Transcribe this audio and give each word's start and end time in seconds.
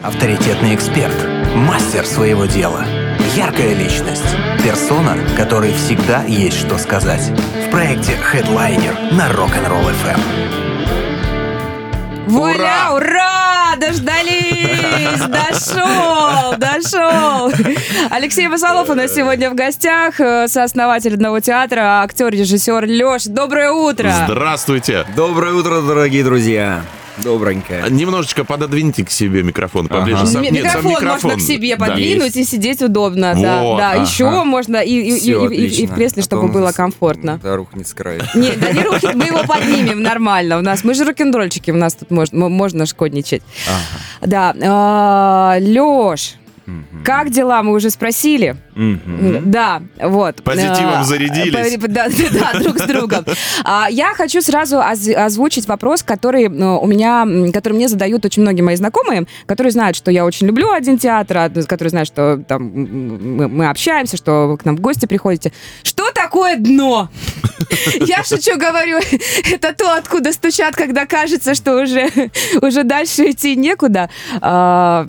Авторитетный 0.00 0.76
эксперт, 0.76 1.16
мастер 1.56 2.06
своего 2.06 2.44
дела, 2.44 2.84
яркая 3.34 3.74
личность, 3.74 4.22
персона, 4.62 5.16
которой 5.36 5.72
всегда 5.72 6.22
есть 6.22 6.56
что 6.56 6.78
сказать. 6.78 7.32
В 7.66 7.70
проекте 7.72 8.12
Headliner 8.12 9.12
на 9.12 9.28
Rock'n'Roll 9.28 9.92
FM. 10.04 10.20
Вуаля, 12.28 12.92
ура! 12.94 13.74
Дождались! 13.76 15.18
Дошел! 15.26 16.54
Дошел! 16.56 17.52
Алексей 18.10 18.46
Басалов 18.46 18.88
у 18.90 18.94
нас 18.94 19.12
сегодня 19.12 19.50
в 19.50 19.56
гостях, 19.56 20.20
э, 20.20 20.46
сооснователь 20.46 21.14
одного 21.14 21.40
театра, 21.40 22.02
актер, 22.04 22.30
режиссер 22.30 22.84
Леш. 22.86 23.24
Доброе 23.24 23.72
утро! 23.72 24.12
Здравствуйте. 24.28 25.04
Доброе 25.16 25.54
утро, 25.54 25.80
дорогие 25.80 26.22
друзья. 26.22 26.84
Добренько. 27.22 27.84
Немножечко 27.90 28.44
пододвиньте 28.44 29.04
к 29.04 29.10
себе 29.10 29.42
микрофон 29.42 29.88
поближе. 29.88 30.18
Ага. 30.22 30.26
Сам- 30.26 30.42
нет, 30.42 30.66
сам 30.70 30.86
микрофон, 30.86 31.08
можно 31.30 31.36
к 31.36 31.40
себе 31.40 31.76
Да, 31.76 31.86
подвинуть 31.86 32.36
и 32.36 32.44
сидеть 32.44 32.82
удобно. 32.82 33.34
Да, 33.40 33.62
Вот, 33.62 33.78
да. 33.78 33.92
ага. 33.92 34.02
Еще 34.02 34.44
можно 34.44 34.76
и, 34.76 34.90
и- 34.92 35.16
и- 35.16 35.18
Всё 35.20 35.48
и- 35.48 35.56
и- 35.56 35.82
и 35.82 35.86
в 35.86 35.94
кресле, 35.94 36.20
А 36.22 36.24
чтобы 36.24 36.48
было 36.48 36.72
комфортно. 36.72 37.40
Да, 37.42 37.56
рухнет 37.56 37.86
с 37.88 37.94
краю. 37.94 38.22
Не, 38.34 38.52
да 38.52 38.70
не 38.72 38.82
рухнет, 38.82 39.14
мы 39.14 39.24
его 39.26 39.42
поднимем 39.44 40.02
нормально. 40.02 40.58
У 40.58 40.62
нас 40.62 40.84
мы 40.84 40.94
же 40.94 41.04
рок-н-ролльчики, 41.04 41.70
у 41.70 41.76
нас 41.76 41.94
тут 41.94 42.10
можно, 42.10 42.48
можно 42.48 42.86
шкодничать. 42.86 43.42
Да, 44.20 44.52
Леш, 45.60 46.34
как 47.04 47.30
дела? 47.30 47.62
Мы 47.62 47.72
уже 47.74 47.90
спросили. 47.90 48.56
Да, 49.44 49.82
вот. 50.00 50.42
Позитивом 50.42 50.98
А, 51.00 51.04
зарядились. 51.04 51.76
Да, 51.88 52.08
да, 52.08 52.52
да, 52.52 52.60
друг 52.60 52.78
с 52.78 52.82
другом. 52.82 53.24
А, 53.64 53.88
Я 53.90 54.14
хочу 54.14 54.40
сразу 54.40 54.78
оз- 54.78 55.08
озвучить 55.08 55.66
вопрос, 55.66 56.02
который 56.02 56.44
э, 56.44 56.48
у 56.48 56.86
меня, 56.86 57.26
который 57.52 57.72
мне 57.74 57.88
задают 57.88 58.24
очень 58.24 58.42
многие 58.42 58.62
мои 58.62 58.76
знакомые, 58.76 59.26
которые 59.46 59.72
знают, 59.72 59.96
что 59.96 60.10
я 60.10 60.24
очень 60.24 60.46
люблю 60.46 60.70
один 60.70 60.98
театр, 60.98 61.36
а, 61.38 61.50
которые 61.50 61.90
знают, 61.90 62.08
что 62.08 62.42
там 62.46 62.62
мы 62.62 63.48
мы 63.48 63.68
общаемся, 63.68 64.16
что 64.16 64.46
вы 64.48 64.58
к 64.58 64.64
нам 64.64 64.76
в 64.76 64.80
гости 64.80 65.06
приходите. 65.06 65.52
Что 65.82 66.10
такое 66.12 66.56
дно? 66.56 67.08
Я 68.06 68.22
шучу, 68.22 68.56
говорю, 68.58 68.98
это 69.52 69.74
то, 69.74 69.94
откуда 69.94 70.32
стучат, 70.32 70.76
когда 70.76 71.06
кажется, 71.06 71.54
что 71.54 71.82
уже, 71.82 72.08
уже 72.62 72.84
дальше 72.84 73.30
идти 73.30 73.56
некуда. 73.56 74.08
А, 74.40 75.06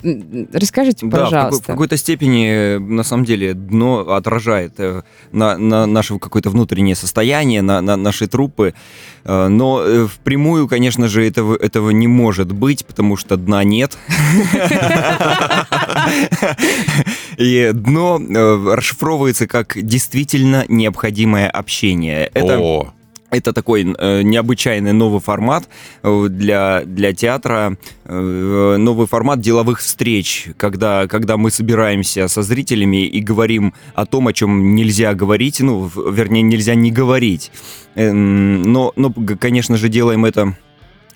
Расскажите, 0.52 1.06
Да, 1.06 1.08
в, 1.08 1.10
какой- 1.10 1.26
в 1.28 1.30
пожалуйста. 1.30 1.66
какой-то 1.66 1.96
степени, 1.96 2.48
э, 2.50 2.78
на 2.78 3.04
самом 3.04 3.24
деле, 3.24 3.54
дно 3.66 4.14
отражает 4.14 4.74
э, 4.78 5.02
на, 5.32 5.56
на 5.56 5.86
наше 5.86 6.18
какое-то 6.18 6.50
внутреннее 6.50 6.94
состояние, 6.94 7.62
на, 7.62 7.80
на 7.80 7.96
наши 7.96 8.26
трупы. 8.26 8.74
Э, 9.24 9.48
Но 9.48 9.82
э, 9.82 10.06
впрямую, 10.06 10.68
конечно 10.68 11.08
же, 11.08 11.26
этого, 11.26 11.56
этого 11.56 11.90
не 11.90 12.06
может 12.06 12.52
быть, 12.52 12.84
потому 12.84 13.16
что 13.16 13.36
дна 13.36 13.64
нет. 13.64 13.96
И 17.36 17.70
дно 17.72 18.18
расшифровывается 18.74 19.46
как 19.46 19.76
действительно 19.80 20.64
необходимое 20.68 21.48
общение. 21.48 22.30
Это 22.34 22.92
Это 23.30 23.52
такой 23.52 23.94
э, 23.96 24.22
необычайный 24.22 24.92
новый 24.92 25.20
формат 25.20 25.68
э, 26.02 26.26
для, 26.28 26.82
для 26.84 27.12
театра, 27.12 27.76
э, 28.04 28.76
новый 28.78 29.06
формат 29.06 29.40
деловых 29.40 29.80
встреч, 29.80 30.48
когда, 30.56 31.06
когда 31.06 31.36
мы 31.36 31.50
собираемся 31.50 32.28
со 32.28 32.42
зрителями 32.42 33.06
и 33.06 33.20
говорим 33.20 33.72
о 33.94 34.04
том, 34.06 34.26
о 34.26 34.32
чем 34.32 34.74
нельзя 34.74 35.14
говорить, 35.14 35.60
ну, 35.60 35.90
вернее, 36.10 36.42
нельзя 36.42 36.74
не 36.74 36.90
говорить. 36.90 37.52
Эм, 37.94 38.62
Но, 38.62 38.92
но, 38.96 39.12
конечно 39.40 39.76
же, 39.76 39.88
делаем 39.88 40.24
это 40.24 40.56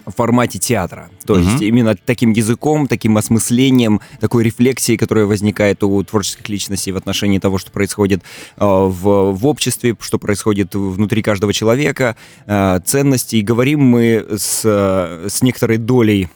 в 0.07 0.13
формате 0.13 0.59
театра. 0.59 1.09
То 1.27 1.35
Мгм. 1.35 1.43
есть 1.49 1.63
именно 1.63 1.97
таким 1.97 2.33
языком, 2.33 2.87
таким 2.89 3.17
осмыслением, 3.17 4.01
такой 4.21 4.45
рефлексией, 4.45 4.99
которая 4.99 5.27
возникает 5.27 5.83
у 5.83 6.03
творческих 6.03 6.49
личностей 6.49 6.93
в 6.93 6.97
отношении 6.97 7.39
того, 7.39 7.59
что 7.59 7.71
происходит 7.71 8.23
э, 8.57 8.65
в, 8.65 9.33
в 9.33 9.47
обществе, 9.47 9.97
что 10.01 10.19
происходит 10.19 10.75
внутри 10.75 11.23
каждого 11.23 11.53
человека, 11.53 12.17
э, 12.47 12.81
ценностей. 12.85 13.39
И 13.39 13.43
говорим 13.43 13.81
мы 13.81 14.27
с, 14.37 14.65
с 14.65 15.43
некоторой 15.43 15.79
долей 15.79 16.29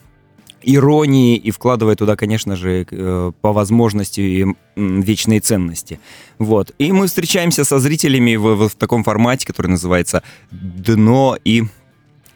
иронии 0.62 1.37
и 1.37 1.50
вкладывая 1.50 1.94
туда, 1.94 2.16
конечно 2.16 2.56
же, 2.56 2.87
э, 2.91 3.32
по 3.41 3.53
возможности 3.53 4.47
вечные 4.76 5.41
ценности. 5.41 6.00
Вот. 6.38 6.72
И 6.78 6.91
мы 6.93 7.06
встречаемся 7.06 7.64
со 7.64 7.78
зрителями 7.78 8.37
в, 8.37 8.54
в- 8.56 8.69
в 8.69 8.75
таком 8.75 9.04
формате, 9.04 9.47
который 9.47 9.69
называется 9.69 10.22
«Дно» 10.50 11.37
и 11.44 11.64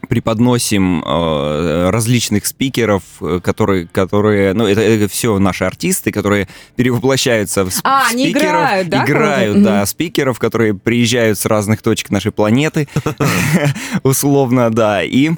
преподносим 0.09 1.03
э, 1.05 1.91
различных 1.91 2.47
спикеров, 2.47 3.03
э, 3.21 3.41
которые, 3.43 3.87
которые, 3.87 4.53
ну, 4.53 4.67
это, 4.67 5.09
все 5.09 5.39
наши 5.39 5.65
артисты, 5.65 6.11
которые 6.13 6.49
перевоплощаются 6.77 7.65
в 7.65 7.69
сп- 7.69 7.81
А, 7.85 8.09
они 8.11 8.25
спикеров. 8.31 8.45
играют, 8.53 8.89
да, 8.89 9.05
Играют, 9.05 9.63
да, 9.63 9.77
Мгм. 9.79 9.87
спикеров, 9.87 10.39
которые 10.39 10.75
приезжают 10.75 11.39
с 11.39 11.47
разных 11.47 11.83
точек 11.83 12.11
нашей 12.11 12.33
планеты, 12.33 12.89
условно, 14.03 14.71
да, 14.71 15.03
и 15.03 15.31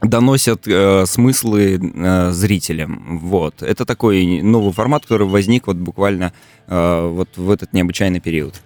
доносят 0.00 0.66
э, 0.66 1.04
смыслы 1.06 1.78
э, 1.94 2.30
зрителям. 2.32 3.18
Вот. 3.20 3.62
Это 3.62 3.84
такой 3.84 4.42
новый 4.42 4.72
формат, 4.72 5.02
который 5.02 5.28
возник 5.28 5.66
вот 5.68 5.76
буквально 5.76 6.32
э, 6.66 7.08
вот 7.08 7.28
в 7.36 7.50
этот 7.50 7.72
необычайный 7.72 8.18
период. 8.20 8.60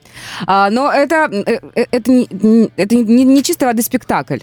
А, 0.46 0.70
но 0.70 0.90
это, 0.90 1.28
э, 1.30 1.58
э, 1.74 1.84
это, 1.90 2.10
не, 2.10 2.70
это 2.76 2.94
не, 2.96 3.24
не 3.24 3.42
чистой 3.42 3.64
воды 3.64 3.82
спектакль. 3.82 4.38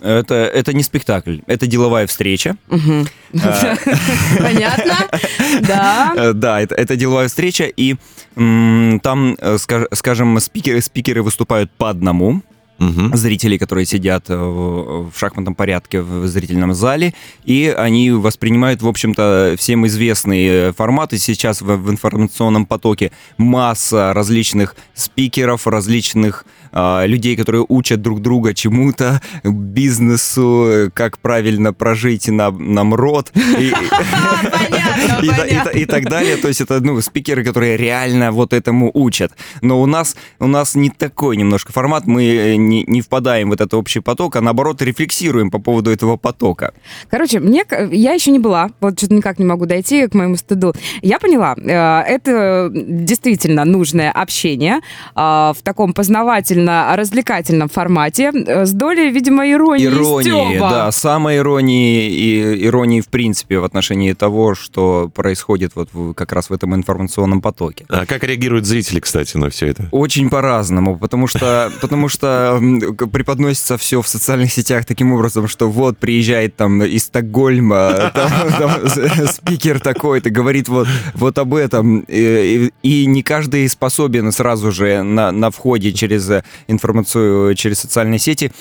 Это, 0.00 0.34
это 0.34 0.72
не 0.72 0.82
спектакль, 0.82 1.38
это 1.46 1.66
деловая 1.66 2.06
встреча. 2.06 2.56
А. 2.70 3.04
Понятно? 4.38 4.94
Да. 5.60 6.12
Э, 6.16 6.32
Да, 6.32 6.60
это, 6.60 6.74
это 6.74 6.96
деловая 6.96 7.28
встреча, 7.28 7.64
и 7.64 7.96
там, 8.34 9.34
э, 9.38 9.56
ска- 9.56 9.88
скажем, 9.94 10.38
спикеры, 10.40 11.22
выступают 11.22 11.70
по 11.72 11.90
одному, 11.90 12.42
мгм. 12.78 13.16
зрителей, 13.16 13.58
которые 13.58 13.86
сидят 13.86 14.30
э, 14.30 14.36
в 14.36 15.10
в 15.10 15.18
шахматном 15.18 15.54
порядке 15.54 16.00
в 16.00 16.26
зрительном 16.28 16.74
зале, 16.74 17.14
и 17.44 17.74
они 17.76 18.10
воспринимают, 18.12 18.82
в 18.82 18.86
общем-то, 18.88 19.56
всем 19.58 19.86
известные 19.86 20.72
форматы. 20.72 21.18
Сейчас 21.18 21.60
в, 21.62 21.76
в 21.76 21.90
информационном 21.90 22.66
потоке 22.66 23.10
масса 23.36 24.12
различных 24.14 24.76
спикеров, 24.94 25.66
различных 25.66 26.44
людей, 26.72 27.36
которые 27.36 27.64
учат 27.68 28.02
друг 28.02 28.20
друга 28.20 28.54
чему-то, 28.54 29.20
бизнесу, 29.44 30.90
как 30.94 31.18
правильно 31.18 31.72
прожить 31.72 32.28
на, 32.28 32.50
нам 32.50 32.94
род. 32.94 33.32
И- 33.58 33.72
Понятно, 35.18 35.74
и, 35.74 35.78
и 35.78 35.78
и 35.82 35.84
так 35.84 36.08
далее. 36.08 36.36
То 36.36 36.48
есть 36.48 36.60
это 36.60 36.80
ну, 36.80 37.00
спикеры, 37.00 37.44
которые 37.44 37.76
реально 37.76 38.32
вот 38.32 38.52
этому 38.52 38.90
учат. 38.94 39.32
Но 39.62 39.80
у 39.80 39.86
нас, 39.86 40.16
у 40.38 40.46
нас 40.46 40.74
не 40.74 40.90
такой 40.90 41.36
немножко 41.36 41.72
формат. 41.72 42.06
Мы 42.06 42.24
э, 42.24 42.56
не, 42.56 42.84
не 42.84 43.00
впадаем 43.00 43.50
в 43.50 43.52
этот 43.52 43.74
общий 43.74 44.00
поток, 44.00 44.36
а 44.36 44.40
наоборот 44.40 44.82
рефлексируем 44.82 45.50
по 45.50 45.58
поводу 45.58 45.90
этого 45.90 46.16
потока. 46.16 46.72
Короче, 47.10 47.40
мне, 47.40 47.64
я 47.92 48.12
еще 48.12 48.30
не 48.30 48.38
была, 48.38 48.70
вот 48.80 48.98
что-то 48.98 49.14
никак 49.14 49.38
не 49.38 49.44
могу 49.44 49.66
дойти 49.66 50.06
к 50.06 50.14
моему 50.14 50.36
стыду. 50.36 50.74
Я 51.02 51.18
поняла, 51.18 51.54
э, 51.56 52.14
это 52.14 52.70
действительно 52.72 53.64
нужное 53.64 54.10
общение 54.10 54.80
э, 55.16 55.20
в 55.20 55.56
таком 55.62 55.92
познавательно-развлекательном 56.58 57.68
формате 57.68 58.32
э, 58.34 58.66
с 58.66 58.72
долей, 58.72 59.10
видимо, 59.10 59.48
иронии 59.50 59.86
Иронии, 59.86 60.54
стёба. 60.56 60.70
да, 60.70 60.92
самой 60.92 61.38
иронии 61.38 62.08
и 62.10 62.66
иронии 62.66 63.00
в 63.00 63.08
принципе 63.08 63.58
в 63.58 63.64
отношении 63.64 64.12
того, 64.12 64.54
что 64.54 65.10
происходит 65.14 65.72
вот 65.74 65.88
в- 65.92 66.14
как 66.14 66.32
раз 66.32 66.50
в 66.50 66.52
этом 66.52 66.74
информационном 66.74 67.40
потоке. 67.40 67.84
А 67.88 68.06
как 68.06 68.24
реагируют 68.24 68.66
зрители, 68.66 69.00
кстати, 69.00 69.36
на 69.36 69.50
все 69.50 69.66
это? 69.68 69.88
Очень 69.92 70.30
по-разному, 70.30 70.96
потому 70.98 71.26
что, 71.26 71.70
потому 71.80 72.08
что 72.08 72.60
преподносится 73.12 73.76
все 73.78 74.02
в 74.02 74.08
социальных 74.08 74.52
сетях 74.52 74.84
таким 74.84 75.12
образом, 75.12 75.48
что 75.48 75.70
вот 75.70 75.98
приезжает 75.98 76.56
там 76.56 76.82
из 76.82 77.04
Стокгольма 77.04 78.12
с- 78.86 79.32
спикер 79.36 79.80
такой-то, 79.80 80.30
говорит 80.30 80.68
вот, 80.68 80.88
вот 81.14 81.38
об 81.38 81.54
этом, 81.54 82.00
и, 82.08 82.70
и- 82.82 83.06
не 83.06 83.22
каждый 83.22 83.68
способен 83.68 84.30
сразу 84.32 84.72
же 84.72 85.02
на, 85.02 85.32
на 85.32 85.50
входе 85.50 85.92
через 85.92 86.28
э, 86.30 86.42
информацию, 86.66 87.54
через 87.54 87.78
социальные 87.80 88.18
сети 88.18 88.52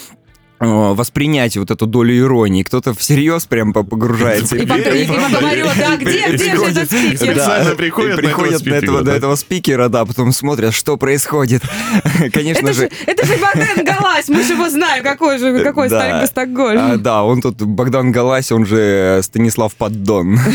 э, 0.59 0.65
воспринять 0.65 1.55
вот 1.57 1.71
эту 1.71 1.85
долю 1.85 2.17
иронии. 2.17 2.63
Кто-то 2.63 2.93
всерьез 2.93 3.45
прям 3.45 3.73
по- 3.73 3.83
погружается. 3.83 4.55
И 4.55 4.65
потом, 4.65 4.93
и 4.93 5.05
потом 5.05 5.45
орёт, 5.45 5.73
да, 5.77 5.95
где, 5.97 6.31
где 6.31 6.55
же 6.55 6.63
этот 6.65 6.91
спикер? 6.91 7.35
Да, 7.35 7.73
приходят 7.77 8.19
и 8.19 8.21
на 8.21 8.27
этого 8.27 8.43
приходят 8.43 8.65
на 8.65 8.73
этого, 8.73 8.79
спикера, 8.79 9.01
да? 9.03 9.15
этого 9.15 9.35
спикера, 9.35 9.89
да, 9.89 10.05
потом 10.05 10.31
смотрят, 10.31 10.73
что 10.73 10.97
происходит. 10.97 11.61
Конечно 12.33 12.67
Это 12.67 12.73
же, 12.73 12.89
это 13.05 13.25
же 13.25 13.37
Богдан 13.37 13.85
Галась, 13.85 14.29
мы 14.29 14.43
же 14.43 14.53
его 14.53 14.69
знаем, 14.69 15.03
какой 15.03 15.37
же, 15.37 15.59
какой 15.63 15.89
Да. 15.89 16.25
Стокгольм. 16.27 16.79
А, 16.79 16.97
да, 16.97 17.23
он 17.23 17.41
тут 17.41 17.61
Богдан 17.61 18.11
Галась, 18.11 18.51
он 18.51 18.65
же 18.65 19.19
Станислав 19.23 19.75
Поддон. 19.75 20.39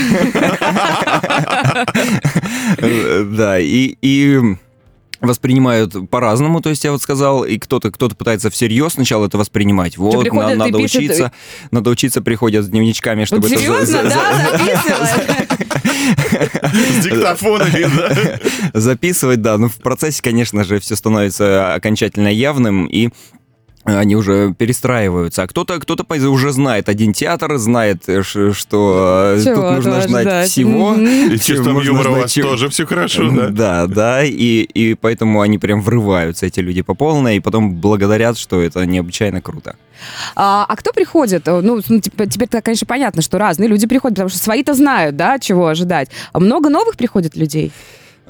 Да, 3.25 3.58
и 3.58 4.56
воспринимают 5.23 5.95
по-разному, 6.11 6.61
то 6.61 6.69
есть 6.71 6.85
я 6.85 6.93
вот 6.93 7.01
сказал, 7.01 7.45
и 7.45 7.59
кто-то 7.59 7.91
кто-то 7.91 8.15
пытается 8.15 8.51
всерьез 8.51 8.93
сначала 8.95 9.27
это 9.27 9.39
воспринимать. 9.39 9.97
Вот, 9.97 10.21
приходят 10.21 10.51
на- 10.59 10.67
надо 10.67 10.79
пишут- 10.79 10.97
учиться, 11.03 11.33
надо 11.71 11.91
учиться, 11.91 12.21
приходят 12.23 12.65
с 12.65 12.69
дневничками, 12.69 13.25
чтобы 13.25 13.43
Вот 13.43 13.53
это... 13.53 13.61
серьезно, 13.61 13.87
за- 13.87 14.03
за- 14.03 14.09
да, 14.09 14.59
записывает? 14.59 15.53
С 17.01 17.05
диктофонами, 17.05 17.87
да? 18.73 18.81
записывать, 18.81 19.43
да. 19.43 19.59
Но 19.59 19.69
в 19.69 19.77
процессе, 19.77 20.23
конечно 20.23 20.65
же, 20.65 20.81
все 20.81 20.97
становится 20.97 21.75
окончательно 21.75 22.29
явным, 22.29 22.87
и 22.87 23.11
они 23.84 24.17
уже 24.17 24.55
перестраиваются. 24.56 25.43
А 25.43 25.46
кто-то 25.46 25.79
кто 25.81 25.96
уже 26.31 26.52
знает 26.52 26.88
один 26.88 27.12
театр, 27.12 27.56
знает, 27.58 28.05
э, 28.08 28.23
что 28.23 29.34
э, 29.37 29.43
Чего 29.43 29.55
тут 29.56 29.70
нужно 29.76 30.00
знать 30.02 30.23
ждать. 30.23 30.49
всего. 30.49 30.94
И 30.94 31.38
чувством 31.38 31.81
юмора 31.81 32.11
у 32.11 32.14
вас 32.14 32.32
чего- 32.32 32.50
тоже 32.50 32.69
все 32.69 32.87
хорошо, 32.87 33.31
да? 33.31 33.49
Да, 33.49 33.87
да, 33.87 34.25
и, 34.25 34.62
и 34.62 34.94
поэтому 34.94 35.40
они 35.40 35.58
прям 35.58 35.81
врываются, 35.81 36.46
эти 36.46 36.61
люди 36.61 36.82
по 36.82 36.94
полной, 36.94 37.37
и 37.37 37.40
потом 37.40 37.75
благодарят, 37.75 38.38
что 38.38 38.61
это 38.61 38.84
необычайно 38.87 39.40
круто. 39.40 39.76
А, 40.37 40.64
а 40.69 40.76
кто 40.76 40.93
приходит? 40.93 41.49
Э, 41.49 41.61
Ну, 41.61 41.81
ну, 41.88 42.00
типа, 42.00 42.26
теперь-то, 42.26 42.61
конечно, 42.62 42.87
понятно, 42.87 43.23
что 43.23 43.38
разные 43.38 43.69
люди 43.69 43.87
приходят, 43.87 44.17
потому 44.17 44.29
что 44.31 44.38
свои-то 44.38 44.75
знают, 44.75 45.17
да, 45.17 45.38
чего 45.38 45.67
ожидать. 45.69 46.08
А 46.32 46.40
много 46.40 46.69
новых 46.69 46.96
приходит 46.96 47.37
людей? 47.37 47.73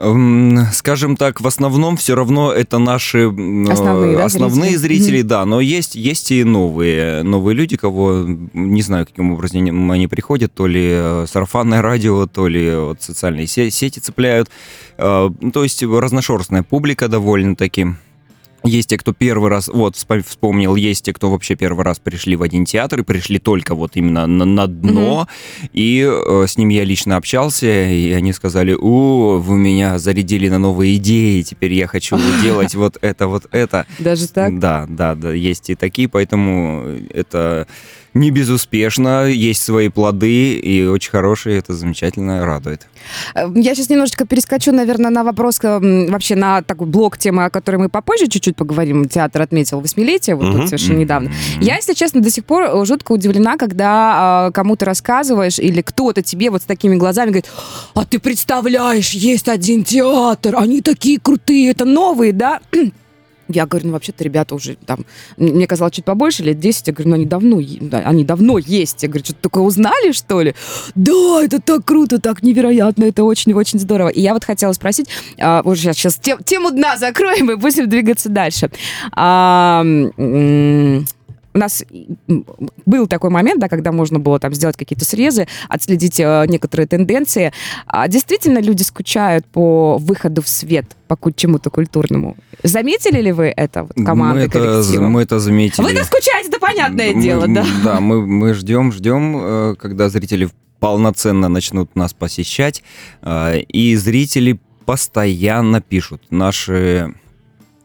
Эм, 0.02 0.66
Скажем 0.72 1.16
так, 1.16 1.40
в 1.40 1.46
основном 1.46 1.96
все 1.96 2.14
равно 2.16 2.52
это 2.52 2.78
наши 2.78 3.18
э, 3.18 3.70
Основные, 3.72 4.16
да, 4.16 4.24
основные 4.24 4.76
зрители? 4.76 5.02
зрители, 5.02 5.22
да, 5.22 5.44
но 5.44 5.60
есть, 5.60 5.94
есть 5.94 6.32
и 6.32 6.42
новые, 6.42 7.22
новые 7.22 7.54
люди, 7.54 7.76
кого 7.76 8.26
не 8.52 8.82
знаю, 8.82 9.06
каким 9.06 9.32
образом 9.32 9.90
они 9.92 10.08
приходят, 10.08 10.52
то 10.52 10.66
ли 10.66 10.88
э, 10.90 11.26
сарафанное 11.28 11.82
радио, 11.82 12.26
то 12.26 12.48
ли 12.48 12.74
вот 12.74 13.00
социальные 13.00 13.46
се- 13.46 13.70
сети 13.70 14.00
цепляют. 14.00 14.50
Э, 14.98 15.30
То 15.52 15.62
есть 15.62 15.82
разношерстная 15.84 16.64
публика 16.64 17.06
довольно-таки. 17.08 17.86
Есть 18.64 18.90
те, 18.90 18.98
кто 18.98 19.12
первый 19.12 19.50
раз, 19.50 19.68
вот 19.68 19.96
вспом- 19.96 20.24
вспомнил, 20.26 20.76
есть 20.76 21.04
те, 21.04 21.12
кто 21.12 21.30
вообще 21.30 21.56
первый 21.56 21.84
раз 21.84 21.98
пришли 21.98 22.36
в 22.36 22.42
один 22.42 22.64
театр 22.64 23.00
и 23.00 23.02
пришли 23.02 23.38
только 23.38 23.74
вот 23.74 23.92
именно 23.96 24.26
на, 24.26 24.44
на 24.44 24.66
дно. 24.66 25.28
И 25.72 26.08
э, 26.08 26.46
с 26.46 26.56
ними 26.56 26.74
я 26.74 26.84
лично 26.84 27.16
общался, 27.16 27.66
и 27.66 28.12
они 28.12 28.32
сказали, 28.32 28.72
у, 28.72 29.38
вы 29.38 29.56
меня 29.56 29.98
зарядили 29.98 30.48
на 30.48 30.58
новые 30.58 30.96
идеи, 30.96 31.42
теперь 31.42 31.72
я 31.72 31.86
хочу 31.86 32.18
делать 32.42 32.74
вот 32.74 32.98
это, 33.00 33.26
вот 33.26 33.46
это. 33.50 33.86
Даже 33.98 34.28
так? 34.28 34.58
Да, 34.58 34.86
да, 34.88 35.14
да, 35.14 35.32
есть 35.32 35.70
и 35.70 35.74
такие, 35.74 36.08
поэтому 36.08 36.84
это 37.12 37.66
не 38.14 38.30
безуспешно, 38.30 39.26
есть 39.26 39.62
свои 39.62 39.88
плоды, 39.88 40.54
и 40.54 40.84
очень 40.86 41.10
хорошие, 41.10 41.58
это 41.58 41.74
замечательно 41.74 42.44
радует. 42.44 42.86
Э, 43.34 43.48
Я 43.54 43.74
сейчас 43.74 43.88
немножечко 43.90 44.26
перескочу, 44.26 44.72
наверное, 44.72 45.10
на 45.10 45.24
вопрос 45.24 45.58
м, 45.62 46.06
вообще 46.10 46.36
на 46.36 46.62
такой 46.62 46.86
блок 46.86 47.18
темы, 47.18 47.44
о 47.46 47.50
которой 47.50 47.76
мы 47.76 47.88
попозже 47.88 48.26
чуть-чуть 48.28 48.56
поговорим. 48.56 49.08
Театр 49.08 49.42
отметил 49.42 49.80
восьмилетие, 49.80 50.36
вот 50.36 50.52
тут 50.52 50.66
совершенно 50.66 50.98
недавно. 50.98 51.30
Я, 51.60 51.76
если 51.76 51.94
честно, 51.94 52.20
до 52.20 52.30
сих 52.30 52.44
пор 52.44 52.64
э, 52.64 52.84
жутко 52.84 53.12
удивлена, 53.12 53.56
когда 53.56 54.48
э, 54.48 54.52
кому-то 54.52 54.84
рассказываешь 54.84 55.58
или 55.58 55.80
кто-то 55.82 56.22
тебе 56.22 56.50
вот 56.50 56.62
с 56.62 56.64
такими 56.64 56.96
глазами 56.96 57.28
говорит, 57.30 57.50
а 57.94 58.04
ты 58.04 58.18
представляешь, 58.18 59.10
есть 59.10 59.48
один 59.48 59.84
театр, 59.84 60.54
они 60.56 60.80
такие 60.82 61.18
крутые, 61.18 61.70
это 61.70 61.84
новые, 61.84 62.32
да? 62.32 62.60
Я 63.48 63.66
говорю, 63.66 63.88
ну 63.88 63.92
вообще-то 63.92 64.24
ребята 64.24 64.54
уже 64.54 64.76
там, 64.86 65.04
мне 65.36 65.66
казалось 65.66 65.94
чуть 65.94 66.04
побольше, 66.04 66.42
лет 66.42 66.58
10, 66.58 66.86
я 66.88 66.92
говорю, 66.92 67.10
ну 67.10 67.16
они 67.16 67.26
давно, 67.26 67.60
они 68.04 68.24
давно 68.24 68.58
есть. 68.58 69.02
Я 69.02 69.08
говорю, 69.08 69.24
что-то 69.24 69.42
такое 69.42 69.62
узнали, 69.64 70.12
что 70.12 70.42
ли? 70.42 70.54
Да, 70.94 71.42
это 71.42 71.60
так 71.60 71.84
круто, 71.84 72.20
так 72.20 72.42
невероятно, 72.42 73.04
это 73.04 73.24
очень-очень 73.24 73.78
здорово. 73.78 74.08
И 74.08 74.20
я 74.20 74.32
вот 74.34 74.44
хотела 74.44 74.72
спросить, 74.72 75.08
а, 75.38 75.62
уже 75.64 75.80
сейчас, 75.82 75.96
сейчас 75.96 76.16
тем- 76.16 76.42
тему 76.44 76.70
дна 76.70 76.96
закроем 76.96 77.50
и 77.50 77.56
будем 77.56 77.88
двигаться 77.88 78.28
дальше. 78.28 78.70
А, 79.12 79.82
у 81.54 81.58
нас 81.58 81.84
был 82.86 83.06
такой 83.06 83.30
момент, 83.30 83.60
да, 83.60 83.68
когда 83.68 83.92
можно 83.92 84.18
было 84.18 84.38
там 84.38 84.54
сделать 84.54 84.76
какие-то 84.76 85.04
срезы, 85.04 85.46
отследить 85.68 86.18
э, 86.20 86.44
некоторые 86.48 86.86
тенденции. 86.86 87.52
А 87.86 88.08
действительно 88.08 88.58
люди 88.58 88.82
скучают 88.82 89.44
по 89.46 89.98
выходу 89.98 90.42
в 90.42 90.48
свет, 90.48 90.86
по 91.08 91.18
чему-то 91.34 91.70
культурному. 91.70 92.36
Заметили 92.62 93.20
ли 93.20 93.32
вы 93.32 93.52
это, 93.54 93.84
вот, 93.84 93.94
команда, 94.04 94.40
мы, 94.40 94.46
это, 94.46 94.58
коллектива? 94.58 95.08
мы 95.08 95.22
это 95.22 95.40
заметили. 95.40 95.82
Вы-то 95.84 96.04
скучаете, 96.04 96.48
это 96.48 96.58
понятное 96.58 97.12
Мы- 97.12 97.22
дело, 97.22 97.46
да. 97.48 97.66
Да, 97.84 98.00
мы, 98.00 98.26
мы 98.26 98.54
ждем, 98.54 98.92
ждем, 98.92 99.36
э, 99.36 99.74
когда 99.78 100.08
зрители 100.08 100.48
полноценно 100.80 101.48
начнут 101.48 101.94
нас 101.94 102.12
посещать, 102.12 102.82
э, 103.22 103.60
и 103.60 103.94
зрители 103.96 104.58
постоянно 104.84 105.80
пишут. 105.80 106.22
Наши 106.30 107.14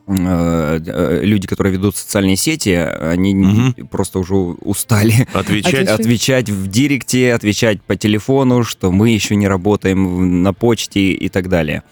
люди, 0.07 1.47
которые 1.47 1.73
ведут 1.73 1.95
социальные 1.97 2.37
сети, 2.37 2.69
они 2.71 3.35
Мгм. 3.35 3.87
просто 3.87 4.19
уже 4.19 4.35
устали 4.35 5.27
Отвечать. 5.33 5.87
Отвечать. 5.99 6.49
в 6.49 6.67
директе, 6.67 7.33
отвечать 7.33 7.81
по 7.81 7.95
телефону, 7.95 8.63
что 8.63 8.91
мы 8.91 9.09
еще 9.09 9.35
не 9.35 9.47
работаем 9.47 10.41
на 10.43 10.53
почте 10.53 11.11
и 11.11 11.29
так 11.29 11.49
далее. 11.49 11.83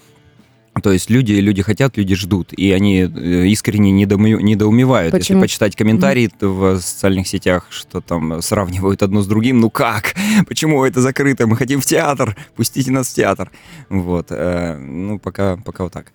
То 0.83 0.91
есть 0.91 1.09
люди, 1.09 1.31
люди 1.33 1.61
хотят, 1.61 1.95
люди 1.95 2.15
ждут, 2.15 2.51
и 2.51 2.71
они 2.71 2.99
э, 3.03 3.47
искренне 3.47 3.91
недоуме- 4.03 4.41
недоумевают. 4.41 5.11
Почему? 5.13 5.37
Если 5.39 5.47
почитать 5.47 5.75
комментарии 5.75 6.27
т- 6.27 6.47
в 6.47 6.79
социальных 6.81 7.29
сетях, 7.29 7.67
что 7.69 8.01
там 8.01 8.41
сравнивают 8.41 9.01
одно 9.01 9.21
с 9.21 9.27
другим, 9.27 9.61
ну 9.61 9.69
как? 9.69 10.15
Почему 10.49 10.83
это 10.83 10.99
закрыто? 10.99 11.47
Мы 11.47 11.55
хотим 11.55 11.79
в 11.79 11.85
театр, 11.85 12.35
пустите 12.57 12.91
нас 12.91 13.07
в 13.07 13.13
театр. 13.13 13.51
Вот, 13.89 14.27
э, 14.31 14.77
ну 14.77 15.17
пока, 15.17 15.55
пока 15.57 15.85
вот 15.85 15.93
так. 15.93 16.11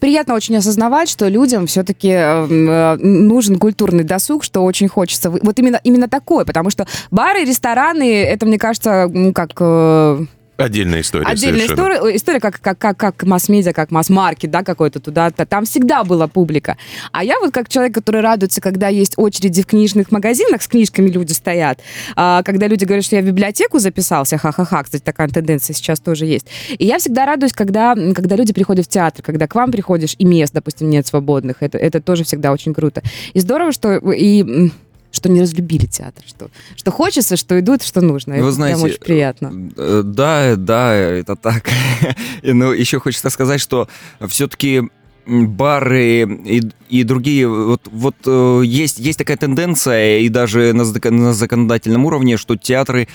Приятно 0.00 0.34
очень 0.34 0.56
осознавать, 0.56 1.08
что 1.08 1.28
людям 1.28 1.66
все-таки 1.66 2.14
нужен 2.48 3.58
культурный 3.58 4.04
досуг, 4.04 4.44
что 4.44 4.64
очень 4.64 4.88
хочется. 4.88 5.30
Вот 5.30 5.58
именно, 5.58 5.80
именно 5.84 6.08
такой, 6.08 6.44
потому 6.44 6.70
что 6.70 6.86
бары, 7.10 7.44
рестораны, 7.44 8.22
это, 8.22 8.46
мне 8.46 8.58
кажется, 8.58 9.10
как 9.34 9.50
э, 9.58 10.24
Отдельная 10.58 11.02
история 11.02 11.24
отдельная 11.24 11.66
совершенно. 11.66 11.92
история, 11.92 12.16
история 12.16 12.40
как, 12.40 12.60
как, 12.60 12.78
как, 12.78 12.96
как 12.96 13.22
масс-медиа, 13.22 13.72
как 13.72 13.92
масс-маркет, 13.92 14.50
да, 14.50 14.64
какой-то 14.64 14.98
туда. 14.98 15.30
Там 15.30 15.64
всегда 15.64 16.02
была 16.02 16.26
публика. 16.26 16.76
А 17.12 17.22
я 17.22 17.38
вот 17.38 17.52
как 17.52 17.68
человек, 17.68 17.94
который 17.94 18.22
радуется, 18.22 18.60
когда 18.60 18.88
есть 18.88 19.14
очереди 19.16 19.62
в 19.62 19.66
книжных 19.66 20.10
магазинах, 20.10 20.60
с 20.62 20.66
книжками 20.66 21.10
люди 21.10 21.32
стоят, 21.32 21.80
а, 22.16 22.42
когда 22.42 22.66
люди 22.66 22.84
говорят, 22.84 23.04
что 23.04 23.14
я 23.14 23.22
в 23.22 23.24
библиотеку 23.24 23.78
записался, 23.78 24.36
ха-ха-ха, 24.36 24.82
кстати, 24.82 25.02
такая 25.02 25.28
тенденция 25.28 25.74
сейчас 25.74 26.00
тоже 26.00 26.26
есть. 26.26 26.48
И 26.76 26.84
я 26.84 26.98
всегда 26.98 27.24
радуюсь, 27.24 27.52
когда, 27.52 27.94
когда 27.94 28.34
люди 28.34 28.52
приходят 28.52 28.86
в 28.86 28.88
театр, 28.88 29.22
когда 29.22 29.46
к 29.46 29.54
вам 29.54 29.70
приходишь, 29.70 30.16
и 30.18 30.24
мест, 30.24 30.52
допустим, 30.52 30.90
нет 30.90 31.06
свободных. 31.06 31.58
Это, 31.60 31.78
это 31.78 32.00
тоже 32.00 32.24
всегда 32.24 32.50
очень 32.50 32.74
круто. 32.74 33.02
И 33.32 33.38
здорово, 33.38 33.70
что 33.70 33.96
и 33.96 34.72
что 35.10 35.28
не 35.28 35.40
разлюбили 35.40 35.86
театр, 35.86 36.22
что, 36.26 36.50
что 36.76 36.90
хочется, 36.90 37.36
что 37.36 37.58
идут, 37.58 37.82
что 37.82 38.00
нужно. 38.00 38.34
Вы 38.34 38.40
это 38.40 38.52
знаете, 38.52 38.76
прям 38.80 38.90
очень 38.90 39.00
приятно. 39.00 39.70
Э, 39.76 40.02
Да, 40.04 40.56
да, 40.56 40.94
это 40.94 41.34
так. 41.36 41.68
Но 42.42 42.72
еще 42.72 43.00
хочется 43.00 43.30
сказать, 43.30 43.60
что 43.60 43.88
все-таки 44.28 44.82
бары 45.26 46.24
и, 46.46 46.62
и 46.88 47.02
другие, 47.04 47.46
вот, 47.48 47.82
вот 47.90 48.16
э, 48.26 48.62
есть, 48.64 48.98
есть 48.98 49.18
такая 49.18 49.36
тенденция, 49.36 50.20
и 50.20 50.28
даже 50.30 50.72
на, 50.72 50.84
на 51.10 51.32
законодательном 51.34 52.06
уровне, 52.06 52.38
что 52.38 52.56
театры 52.56 53.08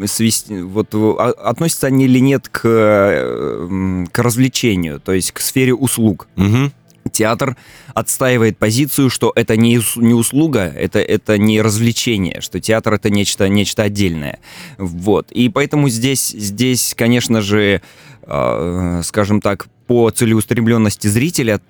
свести- 0.00 0.62
вот, 0.62 0.88
э, 0.94 1.14
а- 1.18 1.30
относятся 1.50 1.86
они 1.86 2.04
или 2.04 2.18
нет 2.18 2.48
к, 2.48 2.60
э, 2.64 4.04
к 4.12 4.18
развлечению, 4.18 5.00
то 5.00 5.12
есть 5.12 5.32
к 5.32 5.40
сфере 5.40 5.74
услуг 5.74 6.28
Мгм. 6.36 6.72
Театр 7.16 7.56
отстаивает 7.94 8.58
позицию, 8.58 9.10
что 9.10 9.32
это 9.34 9.56
не, 9.56 9.80
не 9.96 10.14
услуга, 10.14 10.60
это, 10.60 10.98
это 10.98 11.38
не 11.38 11.60
развлечение, 11.62 12.40
что 12.40 12.60
театр 12.60 12.94
это 12.94 13.10
нечто, 13.10 13.48
нечто 13.48 13.82
отдельное. 13.84 14.38
Вот. 14.78 15.32
И 15.32 15.48
поэтому 15.48 15.88
здесь, 15.88 16.28
здесь 16.28 16.94
конечно 16.96 17.40
же, 17.40 17.80
э, 18.22 19.00
скажем 19.04 19.40
так, 19.40 19.66
по 19.86 20.10
целеустремленности 20.10 21.06
зрителя 21.06 21.60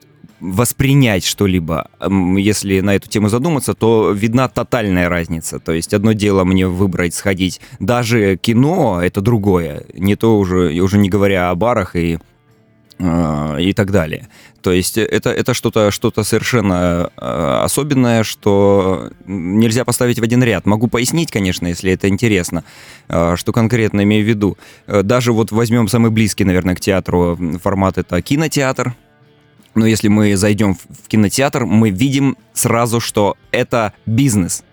воспринять 0.41 1.25
что-либо, 1.25 1.89
если 2.37 2.81
на 2.81 2.95
эту 2.95 3.09
тему 3.09 3.29
задуматься, 3.29 3.75
то 3.75 4.11
видна 4.11 4.49
тотальная 4.49 5.09
разница. 5.09 5.59
То 5.59 5.73
есть 5.73 5.95
одно 5.95 6.13
дело 6.13 6.45
мне 6.45 6.67
выбрать, 6.67 7.15
сходить. 7.15 7.61
Даже 7.81 8.37
кино— 8.37 9.01
это 9.03 9.21
другое. 9.21 9.85
Не 9.95 10.15
то 10.17 10.39
уже, 10.39 10.79
уже 10.81 10.99
не 10.99 11.09
говоря 11.09 11.51
о 11.51 11.55
барах 11.55 11.97
и 11.97 12.19
и 12.99 13.73
так 13.75 13.91
далее. 13.91 14.29
То 14.63 14.73
есть 14.73 14.97
это, 14.99 15.31
это 15.31 15.55
что-то 15.55 15.91
что 15.91 16.11
совершенно 16.23 17.11
э, 17.17 17.61
особенное, 17.63 18.25
что 18.25 19.11
нельзя 19.27 19.85
поставить 19.85 20.19
в 20.19 20.23
один 20.23 20.43
ряд. 20.43 20.67
Могу 20.67 20.89
пояснить, 20.89 21.31
конечно, 21.31 21.67
если 21.67 21.93
это 21.93 22.09
интересно, 22.09 22.65
э, 23.09 23.37
что 23.37 23.53
конкретно 23.53 24.03
имею 24.03 24.25
в 24.25 24.29
виду. 24.29 24.57
Э, 24.87 25.03
Даже 25.03 25.33
вот 25.33 25.53
возьмем 25.53 25.89
самый 25.89 26.11
близкий, 26.11 26.45
наверное, 26.45 26.75
к 26.75 26.81
театру 26.81 27.39
формат, 27.63 27.99
это 27.99 28.21
кинотеатр. 28.23 28.95
Но 29.75 29.85
если 29.87 30.09
мы 30.09 30.35
зайдем 30.37 30.75
в 30.75 31.07
кинотеатр, 31.07 31.67
мы 31.67 31.91
видим 31.91 32.39
сразу, 32.55 32.99
что 32.99 33.37
это 33.51 33.93
бизнес. 34.07 34.65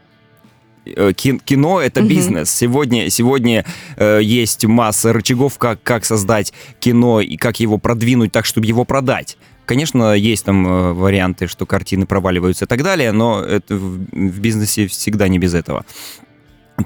Э, 0.85 1.13
кин- 1.15 1.39
Кино 1.39 1.79
это 1.81 2.01
Мгм. 2.01 2.09
бизнес. 2.09 2.49
Сегодня, 2.49 3.09
сегодня 3.09 3.65
э, 3.97 4.19
есть 4.21 4.65
масса 4.65 5.13
рычагов, 5.13 5.57
как, 5.57 5.81
как 5.83 6.05
создать 6.05 6.53
кино 6.79 7.21
и 7.21 7.37
как 7.37 7.59
его 7.59 7.77
продвинуть 7.77 8.31
так, 8.31 8.45
чтобы 8.45 8.67
его 8.67 8.85
продать. 8.85 9.37
Конечно, 9.65 10.13
есть 10.13 10.43
там 10.43 10.67
э, 10.67 10.91
варианты, 10.93 11.47
что 11.47 11.65
картины 11.65 12.05
проваливаются 12.05 12.65
и 12.65 12.67
так 12.67 12.83
далее, 12.83 13.13
но 13.13 13.41
это 13.41 13.75
в, 13.75 13.97
в 14.11 14.39
бизнесе 14.39 14.87
всегда 14.87 15.29
не 15.29 15.39
без 15.39 15.53
этого. 15.53 15.85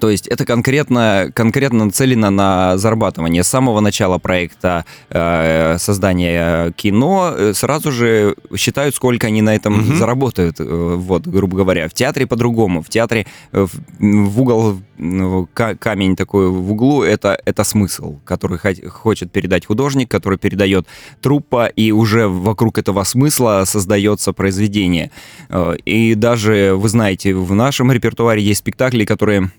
То 0.01 0.09
есть 0.09 0.27
это 0.27 0.45
конкретно, 0.45 1.31
конкретно 1.33 1.85
нацелено 1.85 2.29
на 2.29 2.77
зарабатывание. 2.77 3.41
С 3.43 3.47
самого 3.47 3.79
начала 3.79 4.17
проекта 4.17 4.83
э, 5.09 5.77
создания 5.79 6.71
кино 6.73 7.33
э, 7.35 7.53
сразу 7.53 7.91
же 7.91 8.35
считают, 8.57 8.95
сколько 8.95 9.27
они 9.27 9.41
на 9.41 9.55
этом 9.55 9.73
Мгм. 9.77 9.95
заработают. 9.97 10.59
э, 10.59 10.95
вот, 10.97 11.25
грубо 11.25 11.57
говоря. 11.57 11.87
В 11.87 11.93
театре 11.93 12.27
по-другому. 12.27 12.81
В 12.81 12.89
театре 12.89 13.25
э, 13.53 13.65
в, 13.65 13.71
в 13.99 14.41
угол, 14.41 14.77
ну, 14.97 15.47
ка- 15.53 15.75
камень 15.75 16.15
такой 16.17 16.49
в 16.49 16.71
углу, 16.73 17.03
это, 17.03 17.39
это 17.45 17.63
смысл, 17.63 18.17
который 18.25 18.57
хот- 18.57 18.87
хочет 18.89 19.31
передать 19.31 19.65
художник, 19.67 20.11
который 20.11 20.37
передает 20.37 20.85
труппа, 21.21 21.67
и 21.67 21.91
уже 21.91 22.27
вокруг 22.27 22.77
этого 22.77 23.03
смысла 23.05 23.63
создается 23.65 24.33
произведение. 24.33 25.11
Э, 25.49 25.75
И 25.85 26.13
даже, 26.15 26.73
вы 26.75 26.89
знаете, 26.89 27.33
в 27.33 27.53
нашем 27.55 27.89
репертуаре 27.91 28.41
есть 28.41 28.59
спектакли, 28.59 29.05
которые 29.05 29.49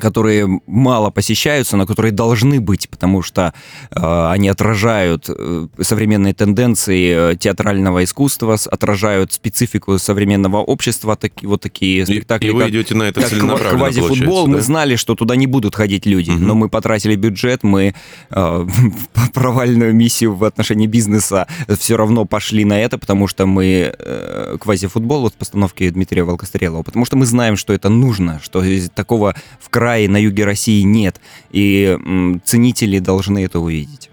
которые 0.00 0.60
мало 0.66 1.10
посещаются, 1.10 1.76
но 1.76 1.86
которые 1.86 2.12
должны 2.12 2.60
быть, 2.60 2.88
потому 2.88 3.22
что 3.22 3.52
э, 3.90 4.28
они 4.30 4.48
отражают 4.48 5.26
э, 5.28 5.66
современные 5.80 6.34
тенденции 6.34 7.32
э, 7.32 7.36
театрального 7.36 8.04
искусства, 8.04 8.56
отражают 8.70 9.32
специфику 9.32 9.98
современного 9.98 10.58
общества, 10.58 11.16
таки, 11.16 11.46
вот 11.46 11.60
такие 11.62 12.02
И, 12.02 12.04
спектакли. 12.04 12.48
и 12.48 12.50
вы 12.50 12.60
как- 12.60 12.70
идете 12.70 12.94
на 12.94 13.02
это 13.04 13.20
как 13.20 13.30
целенаправленно, 13.30 13.78
квазифутбол, 13.78 14.16
получается, 14.44 14.48
мы 14.50 14.56
да? 14.56 14.62
знали, 14.62 14.96
что 14.96 15.14
туда 15.14 15.36
не 15.36 15.46
будут 15.46 15.74
ходить 15.74 16.06
люди, 16.06 16.30
Мгм. 16.30 16.46
но 16.46 16.54
мы 16.54 16.68
потратили 16.68 17.16
бюджет, 17.16 17.64
мы 17.64 17.94
э, 18.30 18.66
провальную 19.34 19.94
миссию 19.94 20.34
в 20.34 20.44
отношении 20.44 20.86
бизнеса 20.86 21.46
все 21.78 21.96
равно 21.96 22.24
пошли 22.24 22.64
на 22.64 22.80
это, 22.80 22.98
потому 22.98 23.26
что 23.26 23.46
мы 23.46 23.92
э, 23.98 24.56
квазифутбол 24.60 25.22
вот 25.22 25.34
в 25.34 25.36
постановке 25.36 25.90
Дмитрия 25.90 26.22
Волкострелова, 26.22 26.82
потому 26.84 27.04
что 27.04 27.16
мы 27.16 27.26
знаем, 27.26 27.56
что 27.56 27.72
это 27.72 27.88
нужно, 27.88 28.40
что 28.42 28.62
из- 28.62 28.90
такого 28.90 29.34
в 29.60 29.68
крае 29.70 29.87
на 30.08 30.16
юге 30.18 30.44
России 30.44 30.82
нет, 30.82 31.20
и 31.50 31.96
ценители 32.44 32.98
должны 32.98 33.44
это 33.44 33.58
увидеть. 33.60 34.10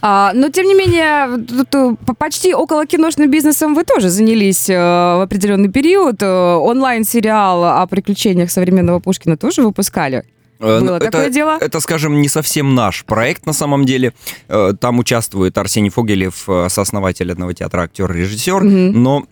А, 0.00 0.32
но, 0.34 0.48
тем 0.50 0.66
не 0.66 0.74
менее, 0.74 1.38
тут, 1.44 1.74
э, 1.74 1.96
по- 2.06 2.14
почти 2.14 2.54
около 2.54 2.86
киношным 2.86 3.30
бизнесом 3.30 3.74
вы 3.74 3.82
тоже 3.84 4.10
занялись 4.10 4.68
э, 4.70 4.74
в 4.76 5.22
определенный 5.24 5.68
период. 5.70 6.22
Э, 6.22 6.54
Онлайн-сериал 6.54 7.64
о 7.82 7.86
приключениях 7.86 8.50
современного 8.50 9.00
Пушкина 9.00 9.36
тоже 9.36 9.62
выпускали. 9.62 10.22
Э, 10.60 10.78
Было 10.78 10.80
ну, 10.80 10.92
это, 10.94 11.10
такое 11.10 11.30
дело? 11.30 11.58
Это, 11.60 11.80
скажем, 11.80 12.20
не 12.20 12.28
совсем 12.28 12.74
наш 12.76 13.04
проект 13.04 13.44
на 13.46 13.52
самом 13.52 13.86
деле. 13.86 14.12
Там 14.80 14.98
участвует 15.00 15.58
Арсений 15.58 15.90
Фогелев, 15.90 16.48
сооснователь 16.68 17.32
одного 17.32 17.52
театра, 17.52 17.82
актер, 17.82 18.12
режиссер, 18.12 18.62
Мгм. 18.62 19.02
но 19.02 19.24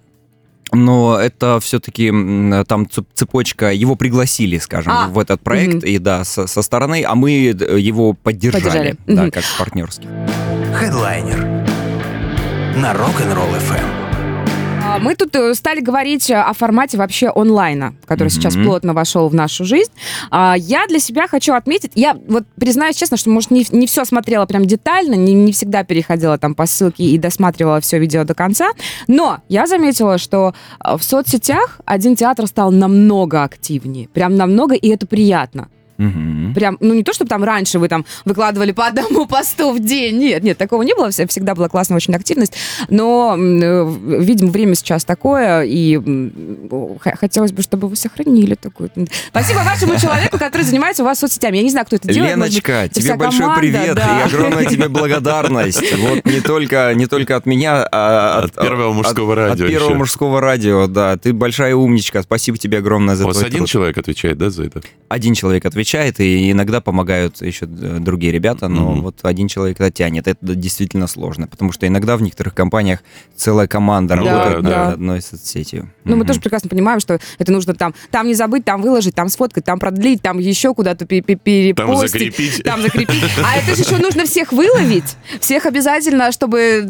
но 0.75 1.19
это 1.19 1.59
все-таки 1.61 2.09
там 2.66 2.85
цеп- 2.85 3.07
цепочка, 3.14 3.73
его 3.73 3.97
пригласили, 3.97 4.59
скажем, 4.59 4.93
А, 4.93 5.09
в 5.09 5.19
этот 5.19 5.40
проект, 5.40 5.75
мгм. 5.76 5.87
и 5.87 5.99
да, 5.99 6.25
со, 6.25 6.47
со 6.47 6.62
стороны, 6.62 7.04
а 7.07 7.14
мы 7.14 7.31
э, 7.49 7.78
его 7.78 8.12
поддержали, 8.12 8.62
Поддержали, 8.64 8.97
да, 9.07 9.23
мгм. 9.23 9.31
как 9.31 9.45
партнерский. 9.59 10.09
Хедлайнер 10.75 11.45
на 12.76 12.93
Rock'n'Roll 12.93 13.57
FM. 13.69 14.03
А, 14.94 14.98
Мы 15.00 15.16
тут 15.16 15.34
э, 15.34 15.54
стали 15.54 15.80
говорить 15.80 16.30
э, 16.30 16.34
о 16.36 16.52
формате 16.52 16.96
вообще 16.96 17.30
онлайна, 17.34 17.94
который 18.06 18.28
Мгм. 18.28 18.34
сейчас 18.34 18.54
плотно 18.54 18.94
вошел 18.94 19.28
в 19.28 19.34
нашу 19.34 19.64
жизнь. 19.64 19.90
А, 20.30 20.54
Я 20.56 20.86
для 20.86 20.98
себя 21.00 21.26
хочу 21.26 21.52
отметить, 21.54 21.92
я 21.94 22.16
вот 22.28 22.44
признаюсь 22.58 22.96
честно, 22.96 23.16
что, 23.16 23.30
может, 23.30 23.50
не, 23.50 23.66
не 23.72 23.86
все 23.86 24.04
смотрела 24.04 24.46
прям 24.46 24.66
детально, 24.66 25.14
не, 25.14 25.32
не 25.32 25.52
всегда 25.52 25.82
переходила 25.84 26.38
там 26.38 26.54
по 26.54 26.66
ссылке 26.66 27.04
и 27.04 27.18
досматривала 27.18 27.80
все 27.80 27.98
видео 27.98 28.24
до 28.24 28.34
конца, 28.34 28.70
но 29.08 29.38
я 29.48 29.66
заметила, 29.66 30.18
что 30.18 30.54
э, 30.84 30.96
в 30.96 31.02
соцсетях 31.02 31.80
один 31.84 32.14
театр 32.14 32.46
стал 32.46 32.70
намного 32.70 33.42
активнее, 33.42 34.08
прям 34.08 34.36
намного, 34.36 34.74
и 34.74 34.88
это 34.88 35.06
приятно. 35.06 35.68
Мгм. 35.98 36.54
Прям, 36.54 36.76
ну 36.80 36.94
не 36.94 37.02
то, 37.04 37.12
чтобы 37.12 37.28
там 37.28 37.44
раньше 37.44 37.78
вы 37.78 37.88
там 37.88 38.04
выкладывали 38.24 38.72
по 38.72 38.86
одному 38.86 39.26
посту 39.28 39.72
в 39.72 39.78
день, 39.80 40.18
нет, 40.18 40.42
нет, 40.42 40.58
такого 40.58 40.82
не 40.82 40.94
было, 40.94 41.10
всегда 41.10 41.54
была 41.54 41.68
классная 41.68 41.96
очень 41.96 42.14
активность, 42.14 42.54
но, 42.88 43.36
э, 43.38 43.94
видимо, 44.20 44.50
время 44.50 44.74
сейчас 44.74 45.04
такое, 45.04 45.62
и 45.62 45.98
хотелось 47.18 47.52
бы, 47.52 47.62
чтобы 47.62 47.88
вы 47.88 47.96
сохранили 47.96 48.54
такую. 48.54 48.90
Спасибо 49.28 49.58
вашему 49.58 49.96
человеку, 49.98 50.38
который 50.38 50.62
занимается 50.62 51.02
у 51.02 51.06
вас 51.06 51.18
соцсетями. 51.18 51.58
Я 51.58 51.62
не 51.62 51.70
знаю, 51.70 51.86
кто 51.86 51.96
это 51.96 52.08
делает. 52.08 52.36
быть, 52.36 52.46
Леночка, 52.52 52.72
это 52.72 53.00
тебе 53.00 53.14
большой 53.16 53.40
команда, 53.40 53.60
привет 53.60 53.94
да. 53.94 54.20
и 54.20 54.22
огромная 54.34 54.64
тебе 54.66 54.88
благодарность. 54.88 55.82
Вот 55.98 56.24
не 56.24 56.40
только, 56.40 56.92
не 56.94 57.06
только 57.06 57.36
от 57.36 57.46
меня, 57.46 57.86
а 57.90 58.42
От 58.44 58.52
Первого 58.54 58.92
мужского 58.92 59.32
от- 59.32 59.38
радио 59.38 59.64
От 59.66 59.70
первого 59.70 59.88
еще. 59.90 59.98
мужского 59.98 60.40
радио, 60.40 60.86
да. 60.86 61.16
Ты 61.16 61.32
большая 61.32 61.74
умничка. 61.74 62.22
Спасибо 62.22 62.58
тебе 62.58 62.78
огромное 62.78 63.14
за 63.14 63.24
У 63.24 63.28
вас 63.28 63.42
один 63.42 63.58
труд. 63.60 63.68
человек 63.68 63.98
отвечает, 63.98 64.38
да, 64.38 64.50
за 64.50 64.64
это? 64.64 64.82
один 65.08 65.34
человек 65.34 65.64
отвечает, 65.64 65.83
и 66.20 66.50
иногда 66.52 66.80
помогают 66.80 67.40
еще 67.42 67.66
другие 67.66 68.32
ребята, 68.32 68.68
но 68.68 68.92
Мгм. 68.92 69.02
вот 69.02 69.18
один 69.22 69.48
человек 69.48 69.80
это 69.80 69.90
тянет. 69.90 70.26
Это 70.26 70.54
действительно 70.54 71.06
сложно, 71.06 71.46
потому 71.46 71.72
что 71.72 71.86
иногда 71.86 72.16
в 72.16 72.22
некоторых 72.22 72.54
компаниях 72.54 73.00
целая 73.36 73.66
команда 73.66 74.16
Ну 74.16 74.24
работает 74.26 74.62
да, 74.62 74.62
над 74.62 74.70
да. 74.72 74.88
одной 74.92 75.22
соцсетью. 75.22 75.90
Ну, 76.04 76.12
мы 76.12 76.18
Мгм. 76.18 76.26
тоже 76.28 76.40
прекрасно 76.40 76.68
понимаем, 76.68 77.00
что 77.00 77.18
это 77.38 77.52
нужно 77.52 77.74
там, 77.74 77.94
там 78.10 78.26
не 78.26 78.34
забыть, 78.34 78.64
там 78.64 78.82
выложить, 78.82 79.14
там 79.14 79.28
сфоткать, 79.28 79.64
там 79.64 79.78
продлить, 79.78 80.22
там 80.22 80.38
еще 80.38 80.74
куда-то 80.74 81.06
пе- 81.06 81.20
пе- 81.20 81.34
Там 81.36 81.86
перепостить. 81.86 82.10
закрепить. 82.10 82.62
Там 82.64 82.82
закрепить. 82.82 83.22
А 83.44 83.56
это 83.58 83.74
же 83.76 83.82
еще 83.82 83.96
нужно 83.98 84.24
всех 84.24 84.52
выловить. 84.52 85.16
Всех 85.40 85.66
обязательно, 85.66 86.32
чтобы 86.32 86.88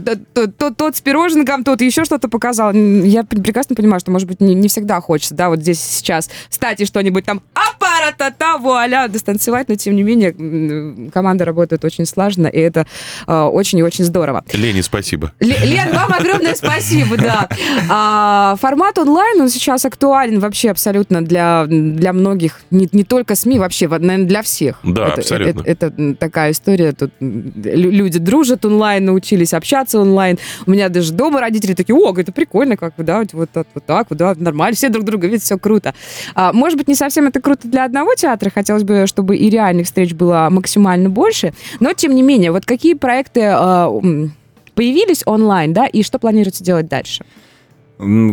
тот, 0.77 0.97
с 0.97 1.01
пироженком, 1.01 1.65
тот 1.65 1.81
еще 1.81 2.05
что-то 2.05 2.29
показал. 2.29 2.73
Я 2.73 3.25
пр- 3.25 3.41
прекрасно 3.43 3.75
понимаю, 3.77 4.01
что, 4.01 4.11
может 4.11 4.29
быть, 4.29 4.41
не, 4.41 4.69
всегда 4.69 5.01
хочется, 5.01 5.35
да, 5.35 5.49
вот 5.49 5.61
здесь 5.61 5.81
сейчас 5.81 6.31
встать 6.49 6.81
и 6.81 6.85
что-нибудь 6.87 7.25
там 7.25 7.43
аппарата-та, 7.55 8.59
вуаля, 8.85 9.09
достанцевать, 9.09 9.69
но 9.69 9.75
тем 9.75 9.97
не 9.97 10.03
менее 10.03 11.11
команда 11.11 11.45
работает 11.45 11.85
очень 11.85 12.07
слаженно, 12.07 12.47
и 12.47 12.59
это 12.59 12.87
э, 13.27 13.41
очень 13.43 13.79
и 13.79 13.83
очень 13.83 14.05
здорово. 14.05 14.45
Лене 14.53 14.83
спасибо. 14.83 15.33
Ле- 15.41 15.57
Лен, 15.65 15.93
вам 15.93 16.13
огромное 16.13 16.55
спасибо, 16.55 17.17
да. 17.17 17.49
А, 17.91 18.57
формат 18.61 18.99
онлайн, 18.99 19.41
он 19.41 19.49
сейчас 19.49 19.85
актуален 19.85 20.39
вообще 20.41 20.71
абсолютно 20.71 21.23
для, 21.23 21.67
для 21.69 22.13
многих, 22.13 22.61
не, 22.71 22.89
не 22.93 23.05
только 23.05 23.35
СМИ, 23.35 23.59
вообще, 23.59 23.89
наверное, 23.89 24.27
для 24.27 24.43
всех. 24.43 24.81
Да, 24.83 25.09
это, 25.09 25.21
абсолютно. 25.21 25.63
Это, 25.65 25.87
это, 25.87 26.15
такая 26.15 26.53
история, 26.53 26.93
тут 26.93 27.13
люди 27.21 28.19
дружат 28.19 28.65
онлайн, 28.65 29.05
научились 29.05 29.55
общаться 29.55 30.01
онлайн. 30.01 30.39
У 30.67 30.71
меня 30.71 30.89
даже 30.89 31.13
дома 31.13 31.41
родители 31.41 31.75
такие, 31.75 31.95
о, 31.95 32.15
это 32.17 32.33
прикольно, 32.33 32.77
как 32.77 32.97
бы, 32.97 33.05
да, 33.05 33.21
вот, 33.21 33.33
вот, 33.33 33.51
так, 33.51 33.67
вот 33.75 33.85
так, 33.87 34.07
вот, 34.11 34.19
да, 34.19 34.35
нормально, 34.37 34.77
все 34.77 34.89
друг 34.89 35.05
друга 35.05 35.27
видят, 35.27 35.43
все 35.43 35.59
круто. 35.59 35.95
А, 36.35 36.53
может 36.53 36.79
быть, 36.79 36.89
не 36.89 36.95
совсем 36.95 37.27
это 37.27 37.41
круто 37.41 37.69
для 37.69 37.85
одного 37.85 38.15
театра, 38.15 38.51
хотелось 38.75 38.85
бы, 38.85 39.07
чтобы 39.07 39.37
и 39.37 39.51
реальных 39.51 39.87
встреч 39.87 40.13
было 40.15 40.49
максимально 40.51 41.09
больше, 41.11 41.53
но, 41.81 41.93
тем 41.93 42.15
не 42.15 42.23
менее, 42.23 42.51
вот 42.51 42.65
какие 42.65 42.95
проекты 42.95 43.41
м, 43.41 44.33
появились 44.75 45.23
онлайн, 45.27 45.73
да, 45.73 45.87
и 45.87 46.03
что 46.03 46.19
планируется 46.19 46.65
делать 46.65 46.89
дальше? 46.89 47.25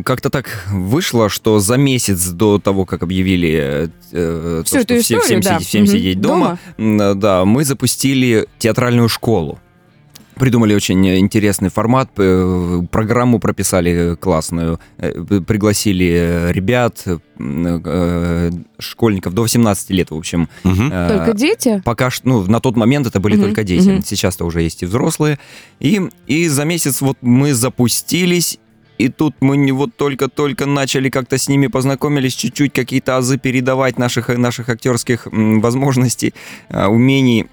Как-то 0.03 0.29
так 0.31 0.45
вышло, 0.71 1.29
что 1.29 1.59
за 1.59 1.77
месяц 1.77 2.29
до 2.29 2.57
того, 2.57 2.85
как 2.85 3.03
объявили 3.03 3.49
э, 3.51 3.87
э, 4.11 4.63
Всю 4.65 4.77
то, 4.77 4.81
что 4.83 4.99
историю, 4.99 5.23
всем, 5.23 5.41
да. 5.41 5.53
сидеть, 5.55 5.67
всем 5.67 5.83
Мгм. 5.83 5.91
сидеть 5.91 6.19
дома, 6.21 6.57
м, 6.79 7.19
да, 7.19 7.45
мы 7.45 7.63
запустили 7.63 8.47
театральную 8.57 9.07
школу. 9.07 9.59
Придумали 10.41 10.73
очень 10.73 11.07
интересный 11.19 11.69
формат, 11.69 12.09
э, 12.17 12.81
программу 12.89 13.39
прописали 13.39 14.15
классную, 14.19 14.79
э, 14.97 15.11
пригласили 15.45 16.49
ребят, 16.51 17.05
э, 17.37 18.51
школьников 18.79 19.35
до 19.35 19.43
18 19.43 19.91
лет, 19.91 20.09
в 20.09 20.15
общем. 20.15 20.49
Э, 20.63 21.09
Только 21.09 21.37
дети? 21.37 21.83
Пока 21.85 22.09
что, 22.09 22.27
ну, 22.27 22.41
на 22.47 22.59
тот 22.59 22.75
момент 22.75 23.05
это 23.05 23.19
были 23.19 23.35
Мгм, 23.35 23.43
только 23.43 23.63
дети. 23.63 23.87
мгм. 23.89 24.03
Сейчас-то 24.03 24.43
уже 24.45 24.63
есть 24.63 24.81
и 24.81 24.87
взрослые. 24.87 25.37
И, 25.79 26.01
и 26.25 26.47
за 26.47 26.65
месяц 26.65 27.01
вот 27.01 27.19
мы 27.21 27.53
запустились, 27.53 28.57
и 28.97 29.09
тут 29.09 29.35
мы 29.41 29.57
не 29.57 29.71
вот 29.71 29.95
только-только 29.95 30.65
начали 30.65 31.11
как-то 31.11 31.37
с 31.37 31.49
ними 31.49 31.67
познакомились, 31.67 32.33
чуть-чуть 32.33 32.73
какие-то 32.73 33.17
азы 33.17 33.37
передавать 33.37 33.99
наших, 33.99 34.29
наших 34.29 34.69
актерских 34.69 35.27
возможностей, 35.31 36.33
умений. 36.71 37.45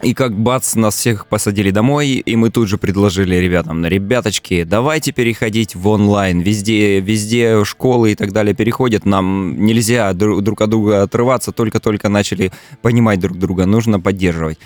И 0.00 0.14
как 0.14 0.38
бац, 0.38 0.76
нас 0.76 0.94
всех 0.94 1.26
посадили 1.26 1.72
домой, 1.72 2.08
и 2.10 2.36
мы 2.36 2.50
тут 2.50 2.68
же 2.68 2.78
предложили 2.78 3.34
ребятам, 3.34 3.84
ребяточки, 3.84 4.62
давайте 4.62 5.10
переходить 5.10 5.74
в 5.74 5.88
онлайн, 5.88 6.40
везде, 6.40 7.00
везде 7.00 7.64
школы 7.64 8.12
и 8.12 8.14
так 8.14 8.32
далее 8.32 8.54
переходят, 8.54 9.04
нам 9.04 9.60
нельзя 9.60 10.12
друг, 10.12 10.60
от 10.60 10.70
друга 10.70 11.02
отрываться, 11.02 11.50
только-только 11.50 12.08
начали 12.08 12.52
понимать 12.80 13.18
друг 13.18 13.38
друга, 13.38 13.66
нужно 13.66 13.98
поддерживать. 13.98 14.58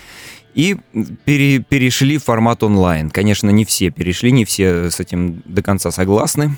И 0.53 0.77
пере- 1.25 1.59
перешли 1.59 2.19
в 2.19 2.25
формат 2.25 2.61
онлайн. 2.61 3.09
Конечно, 3.09 3.49
не 3.49 3.65
все 3.65 3.89
перешли, 3.89 4.31
не 4.31 4.45
все 4.45 4.91
с 4.91 4.99
этим 4.99 5.41
до 5.45 5.63
конца 5.63 5.89
согласны. 5.89 6.57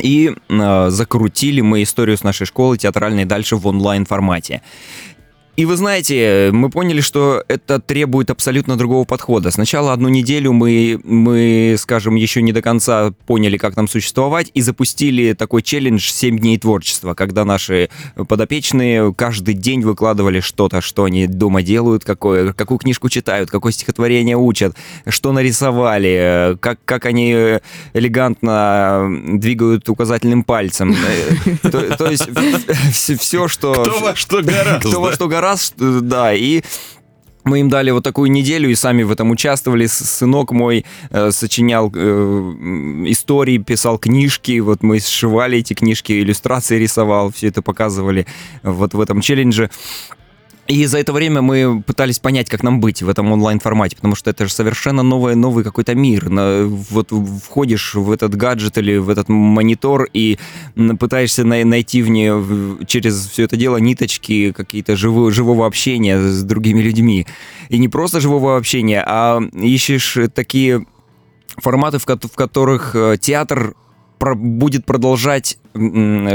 И 0.00 0.36
э, 0.48 0.90
закрутили 0.90 1.60
мы 1.60 1.82
историю 1.82 2.16
с 2.16 2.22
нашей 2.22 2.46
школы 2.46 2.78
театральной 2.78 3.24
дальше 3.24 3.56
в 3.56 3.66
онлайн 3.66 4.06
формате. 4.06 4.62
И 5.58 5.64
вы 5.64 5.76
знаете, 5.76 6.50
мы 6.52 6.70
поняли, 6.70 7.00
что 7.00 7.42
это 7.48 7.80
требует 7.80 8.30
абсолютно 8.30 8.76
другого 8.76 9.04
подхода. 9.04 9.50
Сначала 9.50 9.92
одну 9.92 10.08
неделю 10.08 10.52
мы, 10.52 11.00
мы, 11.02 11.74
скажем, 11.80 12.14
еще 12.14 12.42
не 12.42 12.52
до 12.52 12.62
конца 12.62 13.10
поняли, 13.26 13.56
как 13.56 13.74
нам 13.74 13.88
существовать, 13.88 14.52
и 14.54 14.60
запустили 14.60 15.32
такой 15.32 15.62
челлендж 15.62 16.12
«7 16.12 16.38
дней 16.38 16.58
творчества», 16.58 17.14
когда 17.14 17.44
наши 17.44 17.90
подопечные 18.28 19.12
каждый 19.12 19.54
день 19.54 19.80
выкладывали 19.80 20.38
что-то, 20.38 20.80
что 20.80 21.02
они 21.02 21.26
дома 21.26 21.62
делают, 21.62 22.04
какое, 22.04 22.52
какую 22.52 22.78
книжку 22.78 23.08
читают, 23.08 23.50
какое 23.50 23.72
стихотворение 23.72 24.36
учат, 24.36 24.76
что 25.08 25.32
нарисовали, 25.32 26.56
как, 26.60 26.78
как 26.84 27.04
они 27.04 27.58
элегантно 27.94 29.10
двигают 29.26 29.88
указательным 29.88 30.44
пальцем. 30.44 30.94
Э, 30.94 31.68
то, 31.68 31.96
то 31.96 32.06
есть 32.08 32.28
все, 32.94 33.48
что... 33.48 33.72
Кто 33.72 33.98
во 33.98 34.14
что 34.14 34.40
гораздо. 34.40 34.88
Кто 34.88 35.00
во 35.00 35.12
что 35.12 35.26
гораздо, 35.26 35.47
да, 35.76 36.34
и 36.34 36.62
мы 37.44 37.60
им 37.60 37.68
дали 37.68 37.90
вот 37.90 38.04
такую 38.04 38.30
неделю 38.30 38.68
и 38.70 38.74
сами 38.74 39.02
в 39.02 39.10
этом 39.10 39.30
участвовали. 39.30 39.86
Сынок 39.86 40.52
мой 40.52 40.84
э, 41.10 41.30
сочинял 41.30 41.90
э, 41.94 42.54
истории, 43.06 43.58
писал 43.58 43.98
книжки. 43.98 44.58
Вот 44.60 44.82
мы 44.82 45.00
сшивали 45.00 45.58
эти 45.58 45.72
книжки, 45.72 46.12
иллюстрации 46.12 46.78
рисовал, 46.78 47.32
все 47.32 47.48
это 47.48 47.62
показывали 47.62 48.26
вот 48.62 48.94
в 48.94 49.00
этом 49.00 49.20
челлендже. 49.20 49.70
И 50.68 50.84
за 50.84 50.98
это 50.98 51.14
время 51.14 51.40
мы 51.40 51.82
пытались 51.82 52.18
понять, 52.18 52.50
как 52.50 52.62
нам 52.62 52.78
быть 52.78 53.02
в 53.02 53.08
этом 53.08 53.32
онлайн-формате, 53.32 53.96
потому 53.96 54.14
что 54.14 54.28
это 54.28 54.46
же 54.46 54.52
совершенно 54.52 55.02
новый, 55.02 55.34
новый 55.34 55.64
какой-то 55.64 55.94
мир. 55.94 56.28
Вот 56.28 57.10
входишь 57.42 57.94
в 57.94 58.12
этот 58.12 58.36
гаджет 58.36 58.76
или 58.76 58.98
в 58.98 59.08
этот 59.08 59.30
монитор 59.30 60.06
и 60.12 60.38
пытаешься 61.00 61.44
найти 61.44 62.02
в 62.02 62.10
ней 62.10 62.84
через 62.86 63.28
все 63.28 63.44
это 63.44 63.56
дело 63.56 63.78
ниточки 63.78 64.52
какие-то 64.52 64.94
живого, 64.94 65.32
живого 65.32 65.66
общения 65.66 66.20
с 66.20 66.42
другими 66.42 66.82
людьми. 66.82 67.26
И 67.70 67.78
не 67.78 67.88
просто 67.88 68.20
живого 68.20 68.58
общения, 68.58 69.02
а 69.06 69.40
ищешь 69.54 70.18
такие 70.34 70.84
форматы, 71.56 71.98
в 71.98 72.04
которых 72.04 72.94
э, 72.94 73.16
театр 73.18 73.74
будет 74.18 74.84
продолжать 74.84 75.58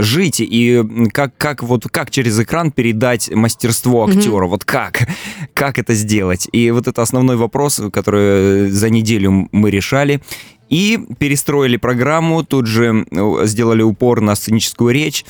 жить 0.01 0.39
и 0.39 0.83
как 1.11 1.35
как 1.37 1.63
вот 1.63 1.87
как 1.89 2.11
через 2.11 2.39
экран 2.39 2.71
передать 2.71 3.29
мастерство 3.31 4.07
актера, 4.07 4.45
mm-hmm. 4.45 4.49
вот 4.49 4.65
как 4.65 5.07
как 5.53 5.79
это 5.79 5.93
сделать? 5.93 6.47
И 6.51 6.71
вот 6.71 6.87
это 6.87 7.01
основной 7.01 7.35
вопрос, 7.35 7.81
который 7.91 8.69
за 8.69 8.89
неделю 8.89 9.49
мы 9.51 9.69
решали. 9.69 10.21
И 10.69 10.97
перестроили 11.19 11.77
программу, 11.77 12.43
тут 12.43 12.65
же 12.65 13.05
сделали 13.43 13.83
упор 13.83 14.21
на 14.21 14.33
сценическую 14.33 14.91
речь 14.91 15.23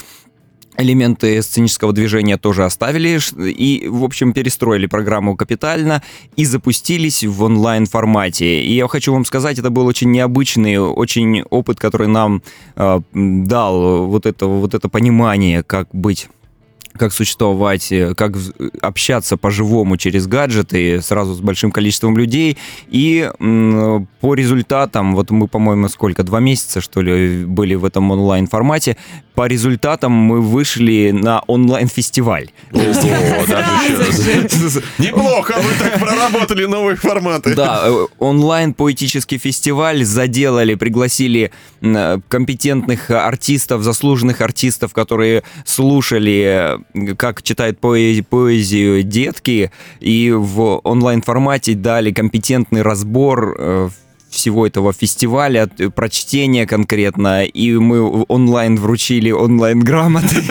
элементы 0.77 1.41
сценического 1.41 1.93
движения 1.93 2.37
тоже 2.37 2.65
оставили 2.65 3.19
и, 3.37 3.87
в 3.87 4.03
общем, 4.03 4.33
перестроили 4.33 4.87
программу 4.87 5.35
капитально 5.35 6.01
и 6.35 6.45
запустились 6.45 7.23
в 7.23 7.43
онлайн-формате. 7.43 8.63
И 8.63 8.73
я 8.75 8.87
хочу 8.87 9.13
вам 9.13 9.25
сказать, 9.25 9.59
это 9.59 9.69
был 9.69 9.85
очень 9.85 10.11
необычный, 10.11 10.77
очень 10.77 11.43
опыт, 11.43 11.79
который 11.79 12.07
нам 12.07 12.41
э, 12.75 13.01
дал 13.13 14.05
вот 14.07 14.25
это, 14.25 14.47
вот 14.47 14.73
это 14.73 14.89
понимание, 14.89 15.63
как 15.63 15.87
быть 15.93 16.29
как 16.97 17.13
существовать, 17.13 17.91
э, 17.91 18.13
как 18.15 18.33
общаться 18.81 19.37
по-живому 19.37 19.97
через 19.97 20.27
гаджеты 20.27 21.01
сразу 21.01 21.33
с 21.33 21.39
большим 21.39 21.71
количеством 21.71 22.17
людей. 22.17 22.57
И 22.89 23.29
по 23.39 24.33
результатам, 24.33 25.15
вот 25.15 25.31
мы, 25.31 25.47
по-моему, 25.47 25.89
сколько, 25.89 26.23
два 26.23 26.39
месяца, 26.39 26.81
что 26.81 27.01
ли, 27.01 27.45
были 27.45 27.75
в 27.75 27.85
этом 27.85 28.11
онлайн-формате, 28.11 28.97
по 29.35 29.47
результатам 29.47 30.11
мы 30.11 30.41
вышли 30.41 31.11
на 31.11 31.41
онлайн-фестиваль. 31.47 32.51
Неплохо, 34.99 35.55
вы 35.57 35.71
так 35.79 35.99
проработали 35.99 36.65
новые 36.65 36.95
форматы. 36.95 37.55
Да, 37.55 37.83
э, 37.85 38.07
онлайн-поэтический 38.19 39.37
фестиваль 39.37 40.03
заделали, 40.03 40.75
пригласили 40.75 41.51
компетентных 42.27 43.09
артистов, 43.09 43.83
заслуженных 43.83 44.41
артистов, 44.41 44.93
которые 44.93 45.43
слушали 45.65 46.79
как 47.17 47.43
читают 47.43 47.79
поэзию, 47.79 48.23
поэзию 48.23 49.03
детки, 49.03 49.71
и 49.99 50.31
в 50.31 50.79
онлайн-формате 50.83 51.73
дали 51.73 52.11
компетентный 52.11 52.81
разбор 52.81 53.55
э, 53.57 53.89
всего 54.33 54.67
этого 54.67 54.93
фестиваля, 54.93 55.67
прочтения 55.95 56.67
конкретно, 56.67 57.45
и 57.45 57.73
мы 57.73 58.25
онлайн 58.27 58.77
вручили 58.77 59.31
онлайн-грамоты. 59.31 60.35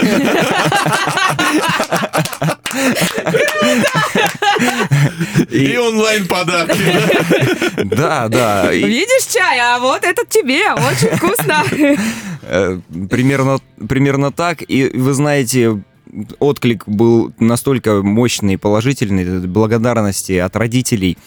И 5.51 5.77
онлайн 5.77 6.27
подарки. 6.27 6.79
Да, 7.85 8.29
да. 8.29 8.73
Видишь 8.73 9.27
чай, 9.33 9.59
а 9.61 9.79
вот 9.79 10.05
этот 10.05 10.29
тебе, 10.29 10.73
очень 10.73 11.17
вкусно. 11.17 11.65
Э, 12.43 12.79
примерно, 13.11 13.59
примерно 13.89 14.33
так. 14.33 14.63
И 14.67 14.91
вы 14.95 15.13
знаете, 15.13 15.83
отклик 16.39 16.87
был 16.87 17.33
настолько 17.39 18.03
мощный, 18.03 18.59
положительный, 18.59 19.47
благодарности 19.47 20.33
от 20.33 20.57
родителей. 20.57 21.19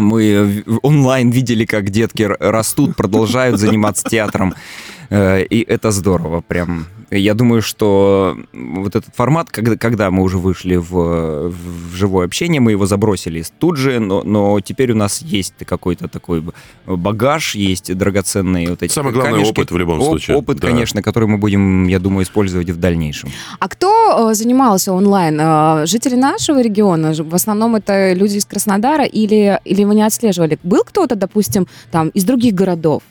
Мы 0.00 0.64
онлайн 0.82 1.30
видели, 1.30 1.64
как 1.64 1.90
детки 1.90 2.22
растут, 2.22 2.96
продолжают 2.96 3.58
заниматься 3.58 4.08
театром. 4.08 4.54
Э, 5.10 5.42
и 5.42 5.62
это 5.62 5.90
здорово, 5.90 6.40
прям. 6.40 6.86
Я 7.10 7.34
думаю, 7.34 7.62
что 7.62 8.36
вот 8.52 8.96
этот 8.96 9.14
формат, 9.14 9.48
когда, 9.50 9.76
когда 9.76 10.10
мы 10.10 10.24
уже 10.24 10.38
вышли 10.38 10.74
в, 10.74 11.50
в 11.50 11.94
живое 11.94 12.26
общение, 12.26 12.60
мы 12.60 12.72
его 12.72 12.86
забросили 12.86 13.44
тут 13.60 13.76
же, 13.76 14.00
но, 14.00 14.22
но 14.24 14.58
теперь 14.60 14.90
у 14.90 14.96
нас 14.96 15.22
есть 15.22 15.54
какой-то 15.64 16.08
такой 16.08 16.42
багаж, 16.84 17.54
есть 17.54 17.96
драгоценные 17.96 18.70
вот 18.70 18.82
эти 18.82 18.92
Самый 18.92 19.12
главный 19.12 19.34
камешки. 19.34 19.52
опыт 19.52 19.70
в 19.70 19.76
любом 19.78 20.00
Оп- 20.00 20.06
случае. 20.06 20.36
Опыт, 20.36 20.58
да. 20.58 20.66
конечно, 20.66 21.00
который 21.00 21.28
мы 21.28 21.38
будем, 21.38 21.86
я 21.86 22.00
думаю, 22.00 22.24
использовать 22.24 22.70
в 22.70 22.76
дальнейшем. 22.76 23.30
А 23.60 23.68
кто 23.68 24.30
э, 24.30 24.34
занимался 24.34 24.92
онлайн? 24.92 25.38
Э, 25.40 25.86
жители 25.86 26.16
нашего 26.16 26.60
региона? 26.60 27.14
В 27.16 27.34
основном 27.36 27.76
это 27.76 28.14
люди 28.14 28.38
из 28.38 28.44
Краснодара 28.44 29.04
или, 29.04 29.60
или 29.64 29.84
вы 29.84 29.94
не 29.94 30.02
отслеживали? 30.02 30.58
Был 30.64 30.82
кто-то, 30.82 31.14
допустим, 31.14 31.68
там 31.92 32.08
из 32.08 32.24
других 32.24 32.54
городов? 32.54 33.02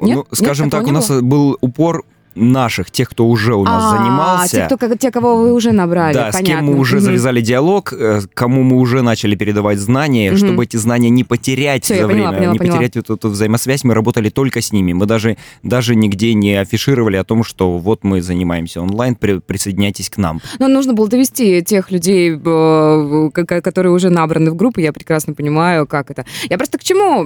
Нет? 0.00 0.16
Ну, 0.16 0.26
скажем 0.32 0.66
Нет, 0.66 0.72
так, 0.72 0.86
у 0.86 0.90
нас 0.90 1.10
был 1.10 1.56
упор 1.60 2.04
на-ших, 2.36 2.90
тех, 2.90 3.08
кто 3.10 3.26
уже 3.26 3.54
у 3.54 3.64
нас 3.64 3.82
А, 3.92 3.96
занимался. 3.98 4.66
Те, 4.70 4.76
кто, 4.76 4.94
те, 4.94 5.10
кого 5.10 5.36
вы 5.36 5.52
уже 5.54 5.72
набрали, 5.72 6.14
да, 6.14 6.30
с 6.30 6.36
понятно. 6.36 6.54
кем 6.56 6.64
мы 6.66 6.78
уже 6.78 7.00
завязали 7.00 7.40
диалог, 7.40 7.92
э, 7.92 8.20
кому 8.34 8.62
мы 8.62 8.76
уже 8.76 9.02
начали 9.02 9.34
передавать 9.34 9.78
знания, 9.78 10.36
чтобы 10.36 10.64
эти 10.64 10.76
знания 10.76 11.10
не 11.10 11.24
потерять 11.24 11.84
Всё, 11.84 11.94
за 11.94 12.00
я 12.02 12.06
поняла, 12.06 12.28
время, 12.28 12.36
поняла, 12.38 12.52
не 12.52 12.58
поняла. 12.58 12.76
потерять 12.76 12.96
вот 12.96 13.10
эту 13.10 13.28
взаимосвязь, 13.30 13.84
мы 13.84 13.94
работали 13.94 14.28
только 14.28 14.60
с 14.60 14.72
ними. 14.72 14.92
Мы 14.92 15.06
даже, 15.06 15.36
даже 15.62 15.94
нигде 15.94 16.34
не 16.34 16.54
афишировали 16.54 17.16
о 17.16 17.24
том, 17.24 17.42
что 17.42 17.78
вот 17.78 18.04
мы 18.04 18.20
занимаемся 18.22 18.80
онлайн, 18.82 19.14
при- 19.14 19.40
присоединяйтесь 19.40 20.10
к 20.10 20.16
нам. 20.18 20.40
Но 20.58 20.68
нужно 20.68 20.92
было 20.92 21.08
довести 21.08 21.62
тех 21.62 21.90
людей, 21.90 22.32
э, 22.36 23.30
которые 23.32 23.92
уже 23.92 24.10
набраны 24.10 24.50
в 24.50 24.56
группы, 24.56 24.82
я 24.82 24.92
прекрасно 24.92 25.34
понимаю, 25.34 25.86
как 25.86 26.10
это. 26.10 26.24
Я 26.50 26.58
просто 26.58 26.78
к 26.78 26.82
чему? 26.84 27.24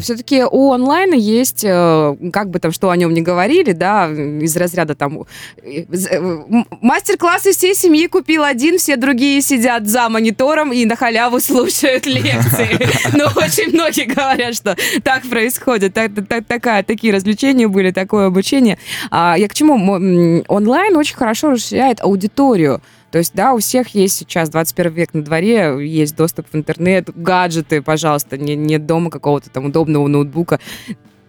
Все-таки 0.00 0.44
у 0.50 0.72
онлайна 0.72 1.14
есть, 1.14 1.64
э, 1.64 2.16
как 2.32 2.50
бы 2.50 2.58
там, 2.58 2.72
что 2.72 2.90
о 2.90 2.96
нем 2.96 3.12
не 3.14 3.22
говорили, 3.22 3.72
да, 3.72 4.08
из 4.40 4.56
разряда 4.56 4.94
там 4.94 5.24
э, 5.62 5.84
э, 5.90 6.42
мастер-классы 6.80 7.52
всей 7.52 7.74
семьи 7.74 8.06
купил 8.06 8.44
один, 8.44 8.78
все 8.78 8.96
другие 8.96 9.40
сидят 9.42 9.86
за 9.86 10.08
монитором 10.08 10.72
и 10.72 10.84
на 10.84 10.96
халяву 10.96 11.40
слушают 11.40 12.06
лекции. 12.06 12.78
Но 13.16 13.26
очень 13.36 13.72
многие 13.72 14.04
говорят, 14.06 14.54
что 14.54 14.76
так 15.02 15.22
происходит, 15.28 15.94
так- 15.94 16.12
так- 16.28 16.46
такая, 16.46 16.82
такие 16.82 17.12
развлечения 17.12 17.68
были, 17.68 17.90
такое 17.90 18.26
обучение. 18.26 18.78
А 19.10 19.36
я 19.38 19.48
к 19.48 19.54
чему? 19.54 19.74
Онлайн 20.48 20.96
очень 20.96 21.16
хорошо 21.16 21.50
расширяет 21.50 22.00
аудиторию. 22.00 22.80
То 23.10 23.18
есть, 23.18 23.32
да, 23.34 23.52
у 23.52 23.58
всех 23.58 23.88
есть 23.88 24.16
сейчас 24.16 24.48
21 24.48 24.92
век 24.92 25.12
на 25.12 25.22
дворе, 25.22 25.76
есть 25.86 26.16
доступ 26.16 26.46
в 26.50 26.56
интернет, 26.56 27.10
гаджеты, 27.14 27.82
пожалуйста, 27.82 28.38
не, 28.38 28.56
нет 28.56 28.86
дома 28.86 29.10
какого-то 29.10 29.50
там 29.50 29.66
удобного 29.66 30.08
ноутбука. 30.08 30.60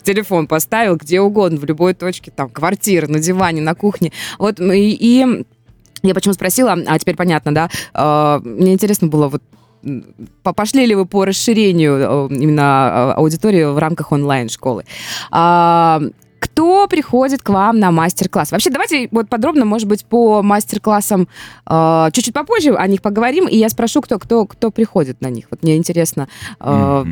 Телефон 0.03 0.47
поставил 0.47 0.95
где 0.95 1.21
угодно, 1.21 1.59
в 1.59 1.65
любой 1.65 1.93
точке, 1.93 2.31
там, 2.31 2.49
квартиры, 2.49 3.07
на 3.07 3.19
диване, 3.19 3.61
на 3.61 3.75
кухне. 3.75 4.11
Вот, 4.37 4.59
м, 4.59 4.71
и, 4.71 4.89
и 4.89 5.45
я 6.03 6.13
почему 6.13 6.33
спросила, 6.33 6.77
а 6.85 6.99
теперь 6.99 7.15
понятно, 7.15 7.53
да, 7.53 7.69
Э, 7.93 8.39
мне 8.43 8.73
интересно 8.73 9.07
было 9.07 9.27
вот 9.29 9.41
пошли 10.43 10.85
ли 10.85 10.95
вы 10.95 11.05
по 11.05 11.25
расширению 11.25 12.29
э, 12.31 12.33
именно 12.35 13.11
э, 13.15 13.19
аудитории 13.19 13.65
в 13.65 13.77
рамках 13.77 14.13
онлайн-школы? 14.13 14.85
А, 15.29 16.01
Кто 16.43 16.87
приходит 16.87 17.41
к 17.41 17.49
вам 17.49 17.79
на 17.79 17.89
мастер-класс? 17.91 18.51
Вообще, 18.51 18.69
давайте 18.69 19.07
вот 19.11 19.29
подробно, 19.29 19.63
может 19.63 19.87
быть, 19.87 20.03
по 20.03 20.43
мастер-классам 20.43 21.29
э, 21.65 22.09
чуть-чуть 22.11 22.33
попозже 22.33 22.75
о 22.75 22.85
них 22.87 23.01
поговорим, 23.01 23.47
и 23.47 23.55
я 23.57 23.69
спрошу, 23.69 24.01
кто, 24.01 24.19
кто, 24.19 24.45
кто 24.45 24.69
приходит 24.69 25.21
на 25.21 25.29
них. 25.29 25.45
Вот 25.51 25.63
мне 25.63 25.77
интересно, 25.77 26.27
э, 26.59 27.05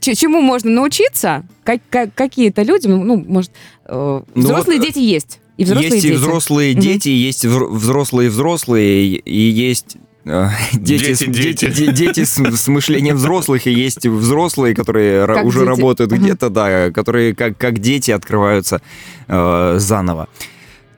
ч- 0.00 0.14
чему 0.14 0.40
можно 0.40 0.70
научиться? 0.70 1.42
Как, 1.64 1.80
как- 1.90 2.14
какие-то 2.14 2.62
люди, 2.62 2.86
ну, 2.86 3.16
может, 3.26 3.50
э, 3.86 4.20
Ну 4.34 4.40
взрослые 4.40 4.78
вот, 4.78 4.86
дети 4.86 5.00
есть. 5.00 5.40
И 5.56 5.64
взрослые 5.64 5.90
есть 5.90 6.02
дети. 6.02 6.12
и 6.12 6.16
взрослые 6.16 6.74
дети, 6.74 7.08
есть 7.08 7.44
взр- 7.44 7.68
взрослые 7.70 8.30
взрослые, 8.30 9.06
и 9.16 9.50
есть 9.50 9.96
э, 10.26 10.48
дети, 10.74 11.14
с- 11.14 11.18
Дети, 11.20 11.30
дети, 11.32 11.66
де- 11.70 11.92
дети 11.92 12.24
с, 12.24 12.34
с 12.36 12.68
мышлением 12.68 13.16
взрослых, 13.16 13.66
и 13.66 13.70
есть 13.72 14.06
взрослые, 14.06 14.74
которые 14.74 15.26
Как 15.26 15.44
уже 15.44 15.60
дети. 15.60 15.68
работают 15.68 16.12
где-то, 16.12 16.50
да, 16.50 16.90
которые 16.90 17.34
как, 17.34 17.56
как 17.56 17.78
дети 17.78 18.10
открываются 18.10 18.80
э, 19.28 19.76
заново. 19.78 20.28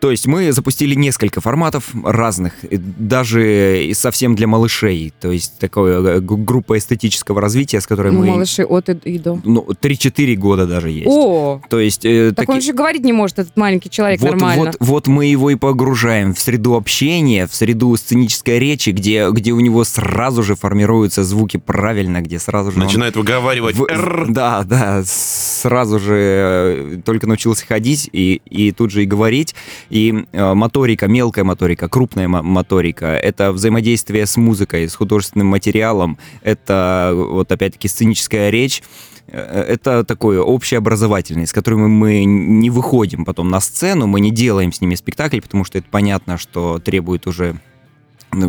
То 0.00 0.10
есть 0.10 0.26
мы 0.26 0.52
запустили 0.52 0.94
несколько 0.94 1.40
форматов 1.40 1.90
разных, 2.04 2.52
и 2.64 2.76
даже 2.76 3.90
совсем 3.94 4.34
для 4.36 4.46
малышей. 4.46 5.12
То 5.20 5.32
есть 5.32 5.58
такая 5.58 6.00
э, 6.00 6.20
группа 6.20 6.78
эстетического 6.78 7.40
развития, 7.40 7.80
с 7.80 7.86
которой 7.86 8.12
Ну, 8.12 8.20
мы... 8.20 8.26
малыши 8.26 8.64
от 8.64 8.88
и, 8.88 8.92
и 9.04 9.18
до. 9.18 9.40
Ну, 9.44 9.66
3-4 9.80 10.34
года 10.36 10.66
даже 10.66 10.90
есть. 10.90 11.06
О, 11.08 11.60
То 11.68 11.80
есть... 11.80 12.04
э, 12.04 12.28
так 12.34 12.46
таки- 12.46 12.52
он 12.52 12.60
же 12.60 12.72
говорить 12.72 13.02
не 13.04 13.12
может, 13.12 13.38
этот 13.40 13.56
маленький 13.56 13.90
человек, 13.90 14.20
вот, 14.20 14.30
нормально. 14.32 14.64
вот, 14.64 14.76
вот 14.78 15.06
мы 15.08 15.26
его 15.26 15.50
и 15.50 15.56
погружаем 15.56 16.34
в 16.34 16.38
среду 16.40 16.74
общения, 16.74 17.46
в 17.46 17.54
среду 17.54 17.96
сценической 17.96 18.58
речи, 18.58 18.90
где, 18.90 19.28
где 19.30 19.52
у 19.52 19.60
него 19.60 19.84
сразу 19.84 20.42
же 20.42 20.54
формируются 20.54 21.24
звуки 21.24 21.56
правильно, 21.56 22.20
где 22.20 22.38
сразу 22.38 22.70
же 22.70 22.78
он 22.78 22.84
Начинает 22.84 23.16
выговаривать 23.16 23.76
в- 23.76 23.86
«Р». 23.88 24.26
Да, 24.28 24.62
да, 24.62 25.02
сразу 25.04 25.98
же 25.98 26.14
э, 26.16 27.00
только 27.04 27.26
научился 27.26 27.66
ходить 27.66 28.08
и, 28.12 28.40
и 28.48 28.72
тут 28.72 28.90
же 28.90 29.02
и 29.02 29.06
говорить. 29.06 29.54
И 29.90 30.26
э, 30.32 30.54
моторика, 30.54 31.08
мелкая 31.08 31.44
моторика, 31.44 31.88
крупная 31.88 32.28
мо- 32.28 32.42
моторика, 32.42 33.06
это 33.06 33.52
взаимодействие 33.52 34.26
с 34.26 34.36
музыкой, 34.36 34.88
с 34.88 34.94
художественным 34.94 35.46
материалом, 35.46 36.18
это 36.42 37.12
вот 37.14 37.50
опять-таки 37.50 37.88
сценическая 37.88 38.50
речь. 38.50 38.82
Э, 39.28 39.64
Это 39.68 40.04
такой 40.04 40.38
общеобразовательный, 40.38 41.46
с 41.46 41.52
которым 41.52 41.90
мы 41.90 42.24
не 42.24 42.70
выходим 42.70 43.24
потом 43.24 43.48
на 43.48 43.60
сцену, 43.60 44.06
мы 44.06 44.20
не 44.20 44.30
делаем 44.30 44.72
с 44.72 44.80
ними 44.80 44.94
спектакль, 44.94 45.40
потому 45.40 45.64
что 45.64 45.78
это 45.78 45.86
понятно, 45.90 46.38
что 46.38 46.78
требует 46.78 47.26
уже 47.26 47.60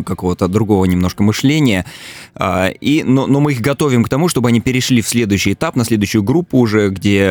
какого-то 0.04 0.48
другого 0.48 0.84
немножко 0.84 1.22
мышления. 1.22 1.84
А, 2.34 2.68
И, 2.68 3.02
но, 3.02 3.26
но 3.26 3.40
мы 3.40 3.52
их 3.52 3.60
готовим 3.60 4.04
к 4.04 4.08
тому, 4.08 4.28
чтобы 4.28 4.48
они 4.48 4.60
перешли 4.60 5.00
в 5.02 5.08
следующий 5.08 5.52
этап, 5.52 5.76
на 5.76 5.84
следующую 5.84 6.22
группу 6.22 6.58
уже, 6.58 6.90
где 6.90 7.22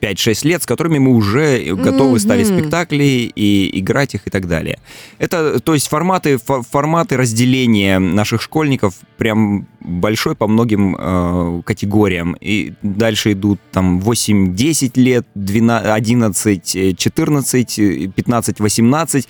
5-6 0.00 0.46
лет, 0.46 0.62
с 0.62 0.66
которыми 0.66 0.98
мы 0.98 1.12
уже 1.12 1.74
готовы 1.74 2.18
ставить 2.20 2.48
Мгм. 2.50 2.58
спектакли 2.58 3.32
и 3.34 3.80
играть 3.80 4.14
их 4.14 4.26
и 4.26 4.30
так 4.30 4.46
далее. 4.46 4.78
Это, 5.18 5.60
то 5.60 5.74
есть 5.74 5.88
форматы, 5.88 6.34
фо- 6.34 6.62
форматы 6.68 7.16
разделения 7.16 7.98
наших 7.98 8.42
школьников 8.42 8.94
прям 9.16 9.66
большой 9.80 10.34
по 10.34 10.46
многим 10.48 10.96
э, 10.98 11.62
категориям. 11.64 12.36
И 12.40 12.74
дальше 12.82 13.32
идут 13.32 13.60
там 13.72 14.00
8-10 14.00 14.92
лет, 15.00 15.26
12, 15.34 15.86
11, 15.90 16.76
э, 16.76 16.92
14, 16.94 17.78
э, 17.78 18.06
15, 18.14 18.60
18 18.60 19.28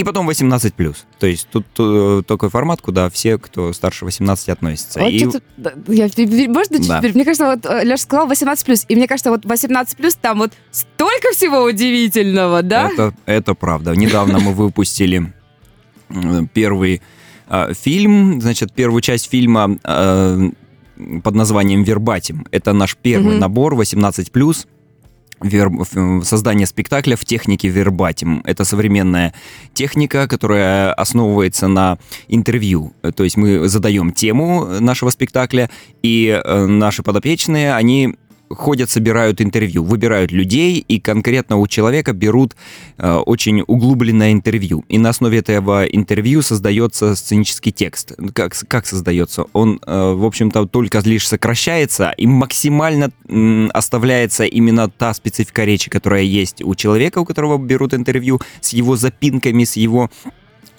и 0.00 0.04
потом 0.04 0.26
18 0.26 0.74
плюс. 0.74 1.04
То 1.18 1.26
есть 1.26 1.48
тут 1.52 1.66
э, 1.78 2.22
такой 2.26 2.48
формат, 2.48 2.80
куда 2.80 3.08
все, 3.10 3.38
кто 3.38 3.72
старше 3.72 4.04
18, 4.04 4.48
относятся. 4.48 5.00
Вот 5.00 5.08
И- 5.10 5.18
я, 5.18 6.08
можно 6.48 6.76
чуть 6.78 6.88
Да. 6.88 6.98
теперь? 6.98 7.14
Мне 7.14 7.24
кажется, 7.24 7.46
вот 7.46 7.64
Леша 7.84 7.96
сказал 7.98 8.26
18+, 8.28 8.86
и 8.88 8.96
мне 8.96 9.06
кажется, 9.06 9.30
вот 9.30 9.44
18+, 9.44 10.18
там 10.20 10.38
вот 10.38 10.52
столько 10.70 11.32
всего 11.32 11.62
удивительного, 11.64 12.62
да? 12.62 12.90
Это, 12.90 13.14
это 13.26 13.54
правда. 13.54 13.94
Недавно 13.94 14.38
мы 14.40 14.52
выпустили 14.54 15.32
э, 16.08 16.42
первый 16.52 17.02
э, 17.48 17.74
фильм, 17.74 18.40
значит, 18.40 18.72
первую 18.72 19.00
часть 19.02 19.28
фильма 19.30 19.78
э, 19.84 20.50
под 21.22 21.34
названием 21.34 21.82
«Вербатим». 21.82 22.46
Это 22.50 22.72
наш 22.72 22.96
первый 22.96 23.32
Мгм. 23.32 23.38
набор 23.40 23.74
18+. 23.74 24.66
Вер... 25.40 25.70
Создание 26.24 26.66
спектакля 26.66 27.16
в 27.16 27.24
технике 27.24 27.68
вербатим. 27.68 28.42
Это 28.44 28.64
современная 28.64 29.34
техника, 29.74 30.28
которая 30.28 30.92
основывается 30.92 31.68
на 31.68 31.98
интервью. 32.28 32.92
То 33.14 33.24
есть 33.24 33.36
мы 33.36 33.68
задаем 33.68 34.12
тему 34.12 34.66
нашего 34.80 35.10
спектакля, 35.10 35.70
и 36.02 36.28
э, 36.28 36.66
наши 36.66 37.02
подопечные, 37.02 37.74
они 37.74 38.16
ходят, 38.50 38.90
собирают 38.90 39.40
интервью, 39.40 39.84
выбирают 39.84 40.32
людей 40.32 40.84
и 40.86 41.00
конкретно 41.00 41.56
у 41.56 41.66
человека 41.66 42.12
берут 42.12 42.56
э, 42.98 43.14
очень 43.14 43.62
углубленное 43.66 44.32
интервью. 44.32 44.84
И 44.88 44.98
на 44.98 45.10
основе 45.10 45.38
этого 45.38 45.84
интервью 45.84 46.42
создается 46.42 47.14
сценический 47.14 47.72
текст. 47.72 48.12
Как, 48.34 48.54
как 48.68 48.86
создается? 48.86 49.44
Он, 49.52 49.80
э, 49.86 50.12
в 50.12 50.24
общем-то, 50.24 50.66
только 50.66 51.00
лишь 51.04 51.28
сокращается 51.28 52.12
и 52.16 52.26
максимально 52.26 53.10
м, 53.28 53.70
оставляется 53.72 54.44
именно 54.44 54.88
та 54.90 55.14
специфика 55.14 55.64
речи, 55.64 55.88
которая 55.88 56.22
есть 56.22 56.62
у 56.62 56.74
человека, 56.74 57.18
у 57.18 57.24
которого 57.24 57.58
берут 57.58 57.94
интервью, 57.94 58.40
с 58.60 58.72
его 58.72 58.96
запинками, 58.96 59.64
с 59.64 59.76
его 59.76 60.10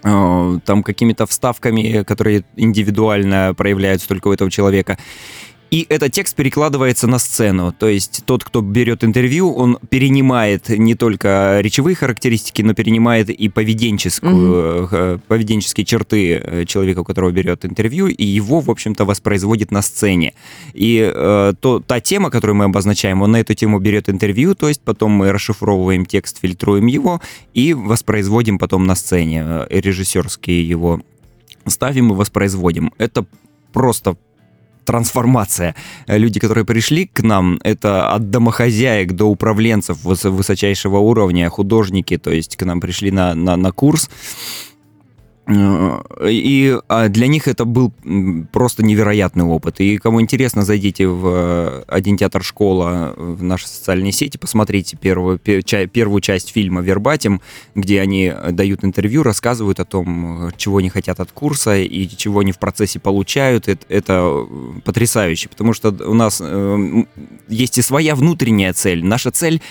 э, 0.03 0.59
там 0.65 0.83
какими-то 0.83 1.25
вставками, 1.25 2.03
которые 2.03 2.43
индивидуально 2.57 3.53
проявляются 3.55 4.07
только 4.07 4.27
у 4.27 4.33
этого 4.33 4.51
человека. 4.51 4.97
И 5.71 5.85
этот 5.87 6.11
текст 6.11 6.35
перекладывается 6.35 7.07
на 7.07 7.17
сцену. 7.17 7.71
То 7.71 7.87
есть 7.87 8.23
тот, 8.25 8.43
кто 8.43 8.59
берет 8.59 9.05
интервью, 9.05 9.53
он 9.53 9.79
перенимает 9.89 10.67
не 10.67 10.95
только 10.95 11.59
речевые 11.61 11.95
характеристики, 11.95 12.61
но 12.61 12.73
перенимает 12.73 13.29
и 13.29 13.47
поведенческую, 13.47 14.89
э, 14.91 15.19
поведенческие 15.29 15.85
черты 15.85 16.33
э, 16.35 16.65
человека, 16.65 16.99
у 16.99 17.03
которого 17.05 17.31
берет 17.31 17.63
интервью, 17.63 18.07
и 18.07 18.25
его, 18.25 18.59
в 18.59 18.69
общем-то, 18.69 19.05
воспроизводит 19.05 19.71
на 19.71 19.81
сцене. 19.81 20.33
И 20.73 21.09
э, 21.09 21.53
то, 21.57 21.79
та 21.79 22.01
тема, 22.01 22.31
которую 22.31 22.57
мы 22.57 22.65
обозначаем, 22.65 23.21
он 23.21 23.31
на 23.31 23.39
эту 23.39 23.53
тему 23.53 23.79
берет 23.79 24.09
интервью, 24.09 24.55
то 24.55 24.67
есть 24.67 24.81
потом 24.81 25.11
мы 25.11 25.31
расшифровываем 25.31 26.05
текст, 26.05 26.41
фильтруем 26.41 26.87
его 26.87 27.21
и 27.53 27.73
воспроизводим 27.73 28.59
потом 28.59 28.85
на 28.85 28.95
сцене. 28.95 29.45
Э, 29.45 29.67
Режиссерские 29.69 30.67
его 30.67 30.99
ставим 31.65 32.11
и 32.11 32.15
воспроизводим. 32.15 32.91
Это 32.97 33.25
просто 33.71 34.17
трансформация. 34.85 35.75
Э, 36.07 36.17
Люди, 36.17 36.39
которые 36.39 36.65
пришли 36.65 37.05
к 37.07 37.21
нам, 37.23 37.59
это 37.63 38.09
от 38.15 38.29
домохозяек 38.29 39.11
до 39.13 39.25
управленцев 39.25 39.97
выс- 40.05 40.29
высочайшего 40.29 40.97
уровня, 40.99 41.49
художники, 41.49 42.17
то 42.17 42.31
есть 42.31 42.55
к 42.55 42.65
нам 42.65 42.79
пришли 42.81 43.11
на, 43.11 43.33
на, 43.35 43.57
на 43.57 43.71
курс. 43.71 44.09
Э, 45.51 46.29
И 46.29 46.77
а, 46.87 47.09
для 47.09 47.27
них 47.27 47.47
это 47.47 47.65
был 47.65 47.91
просто 48.51 48.83
невероятный 48.83 49.43
опыт. 49.43 49.79
И 49.79 49.97
кому 49.97 50.21
интересно, 50.21 50.63
зайдите 50.63 51.07
в 51.07 51.27
э, 51.27 51.83
один 51.87 52.17
театр 52.17 52.43
школа 52.43 53.13
в 53.17 53.43
наши 53.43 53.67
социальные 53.67 54.11
сети, 54.11 54.37
посмотрите 54.37 54.97
первую, 54.97 55.39
первую 55.39 56.21
часть 56.21 56.51
фильма 56.51 56.81
Вербатим, 56.81 57.41
где 57.75 58.01
они 58.01 58.33
дают 58.51 58.83
интервью, 58.83 59.23
рассказывают 59.23 59.79
о 59.79 59.85
том, 59.85 60.47
э, 60.47 60.51
чего 60.57 60.77
они 60.77 60.89
хотят 60.89 61.19
от 61.19 61.31
курса 61.31 61.77
и 61.77 62.07
чего 62.07 62.39
они 62.39 62.51
в 62.51 62.59
процессе 62.59 62.99
получают. 62.99 63.67
Это, 63.67 63.85
это 63.89 64.13
э, 64.49 64.79
потрясающе, 64.85 65.49
потому 65.49 65.73
что 65.73 65.89
у 65.89 66.13
нас 66.13 66.41
э, 66.43 67.03
есть 67.49 67.77
и 67.77 67.81
своя 67.81 68.15
внутренняя 68.15 68.73
цель. 68.73 69.03
Наша 69.03 69.31
цель 69.31 69.61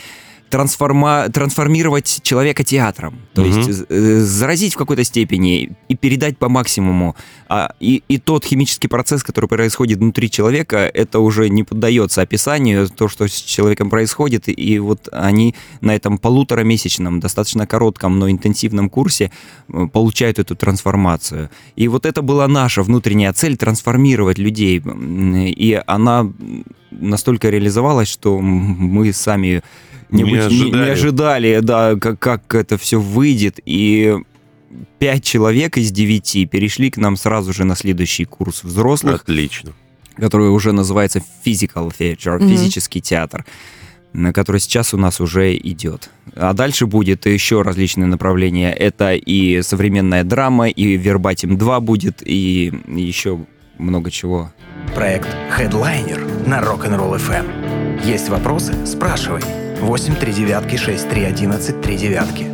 трансформа... 0.50 1.28
трансформировать 1.32 2.20
человека 2.22 2.64
театром. 2.64 3.20
То 3.34 3.42
Мгм. 3.42 3.50
есть 3.50 3.84
э, 3.88 4.20
заразить 4.20 4.74
в 4.74 4.76
какой-то 4.76 5.04
степени 5.04 5.70
и 5.88 5.94
передать 5.94 6.36
по 6.38 6.48
максимуму. 6.48 7.16
А, 7.48 7.72
и, 7.80 8.02
и 8.08 8.18
тот 8.18 8.44
химический 8.44 8.88
процесс, 8.88 9.22
который 9.22 9.48
происходит 9.48 9.98
внутри 9.98 10.30
человека, 10.30 10.76
это 10.78 11.20
уже 11.20 11.48
не 11.48 11.62
поддается 11.64 12.22
описанию, 12.22 12.88
то, 12.88 13.08
что 13.08 13.26
с 13.26 13.32
человеком 13.32 13.90
происходит. 13.90 14.48
И, 14.48 14.78
вот 14.78 15.08
они 15.12 15.54
на 15.80 15.94
этом 15.94 16.18
полуторамесячном, 16.18 17.20
достаточно 17.20 17.66
коротком, 17.66 18.18
но 18.18 18.28
интенсивном 18.28 18.90
курсе 18.90 19.30
э, 19.68 19.86
получают 19.92 20.38
эту 20.38 20.56
трансформацию. 20.56 21.48
И 21.76 21.88
вот 21.88 22.06
это 22.06 22.22
была 22.22 22.48
наша 22.48 22.82
внутренняя 22.82 23.32
цель 23.32 23.56
трансформировать 23.56 24.38
людей. 24.38 24.82
И 24.82 25.80
она 25.86 26.26
настолько 26.90 27.50
реализовалась, 27.50 28.08
что 28.08 28.40
мы 28.40 29.12
сами 29.12 29.62
не, 30.10 30.22
Не 30.22 30.30
быть- 30.32 30.50
не- 30.50 30.56
не 30.58 30.62
ожидали. 30.64 30.90
ожидали, 30.90 31.60
да, 31.60 31.96
как, 31.96 32.18
как 32.18 32.54
это 32.54 32.76
все 32.78 33.00
выйдет. 33.00 33.58
И 33.64 34.16
пять 34.98 35.24
человек 35.24 35.76
из 35.78 35.90
девяти 35.90 36.46
перешли 36.46 36.90
к 36.90 36.96
нам 36.96 37.16
сразу 37.16 37.52
же 37.52 37.64
на 37.64 37.74
следующий 37.76 38.24
курс 38.24 38.62
взрослых, 38.64 39.22
Отлично. 39.22 39.72
который 40.16 40.48
уже 40.50 40.72
называется 40.72 41.22
Physical 41.44 41.92
Theater, 41.96 42.38
Мгм. 42.38 42.48
физический 42.48 43.00
театр 43.00 43.44
на 44.12 44.32
который 44.32 44.60
сейчас 44.60 44.92
у 44.92 44.96
нас 44.96 45.20
уже 45.20 45.56
идет. 45.56 46.10
А 46.34 46.52
дальше 46.52 46.86
будет 46.86 47.26
еще 47.26 47.62
различные 47.62 48.06
направления. 48.08 48.72
Это 48.72 49.14
и 49.14 49.62
современная 49.62 50.24
драма, 50.24 50.68
и 50.68 50.96
Вербатим 50.96 51.56
2 51.56 51.78
будет, 51.78 52.20
и 52.26 52.72
еще 52.88 53.38
много 53.78 54.10
чего. 54.10 54.50
Проект 54.96 55.28
Headliner 55.56 56.48
на 56.48 56.58
Rock'n'Roll 56.60 57.20
FM. 57.24 58.04
Есть 58.04 58.28
вопросы? 58.30 58.74
Спрашивай. 58.84 59.42
8 59.80 60.14
3 60.16 60.32
девятки 60.32 60.76
6 60.76 61.08
3 61.08 61.24
11 61.24 61.80
3 61.80 61.96
девятки. 61.96 62.46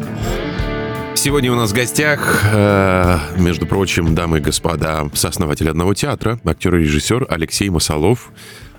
Сегодня 1.14 1.52
у 1.52 1.56
нас 1.56 1.72
в 1.72 1.74
гостях, 1.74 2.44
э, 2.52 3.18
между 3.36 3.66
прочим, 3.66 4.14
дамы 4.14 4.38
и 4.38 4.40
господа, 4.40 5.08
сооснователь 5.12 5.68
одного 5.68 5.92
театра, 5.92 6.38
актер 6.44 6.76
и 6.76 6.82
режиссер 6.82 7.26
Алексей 7.28 7.68
Масолов. 7.68 8.30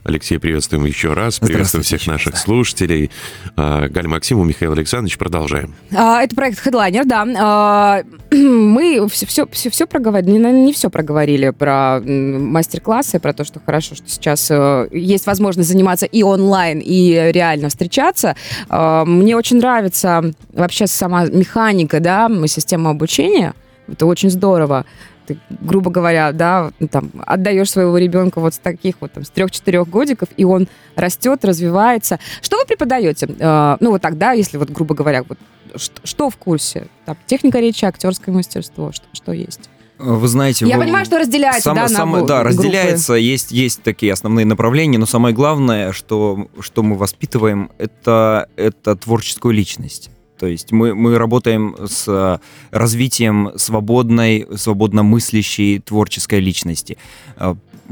Алексей, 0.04 0.38
приветствуем 0.38 0.86
еще 0.86 1.14
раз. 1.14 1.40
Приветствуем 1.40 1.84
всех 1.84 2.02
раз, 2.02 2.08
наших 2.08 2.34
да. 2.34 2.40
слушателей. 2.40 3.12
А, 3.56 3.88
Галя 3.88 4.08
Максимов, 4.10 4.48
Михаил 4.48 4.74
Александрович, 4.74 5.18
продолжаем. 5.18 5.76
А, 5.94 6.24
Это 6.24 6.36
проект 6.36 6.66
Headliner, 6.66 7.04
да. 7.06 7.28
А, 7.38 8.04
Мы 8.36 9.08
все, 9.10 9.26
все, 9.26 9.48
все, 9.48 9.70
все 9.70 9.88
проговорили, 9.88 10.32
не, 10.32 10.40
не 10.66 10.74
все 10.74 10.90
проговорили 10.90 11.50
про 11.50 12.00
мастер-классы, 12.02 13.20
про 13.20 13.34
то, 13.34 13.44
что 13.44 13.60
хорошо, 13.64 13.96
что 13.96 14.08
сейчас 14.08 14.50
э, 14.50 14.88
есть 14.92 15.26
возможность 15.26 15.70
заниматься 15.70 16.06
и 16.06 16.24
онлайн, 16.24 16.82
и 16.84 17.32
реально 17.34 17.70
встречаться. 17.70 18.36
Мне 18.70 19.36
очень 19.36 19.58
нравится 19.58 20.34
вообще 20.54 20.88
сама 20.88 21.26
механика, 21.26 22.00
да, 22.00 22.30
система 22.48 22.92
обучения. 22.92 23.54
Это 23.88 24.06
очень 24.06 24.30
здорово. 24.30 24.86
Ты, 25.28 25.38
грубо 25.50 25.92
говоря, 25.92 26.32
да, 26.32 26.72
там, 26.90 27.12
отдаешь 27.26 27.70
своего 27.70 27.98
ребенка 27.98 28.40
вот 28.40 28.54
с 28.54 28.60
таких 28.60 28.96
вот, 29.02 29.12
там, 29.12 29.26
с 29.26 29.30
трех-четырех 29.30 29.88
годиков, 29.88 30.30
и 30.38 30.46
он 30.46 30.68
растет, 30.96 31.44
развивается. 31.44 32.20
Что 32.42 32.58
вы 32.58 32.66
преподаете? 32.66 33.28
Э, 33.38 33.76
ну, 33.82 33.92
вот 33.92 34.02
так, 34.02 34.18
да, 34.18 34.32
если 34.32 34.58
вот, 34.58 34.70
грубо 34.70 34.96
говоря, 34.96 35.24
вот, 35.28 35.38
что, 35.76 36.02
что 36.06 36.30
в 36.30 36.38
курсе? 36.38 36.88
Там, 37.06 37.18
техника 37.26 37.60
речи, 37.60 37.84
актерское 37.84 38.34
мастерство, 38.34 38.94
что, 38.94 39.06
что 39.12 39.34
есть? 39.34 39.70
Вы 40.00 40.28
знаете... 40.28 40.66
Я 40.66 40.78
вы- 40.78 40.84
понимаю, 40.84 41.06
что 41.06 41.20
разделяется, 41.20 41.70
Само- 41.70 41.76
да, 41.76 41.82
на 41.84 41.90
само- 41.90 42.20
гу- 42.20 42.26
да, 42.28 42.44
группы. 42.44 42.50
разделяется, 42.50 43.14
есть, 43.16 43.52
есть 43.52 43.82
такие 43.84 44.14
основные 44.14 44.46
направления, 44.46 44.98
но 44.98 45.06
самое 45.06 45.36
главное, 45.36 45.92
что, 45.92 46.48
что 46.60 46.84
мы 46.84 46.96
воспитываем, 46.96 47.72
это, 47.78 48.48
это 48.56 48.96
творческую 48.96 49.54
личность. 49.54 50.10
То 50.38 50.48
есть 50.48 50.72
мы, 50.72 50.94
мы 50.96 51.18
работаем 51.18 51.76
с 51.86 52.08
э, 52.08 52.40
развитием 52.72 53.52
свободной, 53.56 54.48
свободно 54.56 55.04
мыслящей 55.04 55.80
творческой 55.80 56.40
личности. 56.40 56.98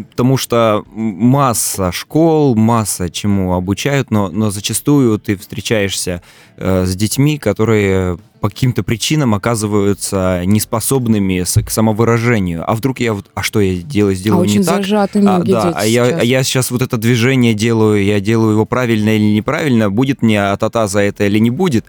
Потому 0.09 0.37
что 0.37 0.83
масса 0.93 1.91
школ, 1.91 2.55
масса 2.55 3.09
чему 3.09 3.53
обучают, 3.53 4.11
но, 4.11 4.29
но 4.29 4.51
зачастую 4.51 5.17
ты 5.19 5.37
встречаешься 5.37 6.21
э, 6.57 6.85
с 6.85 6.95
детьми, 6.95 7.37
которые 7.37 8.17
по 8.41 8.49
каким-то 8.49 8.83
причинам 8.83 9.33
оказываются 9.33 10.43
неспособными 10.45 11.43
к 11.43 11.69
самовыражению. 11.71 12.69
А 12.69 12.75
вдруг 12.75 12.99
я 12.99 13.13
вот, 13.13 13.31
а 13.33 13.41
что 13.41 13.59
я 13.61 13.81
делаю, 13.81 14.11
А 14.11 14.15
сделаю 14.15 14.41
очень 14.41 14.59
не 14.59 14.65
так? 14.65 14.77
зажаты 14.77 15.19
А, 15.25 15.39
да, 15.43 15.71
а 15.75 15.85
я, 15.85 16.05
сейчас. 16.05 16.21
а 16.21 16.23
я 16.23 16.43
сейчас 16.43 16.71
вот 16.71 16.81
это 16.81 16.97
движение 16.97 17.53
делаю, 17.53 18.03
я 18.03 18.19
делаю 18.19 18.51
его 18.51 18.65
правильно 18.65 19.15
или 19.15 19.35
неправильно, 19.35 19.89
будет 19.89 20.21
мне 20.21 20.43
атата 20.43 20.87
за 20.87 20.99
это 20.99 21.25
или 21.25 21.39
не 21.39 21.49
будет. 21.49 21.85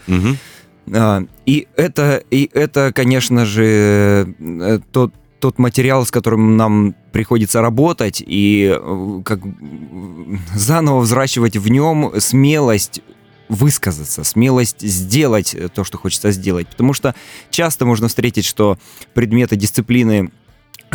А, 0.93 1.25
И 1.45 1.67
это, 1.77 2.23
и 2.31 2.49
это, 2.55 2.93
конечно 2.95 3.45
же, 3.45 4.35
э, 4.39 4.79
тот, 4.93 5.13
тот 5.47 5.61
материал, 5.61 6.05
с 6.05 6.11
которым 6.11 6.57
нам 6.57 6.97
приходится 7.13 7.61
работать, 7.61 8.21
и 8.27 8.77
э, 8.77 9.23
как 9.25 9.39
заново 10.57 10.99
взращивать 10.99 11.57
в 11.57 11.69
нем 11.69 12.15
смелость 12.19 13.01
высказаться, 13.49 14.25
смелость 14.25 14.81
сделать 14.81 15.55
э, 15.55 15.69
то, 15.69 15.85
что 15.85 15.99
хочется 15.99 16.33
сделать. 16.33 16.67
Потому 16.67 16.95
что 16.95 17.15
часто 17.51 17.87
можно 17.87 18.09
встретить, 18.09 18.45
что 18.45 18.77
предметы 19.15 19.55
дисциплины 19.55 20.33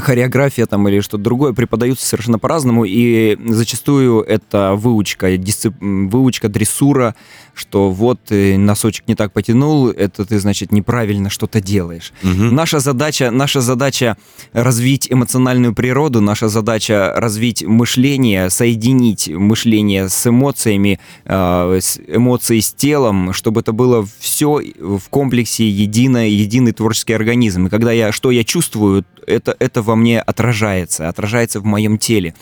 хореография 0.01 0.65
там 0.65 0.87
или 0.87 0.99
что-то 0.99 1.23
другое 1.23 1.53
преподаются 1.53 2.05
совершенно 2.05 2.39
по-разному, 2.39 2.85
и 2.85 3.37
зачастую 3.47 4.21
это 4.21 4.73
выучка, 4.75 5.35
дисцип- 5.37 5.75
выучка, 5.79 6.49
дрессура, 6.49 7.15
что 7.53 7.91
вот 7.91 8.19
э, 8.29 8.57
носочек 8.57 9.07
не 9.07 9.15
так 9.15 9.33
потянул, 9.33 9.89
это 9.89 10.25
ты, 10.25 10.39
значит, 10.39 10.71
неправильно 10.71 11.29
что-то 11.29 11.61
делаешь. 11.61 12.13
Мгм. 12.23 12.55
Наша 12.55 12.79
задача, 12.79 13.31
наша 13.31 13.61
задача 13.61 14.17
развить 14.53 15.07
эмоциональную 15.09 15.73
природу, 15.75 16.21
наша 16.21 16.47
задача 16.49 17.13
развить 17.15 17.63
мышление, 17.63 18.49
соединить 18.49 19.29
мышление 19.29 20.09
с 20.09 20.27
эмоциями, 20.27 20.99
э, 21.25 21.79
с 21.81 21.99
эмоции 22.07 22.59
с 22.59 22.73
телом, 22.73 23.33
чтобы 23.33 23.61
это 23.61 23.73
было 23.73 24.07
все 24.19 24.61
в 24.79 25.09
комплексе 25.09 25.69
единое, 25.69 26.27
единый 26.27 26.71
творческий 26.71 27.13
организм. 27.13 27.67
И 27.67 27.69
когда 27.69 27.91
я 27.91 28.11
что 28.11 28.31
я 28.31 28.43
чувствую, 28.43 29.05
это 29.27 29.55
это 29.59 29.81
во 29.91 29.95
мне 29.97 30.21
отражается, 30.21 31.09
отражается 31.09 31.59
в 31.59 31.65
моем 31.65 31.97
теле. 31.97 32.33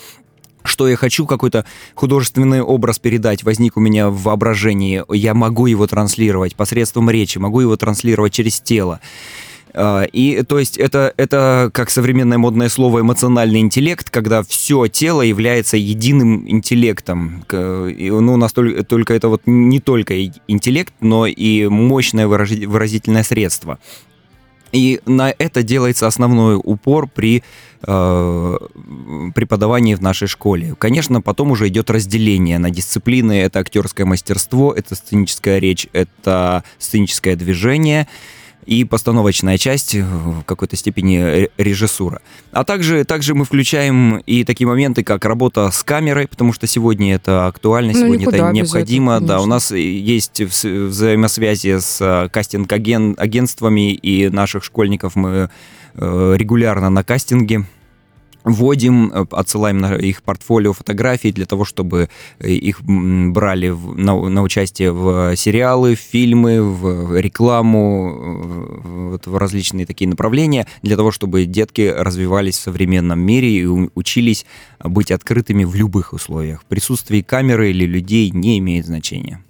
Что 0.63 0.88
я 0.88 0.95
хочу, 0.95 1.25
какой-то 1.25 1.65
художественный 1.95 2.62
образ 2.62 2.99
передать, 2.99 3.43
возник 3.43 3.75
у 3.75 3.79
меня 3.79 4.09
в 4.09 4.21
воображении, 4.21 5.03
я 5.12 5.33
могу 5.33 5.65
его 5.65 5.88
транслировать 5.88 6.55
посредством 6.55 7.09
речи, 7.09 7.39
могу 7.39 7.62
его 7.62 7.75
транслировать 7.75 8.33
через 8.33 8.59
тело. 8.59 8.99
А, 9.73 10.03
И 10.03 10.43
то 10.43 10.59
есть 10.59 10.77
это, 10.77 11.12
это 11.17 11.71
как 11.73 11.89
современное 11.89 12.38
модное 12.38 12.69
слово 12.69 12.99
эмоциональный 12.99 13.62
интеллект, 13.62 14.12
когда 14.12 14.43
все 14.43 14.88
тело 14.88 15.23
является 15.23 15.75
единым 15.75 16.47
интеллектом. 16.47 17.45
Ну, 17.51 18.33
у 18.33 18.38
нас 18.38 18.53
только, 18.53 19.13
это 19.13 19.27
вот 19.27 19.41
не 19.47 19.79
только 19.79 20.13
интеллект, 20.47 20.93
но 20.99 21.25
и 21.25 21.67
мощное 21.67 22.27
выразительное 22.27 23.23
средство. 23.23 23.79
И 24.71 25.01
на 25.05 25.34
это 25.38 25.63
делается 25.63 26.08
основной 26.08 26.60
упор 26.62 27.08
при 27.08 27.43
э, 27.82 28.58
преподавании 29.34 29.95
в 29.95 30.01
нашей 30.01 30.27
школе. 30.27 30.75
Конечно, 30.77 31.21
потом 31.21 31.51
уже 31.51 31.67
идет 31.67 31.89
разделение 31.89 32.60
на 32.60 32.69
дисциплины. 32.69 33.41
Это 33.41 33.60
актерское 33.60 34.05
мастерство, 34.05 34.73
это 34.73 34.95
сценическая 34.95 35.60
речь, 35.60 35.88
это 35.93 36.63
сценическое 36.77 37.36
движение 37.36 38.08
и 38.69 38.84
постановочная 38.84 39.58
часть, 39.58 39.95
э, 39.95 40.03
в 40.03 40.43
какой-то 40.43 40.75
степени 40.75 41.17
ре- 41.17 41.49
режиссура. 41.58 42.21
А 42.51 42.63
также, 42.63 43.03
также 43.03 43.34
мы 43.34 43.43
включаем 43.45 44.17
и 44.27 44.43
такие 44.43 44.67
моменты, 44.67 45.03
как 45.03 45.25
работа 45.25 45.71
с 45.71 45.82
камерой, 45.84 46.27
потому 46.27 46.53
что 46.53 46.67
сегодня 46.67 47.15
это 47.15 47.47
актуально, 47.47 47.93
Ну, 47.93 47.99
сегодня 47.99 48.27
это 48.27 48.51
необходимо. 48.51 49.13
этого, 49.15 49.27
да, 49.27 49.41
у 49.41 49.45
нас 49.47 49.71
есть 49.71 50.41
вс- 50.41 50.88
взаимосвязи 50.88 51.79
с 51.79 51.97
э, 51.99 52.29
кастинг-агентствами, 52.29 53.93
и 53.93 54.29
наших 54.29 54.63
школьников 54.63 55.15
мы 55.15 55.49
э, 55.95 56.36
регулярно 56.38 56.89
на 56.89 57.03
кастинге 57.03 57.65
вводим, 58.43 59.12
э, 59.13 59.25
отсылаем 59.32 59.78
на 59.80 59.95
их 59.95 60.23
портфолио 60.23 60.73
фотографий 60.73 61.32
для 61.32 61.45
того, 61.45 61.65
чтобы 61.65 62.10
э, 62.39 62.49
их 62.49 62.82
брали 62.84 63.69
в- 63.69 63.97
на, 63.97 64.30
на 64.30 64.41
участие 64.41 64.91
в 64.91 65.36
сериалы, 65.36 65.95
в 65.95 65.99
фильмы, 65.99 66.62
в 66.63 67.19
рекламу, 67.19 68.82
э, 68.84 69.10
вот 69.12 69.28
в 69.28 69.38
различные 69.38 69.86
такие 69.86 70.10
направления, 70.10 70.67
для 70.82 70.95
того, 70.95 71.12
чтобы 71.12 71.45
детки 71.45 71.82
развивались 71.95 72.58
в 72.58 72.62
современном 72.62 73.19
мире 73.19 73.49
и 73.49 73.65
учились 73.65 74.45
быть 74.84 75.12
открытыми 75.12 75.63
в 75.63 75.75
любых 75.75 76.13
условиях. 76.13 76.63
Присутствие 76.65 77.23
камеры 77.23 77.71
или 77.71 77.86
людей 77.86 78.30
не 78.32 78.58
имеет 78.60 78.86
значения. 78.86 79.43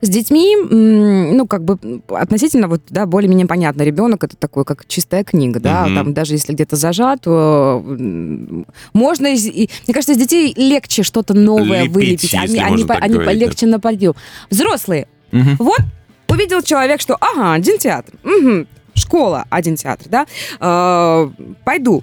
С 0.00 0.08
детьми, 0.08 0.56
ну, 0.56 1.46
как 1.46 1.64
бы 1.64 1.78
относительно, 2.08 2.68
вот, 2.68 2.82
да, 2.90 3.06
более-менее 3.06 3.46
понятно. 3.46 3.82
Ребенок 3.82 4.24
это 4.24 4.36
такой, 4.36 4.64
как 4.64 4.86
чистая 4.86 5.24
книга, 5.24 5.60
да, 5.60 5.86
Мгм. 5.86 5.94
там 5.94 6.14
даже 6.14 6.34
если 6.34 6.52
где-то 6.52 6.76
зажат, 6.76 7.26
м, 7.26 8.66
можно, 8.92 9.28
из, 9.28 9.46
и- 9.46 9.70
мне 9.86 9.94
кажется, 9.94 10.12
из 10.12 10.18
детей 10.18 10.52
легче 10.56 11.02
что-то 11.02 11.34
новое 11.34 11.82
Лепить, 11.82 11.94
вылепить. 11.94 12.34
Они, 12.34 12.58
они, 12.58 12.84
по- 12.84 12.94
они 12.94 13.14
говорить, 13.14 13.38
да. 13.38 13.44
полегче 13.46 13.66
на 13.66 13.80
подъем. 13.80 14.14
Взрослые, 14.50 15.06
Мгм. 15.32 15.56
вот 15.58 15.80
увидел 16.28 16.62
человек, 16.62 17.00
что, 17.00 17.16
ага, 17.20 17.52
один 17.54 17.78
театр, 17.78 18.14
мгм, 18.22 18.66
школа, 18.94 19.44
один 19.50 19.76
театр, 19.76 20.06
да, 20.10 20.26
э, 20.60 21.30
пойду. 21.64 22.02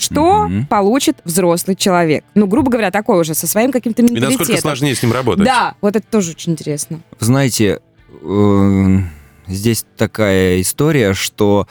Что 0.00 0.46
Мгм. 0.48 0.66
получит 0.66 1.18
взрослый 1.24 1.76
человек? 1.76 2.24
Ну, 2.34 2.46
грубо 2.46 2.70
говоря, 2.70 2.90
такой 2.90 3.20
уже, 3.20 3.34
со 3.34 3.46
своим 3.46 3.70
каким-то 3.70 4.02
И 4.02 4.04
менталитетом. 4.06 4.38
насколько 4.38 4.60
сложнее 4.60 4.94
с 4.94 5.02
ним 5.02 5.12
работать? 5.12 5.44
Да, 5.44 5.74
вот 5.80 5.94
это 5.96 6.06
тоже 6.10 6.30
очень 6.32 6.52
интересно. 6.52 7.00
Знаете, 7.18 7.80
э, 8.22 8.98
здесь 9.46 9.84
такая 9.96 10.60
история, 10.60 11.12
что 11.14 11.68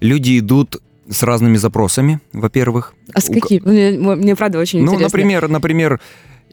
люди 0.00 0.38
идут 0.38 0.76
с 1.08 1.22
разными 1.22 1.56
запросами, 1.56 2.20
во-первых. 2.32 2.94
А 3.14 3.20
с 3.20 3.28
У 3.28 3.32
какими? 3.32 3.60
Мне, 3.66 4.14
мне 4.16 4.36
правда 4.36 4.58
очень 4.58 4.80
Ну, 4.80 4.92
интересно. 4.92 5.06
например, 5.06 5.48
например, 5.48 6.00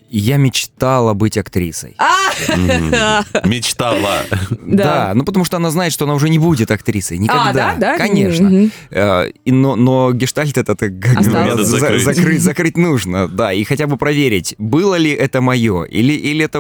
я 0.10 0.38
мечтала 0.38 1.14
быть 1.14 1.38
актрисой. 1.38 1.96
А! 1.98 3.24
Мечтала. 3.46 4.22
Да. 4.52 5.12
ну 5.14 5.24
потому 5.24 5.46
что 5.46 5.58
она 5.58 5.72
знает, 5.72 5.94
что 5.94 6.06
она 6.06 6.14
уже 6.14 6.30
не 6.30 6.40
будет 6.40 6.72
актрисой 6.72 7.18
никогда. 7.18 7.50
А, 7.50 7.54
да, 7.54 7.76
да? 7.76 7.98
Конечно. 7.98 8.70
Э, 8.92 9.32
но, 9.46 9.76
но 9.76 10.12
гештальт 10.14 10.58
этот 10.58 10.82
э, 10.84 10.90
закрыть. 12.44 12.78
нужно, 12.78 13.28
да, 13.28 13.54
и 13.54 13.64
хотя 13.64 13.88
бы 13.88 13.98
проверить, 13.98 14.56
было 14.58 14.96
ли 14.96 15.12
это 15.12 15.42
мое, 15.42 15.84
или, 15.84 16.14
или 16.14 16.46
это 16.46 16.60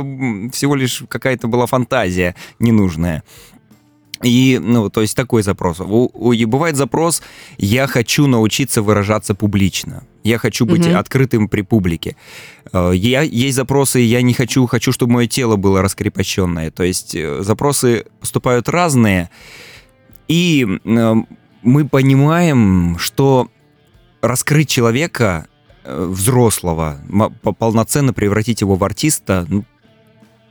всего 0.51 0.75
лишь 0.75 1.03
какая-то 1.07 1.47
была 1.47 1.65
фантазия 1.65 2.35
ненужная. 2.59 3.23
И, 4.23 4.59
ну, 4.61 4.89
то 4.89 5.01
есть 5.01 5.15
такой 5.15 5.43
запрос. 5.43 5.79
У- 5.79 6.09
у- 6.13 6.33
и 6.33 6.45
бывает 6.45 6.75
запрос, 6.75 7.21
я 7.57 7.87
хочу 7.87 8.25
научиться 8.27 8.81
выражаться 8.81 9.35
публично. 9.35 10.03
Я 10.27 10.37
хочу 10.37 10.65
быть 10.65 10.85
Мгм. 10.85 10.97
открытым 10.97 11.47
при 11.47 11.61
публике. 11.61 12.15
Э, 12.73 12.91
Я, 12.93 13.21
есть 13.21 13.55
запросы, 13.55 13.99
я 13.99 14.21
не 14.21 14.33
хочу, 14.33 14.67
хочу, 14.67 14.91
чтобы 14.91 15.13
мое 15.13 15.27
тело 15.27 15.55
было 15.55 15.81
раскрепощенное. 15.81 16.69
То 16.71 16.83
есть 16.83 17.15
э, 17.15 17.43
запросы 17.43 18.05
поступают 18.19 18.67
разные. 18.69 19.29
И 20.27 20.65
э, 20.83 21.15
мы 21.63 21.87
понимаем, 21.87 22.97
что 22.99 23.47
раскрыть 24.21 24.69
человека 24.69 25.47
э, 25.85 26.05
взрослого 26.05 26.97
полноценно 27.57 28.11
превратить 28.11 28.59
его 28.61 28.75
в 28.75 28.83
артиста 28.83 29.45
ну, 29.47 29.63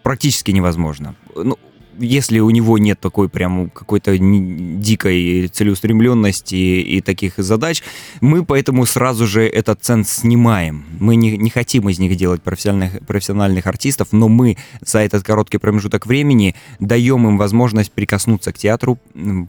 практически 0.02 0.52
невозможно. 0.52 1.14
Ну, 1.34 1.58
если 1.98 2.38
у 2.38 2.50
него 2.50 2.78
нет 2.78 3.00
такой 3.00 3.28
прям 3.28 3.70
какой-то 3.70 4.16
дикой 4.18 5.48
целеустремленности 5.48 6.54
и 6.54 7.00
таких 7.00 7.34
задач, 7.38 7.82
мы 8.20 8.44
поэтому 8.44 8.86
сразу 8.86 9.26
же 9.26 9.46
этот 9.46 9.82
ценз 9.82 10.10
снимаем. 10.10 10.84
Мы 11.00 11.16
не, 11.16 11.36
не 11.36 11.50
хотим 11.50 11.88
из 11.88 11.98
них 11.98 12.16
делать 12.16 12.42
профессиональных, 12.42 13.04
профессиональных 13.06 13.66
артистов, 13.66 14.08
но 14.12 14.28
мы 14.28 14.56
за 14.80 15.00
этот 15.00 15.22
короткий 15.24 15.58
промежуток 15.58 16.06
времени 16.06 16.54
даем 16.80 17.26
им 17.26 17.38
возможность 17.38 17.92
прикоснуться 17.92 18.52
к 18.52 18.58
театру 18.58 18.98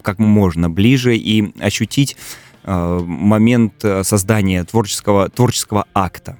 как 0.02 0.20
можно 0.20 0.70
ближе 0.70 1.16
и 1.16 1.54
ощутить 1.60 2.18
э, 2.64 3.00
момент 3.06 3.74
э, 3.84 4.04
создания 4.04 4.64
творческого, 4.64 5.30
творческого 5.30 5.86
акта. 5.94 6.38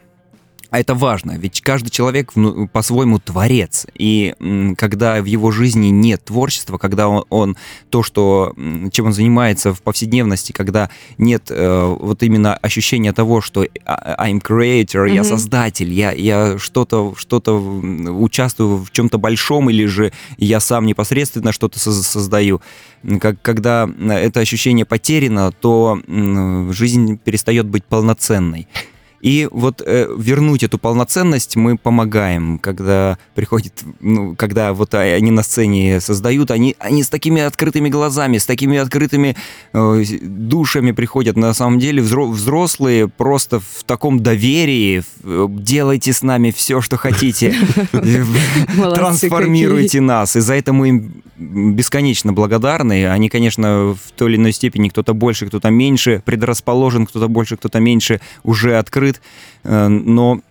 А 0.70 0.80
это 0.82 0.96
важно, 0.96 1.38
ведь 1.38 1.62
каждый 1.62 1.90
человек 1.92 2.34
по-своему 2.74 3.20
творец. 3.20 3.88
И 3.98 4.36
когда 4.78 5.22
в 5.22 5.26
его 5.26 5.52
жизни 5.52 5.88
нет 5.88 6.26
творчества, 6.26 6.78
когда 6.78 7.08
он, 7.08 7.24
он 7.30 7.58
то, 7.90 8.04
что, 8.04 8.54
чем 8.92 9.06
он 9.08 9.14
занимается 9.14 9.74
в 9.74 9.82
повседневности, 9.82 10.52
когда 10.52 10.90
нет 11.18 11.44
э, 11.50 11.96
вот 12.00 12.22
именно 12.22 12.54
ощущения 12.56 13.14
того, 13.14 13.40
что 13.42 13.62
I- 13.64 13.70
I'm 13.86 14.42
creator, 14.42 15.08
я 15.10 15.22
Мгм. 15.22 15.30
создатель, 15.30 15.94
я, 15.94 16.12
я 16.12 16.58
что-то 16.58 17.14
что 17.18 17.38
участвую 17.40 18.84
в 18.84 18.92
чем-то 18.92 19.18
большом, 19.18 19.70
или 19.70 19.86
же 19.86 20.12
я 20.38 20.60
сам 20.60 20.86
непосредственно 20.86 21.54
что-то 21.54 21.80
соз- 21.80 22.04
создаю. 22.04 22.62
Как, 23.22 23.42
когда 23.42 23.88
э, 23.98 24.12
это 24.12 24.42
ощущение 24.42 24.84
потеряно, 24.86 25.52
то 25.54 25.98
м, 26.08 26.74
жизнь 26.74 27.18
перестает 27.18 27.68
быть 27.68 27.86
полноценной. 27.86 28.68
И 29.22 29.48
вот 29.52 29.82
э, 29.86 30.08
вернуть 30.18 30.64
эту 30.64 30.78
полноценность 30.78 31.56
мы 31.56 31.78
помогаем, 31.78 32.60
когда 32.60 33.18
приходит, 33.36 33.84
ну, 34.00 34.36
когда 34.36 34.74
вот 34.74 34.94
они 34.94 35.32
на 35.32 35.44
сцене 35.44 36.00
создают, 36.00 36.52
они, 36.52 36.76
они 36.80 37.04
с 37.04 37.10
такими 37.10 37.42
открытыми 37.42 37.90
глазами, 37.90 38.38
с 38.38 38.46
такими 38.46 38.78
открытыми 38.78 39.36
э, 39.74 40.04
душами 40.22 40.92
приходят. 40.92 41.36
На 41.36 41.54
самом 41.54 41.80
деле 41.80 42.04
взро- 42.04 42.32
взрослые 42.32 43.08
просто 43.08 43.60
в 43.60 43.84
таком 43.86 44.22
доверии, 44.22 45.04
э, 45.24 45.48
делайте 45.50 46.14
с 46.14 46.22
нами 46.22 46.52
все, 46.52 46.82
что 46.82 46.98
хотите, 46.98 47.56
трансформируйте 48.78 50.02
нас. 50.02 50.36
И 50.36 50.42
за 50.42 50.54
это 50.54 50.74
мы 50.74 50.90
им 50.90 51.24
бесконечно 51.38 52.34
благодарны. 52.34 53.08
Они, 53.08 53.30
конечно, 53.30 53.94
в 53.94 54.12
той 54.16 54.32
или 54.32 54.38
иной 54.38 54.52
степени 54.52 54.90
кто-то 54.90 55.14
больше, 55.14 55.48
кто-то 55.48 55.70
меньше 55.70 56.22
предрасположен, 56.26 57.06
кто-то 57.06 57.28
больше, 57.28 57.58
кто-то 57.58 57.80
меньше 57.80 58.20
уже 58.44 58.78
открыт. 58.78 59.22
Э, 59.64 59.88
Но 59.88 60.42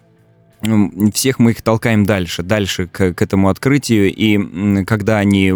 всех 1.12 1.38
мы 1.38 1.52
их 1.52 1.62
толкаем 1.62 2.06
дальше, 2.06 2.42
дальше 2.42 2.86
к, 2.86 3.12
к 3.14 3.22
этому 3.22 3.48
открытию. 3.48 4.12
И 4.12 4.84
когда 4.84 5.18
они 5.18 5.52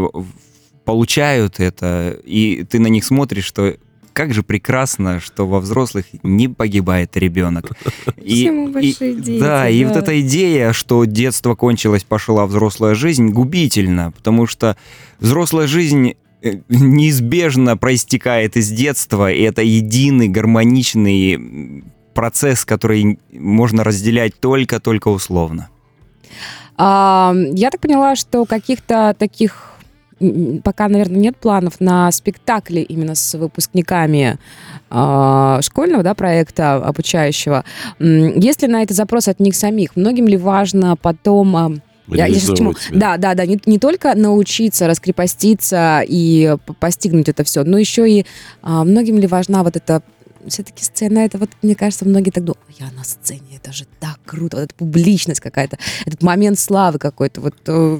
получают 0.84 1.60
это, 1.60 2.18
и 2.24 2.64
ты 2.68 2.78
на 2.78 2.88
них 2.88 3.04
смотришь, 3.04 3.44
что 3.44 3.74
как 4.12 4.34
же 4.34 4.42
прекрасно, 4.42 5.20
что 5.20 5.46
во 5.46 5.60
взрослых 5.60 6.06
не 6.22 6.48
погибает 6.48 7.16
ребенок. 7.16 7.70
И, 8.16 8.44
и- 8.46 8.94
дети, 9.14 9.40
да, 9.40 9.68
и 9.68 9.84
вот 9.84 9.94
да. 9.94 10.00
эта 10.00 10.20
идея, 10.20 10.72
что 10.72 11.04
детство 11.04 11.54
кончилось, 11.54 12.04
пошла 12.04 12.46
взрослая 12.46 12.94
жизнь, 12.94 13.28
губительна, 13.28 14.12
потому 14.12 14.46
что 14.46 14.76
взрослая 15.18 15.66
жизнь 15.66 16.14
э, 16.42 16.60
неизбежно 16.68 17.76
проистекает 17.76 18.56
из 18.56 18.70
детства, 18.70 19.32
и 19.32 19.42
это 19.42 19.62
единый 19.62 20.28
гармоничный 20.28 21.82
процесс, 22.14 22.64
который 22.64 23.18
можно 23.32 23.84
разделять 23.84 24.38
только-только 24.38 25.08
условно. 25.08 25.68
А, 26.76 27.34
я 27.52 27.70
так 27.70 27.80
поняла, 27.80 28.16
что 28.16 28.44
каких-то 28.44 29.14
таких 29.18 29.69
пока, 30.62 30.88
наверное, 30.88 31.18
нет 31.18 31.36
планов 31.36 31.80
на 31.80 32.10
спектакли 32.12 32.80
именно 32.80 33.14
с 33.14 33.34
выпускниками 33.38 34.38
а, 34.90 35.60
школьного 35.62 36.02
да, 36.02 36.14
проекта 36.14 36.74
обучающего. 36.76 37.64
Есть 37.98 38.62
ли 38.62 38.68
на 38.68 38.82
это 38.82 38.94
запрос 38.94 39.28
от 39.28 39.40
них 39.40 39.54
самих? 39.56 39.96
Многим 39.96 40.28
ли 40.28 40.36
важно 40.36 40.96
потом... 40.96 41.56
а, 41.56 41.72
я- 42.08 42.26
я 42.26 42.40
к 42.40 42.56
чему? 42.56 42.74
Себя. 42.74 42.98
Да, 42.98 43.16
да, 43.16 43.34
да. 43.34 43.46
Не, 43.46 43.58
не 43.66 43.78
только 43.78 44.14
научиться 44.16 44.86
раскрепоститься 44.86 46.02
и 46.06 46.56
постигнуть 46.80 47.28
это 47.28 47.44
все, 47.44 47.62
но 47.64 47.78
еще 47.78 48.10
и 48.10 48.26
а, 48.62 48.84
многим 48.84 49.18
ли 49.18 49.26
важна 49.26 49.62
вот 49.62 49.76
эта 49.76 50.02
все-таки 50.48 50.84
сцена, 50.84 51.20
это 51.20 51.38
вот, 51.38 51.50
мне 51.62 51.74
кажется, 51.74 52.04
многие 52.06 52.30
так 52.30 52.44
думают, 52.44 52.64
я 52.78 52.90
на 52.96 53.04
сцене, 53.04 53.56
это 53.56 53.72
же 53.72 53.84
так 53.98 54.18
круто, 54.24 54.56
вот 54.58 54.62
эта 54.64 54.74
публичность 54.74 55.40
какая-то, 55.40 55.78
этот 56.06 56.22
момент 56.22 56.58
славы 56.58 56.98
какой-то, 56.98 57.40
вот 57.40 57.54
э, 57.66 57.98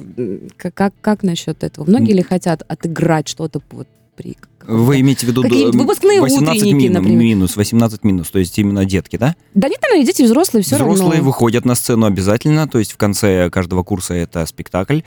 как, 0.57 0.73
как, 0.73 0.93
как 1.01 1.23
насчет 1.23 1.63
этого? 1.63 1.85
Многие 1.85 2.13
ли 2.13 2.21
хотят 2.23 2.63
отыграть 2.67 3.27
что-то 3.27 3.61
вот 3.71 3.87
при... 4.15 4.37
Вы 4.67 4.99
имеете 4.99 5.25
в 5.25 5.29
виду 5.29 5.41
Какие-нибудь 5.41 5.73
д- 5.73 5.79
выпускные 5.79 6.21
18 6.21 6.61
утренники, 6.61 6.83
мин- 6.85 6.93
например. 6.93 7.17
минус, 7.23 7.55
18 7.55 8.03
минус, 8.03 8.29
то 8.29 8.37
есть 8.39 8.57
именно 8.59 8.85
детки, 8.85 9.15
да? 9.17 9.35
Да 9.55 9.67
нет, 9.69 9.79
наверное, 9.81 10.05
дети 10.05 10.21
взрослые, 10.21 10.63
все 10.63 10.75
Взрослые 10.75 11.11
равно. 11.13 11.25
выходят 11.25 11.65
на 11.65 11.73
сцену 11.75 12.05
обязательно, 12.05 12.67
то 12.67 12.77
есть 12.77 12.91
в 12.91 12.97
конце 12.97 13.49
каждого 13.49 13.83
курса 13.83 14.13
это 14.13 14.45
спектакль, 14.45 14.99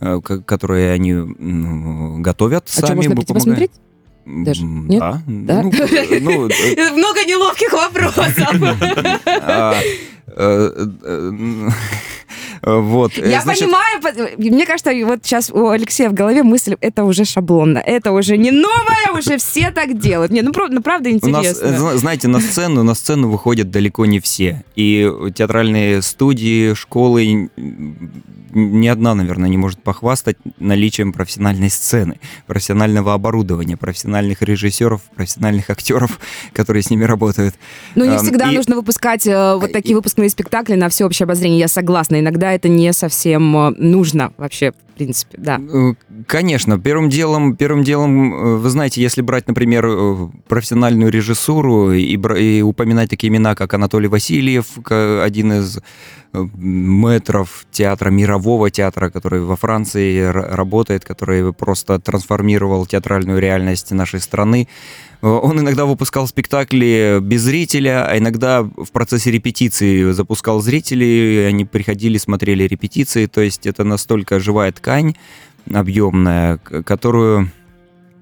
э, 0.00 0.20
который 0.20 0.94
они 0.94 1.14
готовят 2.22 2.64
А 2.68 2.70
сами. 2.72 2.86
что, 2.86 2.94
можно 2.96 3.16
прийти 3.16 3.34
посмотреть? 3.34 3.70
Даже? 4.26 4.64
Нет? 4.64 5.00
Да. 5.00 5.22
Да? 5.26 5.62
Ну, 5.62 5.70
э, 5.72 6.20
ну, 6.20 6.48
э, 6.48 6.90
Много 6.92 7.24
неловких 7.24 7.72
вопросов. 7.72 8.26
э, 12.66 12.70
э, 12.70 12.70
э, 12.70 12.80
Вот. 12.80 13.18
э, 13.18 13.30
Я 13.30 13.40
значит, 13.42 13.64
понимаю, 13.64 14.00
по- 14.02 14.42
мне 14.42 14.66
кажется, 14.66 14.90
вот 15.06 15.20
сейчас 15.24 15.50
у 15.50 15.68
Алексея 15.68 16.08
в 16.10 16.14
голове 16.14 16.42
мысль, 16.42 16.76
это 16.80 17.04
уже 17.04 17.24
шаблонно, 17.24 17.78
это 17.78 18.12
уже 18.12 18.36
не 18.36 18.50
новое, 18.50 19.18
уже 19.18 19.36
все 19.38 19.70
так 19.70 19.98
делают. 19.98 20.32
Не, 20.32 20.42
ну, 20.42 20.52
прав- 20.52 20.70
ну, 20.70 20.82
правда 20.82 21.10
У 21.10 21.12
нас, 21.28 21.44
интересно. 21.46 21.66
э, 21.66 21.78
зна- 21.78 21.96
знаете, 21.96 22.28
на 22.28 22.40
сцену, 22.40 22.82
на 22.82 22.94
сцену 22.94 23.28
выходят 23.30 23.70
далеко 23.70 24.06
не 24.06 24.20
все. 24.20 24.62
И 24.76 25.10
театральные 25.34 26.02
студии, 26.02 26.74
школы, 26.74 27.50
ни 28.56 28.86
одна, 28.86 29.14
наверное, 29.16 29.48
не 29.48 29.56
может 29.56 29.82
похвастать 29.82 30.36
наличием 30.60 31.12
профессиональной 31.12 31.70
сцены, 31.70 32.20
профессионального 32.46 33.12
оборудования, 33.12 33.76
профессиональных 33.76 34.42
режиссеров, 34.42 35.00
профессиональных 35.16 35.70
актеров, 35.70 36.20
которые 36.52 36.82
с 36.84 36.90
ними 36.90 37.02
работают. 37.04 37.56
Ну, 37.96 38.04
не 38.04 38.12
Эм, 38.12 38.18
всегда 38.18 38.50
и- 38.52 38.54
нужно 38.56 38.76
выпускать 38.76 39.26
э, 39.26 39.56
вот 39.56 39.72
такие 39.72 39.96
выпускные 39.96 40.30
спектакли 40.30 40.74
на 40.76 40.88
всеобщее 40.88 41.24
обозрение, 41.24 41.58
я 41.58 41.68
согласна. 41.68 42.20
Иногда 42.20 42.53
это 42.54 42.68
не 42.68 42.92
совсем 42.92 43.56
э, 43.56 43.70
нужно 43.78 44.32
вообще, 44.36 44.72
в 44.72 44.96
принципе, 44.96 45.36
да. 45.38 45.60
Э, 45.60 45.94
Конечно, 46.26 46.78
первым 46.78 47.08
делом, 47.08 47.56
первым 47.56 47.82
делом, 47.82 48.34
э, 48.34 48.56
вы 48.56 48.70
знаете, 48.70 49.02
если 49.02 49.22
брать, 49.22 49.48
например, 49.48 50.30
профессиональную 50.48 51.10
режиссуру 51.10 51.92
и, 51.92 52.16
и 52.16 52.62
упоминать 52.62 53.10
такие 53.10 53.28
имена, 53.28 53.54
как 53.54 53.74
Анатолий 53.74 54.08
Васильев, 54.08 54.66
один 54.88 55.52
из 55.52 55.78
мэтров 56.32 57.66
театра, 57.70 58.10
мирового 58.10 58.70
театра, 58.70 59.10
который 59.10 59.40
во 59.40 59.56
Франции 59.56 60.20
работает, 60.24 61.04
который 61.04 61.52
просто 61.52 61.98
трансформировал 62.00 62.86
театральную 62.86 63.38
реальность 63.38 63.92
нашей 63.92 64.20
страны. 64.20 64.68
Э, 65.24 65.40
Он 65.42 65.58
иногда 65.58 65.86
выпускал 65.86 66.26
спектакли 66.28 67.18
без 67.22 67.40
зрителя, 67.42 68.06
а 68.06 68.18
иногда 68.18 68.62
в 68.62 68.90
процессе 68.92 69.30
репетиции 69.30 70.12
запускал 70.12 70.60
зрителей, 70.60 71.48
они 71.48 71.64
приходили, 71.64 72.18
смотрели 72.18 72.64
репетиции, 72.64 73.26
то 73.26 73.40
есть 73.40 73.66
это 73.66 73.84
настолько 73.84 74.38
живая 74.38 74.70
ткань, 74.72 75.14
объемная, 75.72 76.58
которую, 76.58 77.50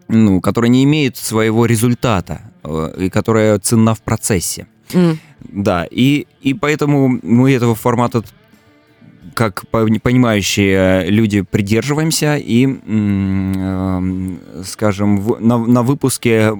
ну, 0.08 0.40
которая 0.40 0.70
не 0.70 0.84
имеет 0.84 1.16
своего 1.16 1.66
результата 1.66 2.40
э, 2.62 2.94
и 3.06 3.10
которая 3.10 3.58
ценна 3.58 3.94
в 3.94 4.00
процессе. 4.00 4.66
М. 4.94 5.18
Да, 5.40 5.84
и, 5.90 6.26
и 6.40 6.54
поэтому 6.54 7.18
мы 7.22 7.50
этого 7.52 7.74
формата 7.74 8.22
как 9.34 9.64
пони- 9.72 9.98
понимающие 9.98 11.10
люди 11.10 11.40
придерживаемся 11.40 12.36
и, 12.36 12.64
эм, 12.66 14.38
скажем, 14.64 15.16
в- 15.20 15.40
на, 15.40 15.58
на 15.58 15.82
выпуске 15.82 16.52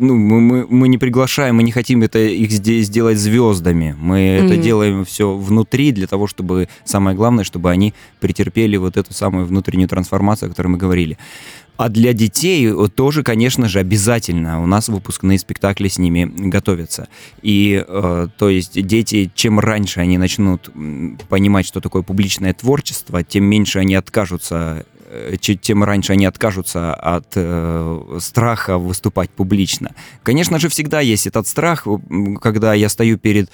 ну, 0.00 0.16
мы, 0.16 0.40
мы, 0.40 0.66
мы 0.68 0.88
не 0.88 0.98
приглашаем, 0.98 1.56
мы 1.56 1.62
не 1.62 1.72
хотим 1.72 2.02
это 2.02 2.18
их 2.18 2.50
здесь 2.50 2.86
сделать 2.86 3.18
звездами. 3.18 3.94
Мы 3.98 4.20
это 4.20 4.54
Мгм. 4.54 4.62
делаем 4.62 5.04
все 5.04 5.36
внутри 5.36 5.92
для 5.92 6.06
того, 6.06 6.26
чтобы 6.26 6.68
самое 6.84 7.16
главное, 7.16 7.44
чтобы 7.44 7.70
они 7.70 7.94
претерпели 8.18 8.76
вот 8.76 8.96
эту 8.96 9.12
самую 9.12 9.46
внутреннюю 9.46 9.88
трансформацию, 9.88 10.48
о 10.48 10.50
которой 10.50 10.68
мы 10.68 10.78
говорили. 10.78 11.18
А 11.76 11.88
для 11.88 12.12
детей 12.12 12.66
э, 12.70 12.88
тоже, 12.94 13.22
конечно 13.22 13.66
же, 13.66 13.78
обязательно. 13.78 14.62
У 14.62 14.66
нас 14.66 14.88
выпускные 14.90 15.38
спектакли 15.38 15.88
с 15.88 15.98
ними 15.98 16.30
готовятся. 16.50 17.08
И, 17.40 17.82
э, 17.88 18.28
то 18.36 18.50
есть, 18.50 18.86
дети, 18.86 19.30
чем 19.34 19.58
раньше 19.58 20.00
они 20.00 20.18
начнут 20.18 20.70
понимать, 21.30 21.66
что 21.66 21.80
такое 21.80 22.02
публичное 22.02 22.52
творчество, 22.52 23.22
тем 23.22 23.44
меньше 23.44 23.78
они 23.78 23.94
откажутся 23.94 24.84
тем 25.38 25.84
раньше 25.84 26.12
они 26.12 26.26
откажутся 26.26 26.94
от 26.94 27.32
э, 27.34 28.18
страха 28.18 28.78
выступать 28.78 29.30
публично. 29.30 29.94
Конечно 30.22 30.58
же, 30.58 30.68
всегда 30.68 31.00
есть 31.00 31.26
этот 31.26 31.46
страх, 31.46 31.86
когда 32.40 32.74
я 32.74 32.88
стою 32.88 33.18
перед 33.18 33.50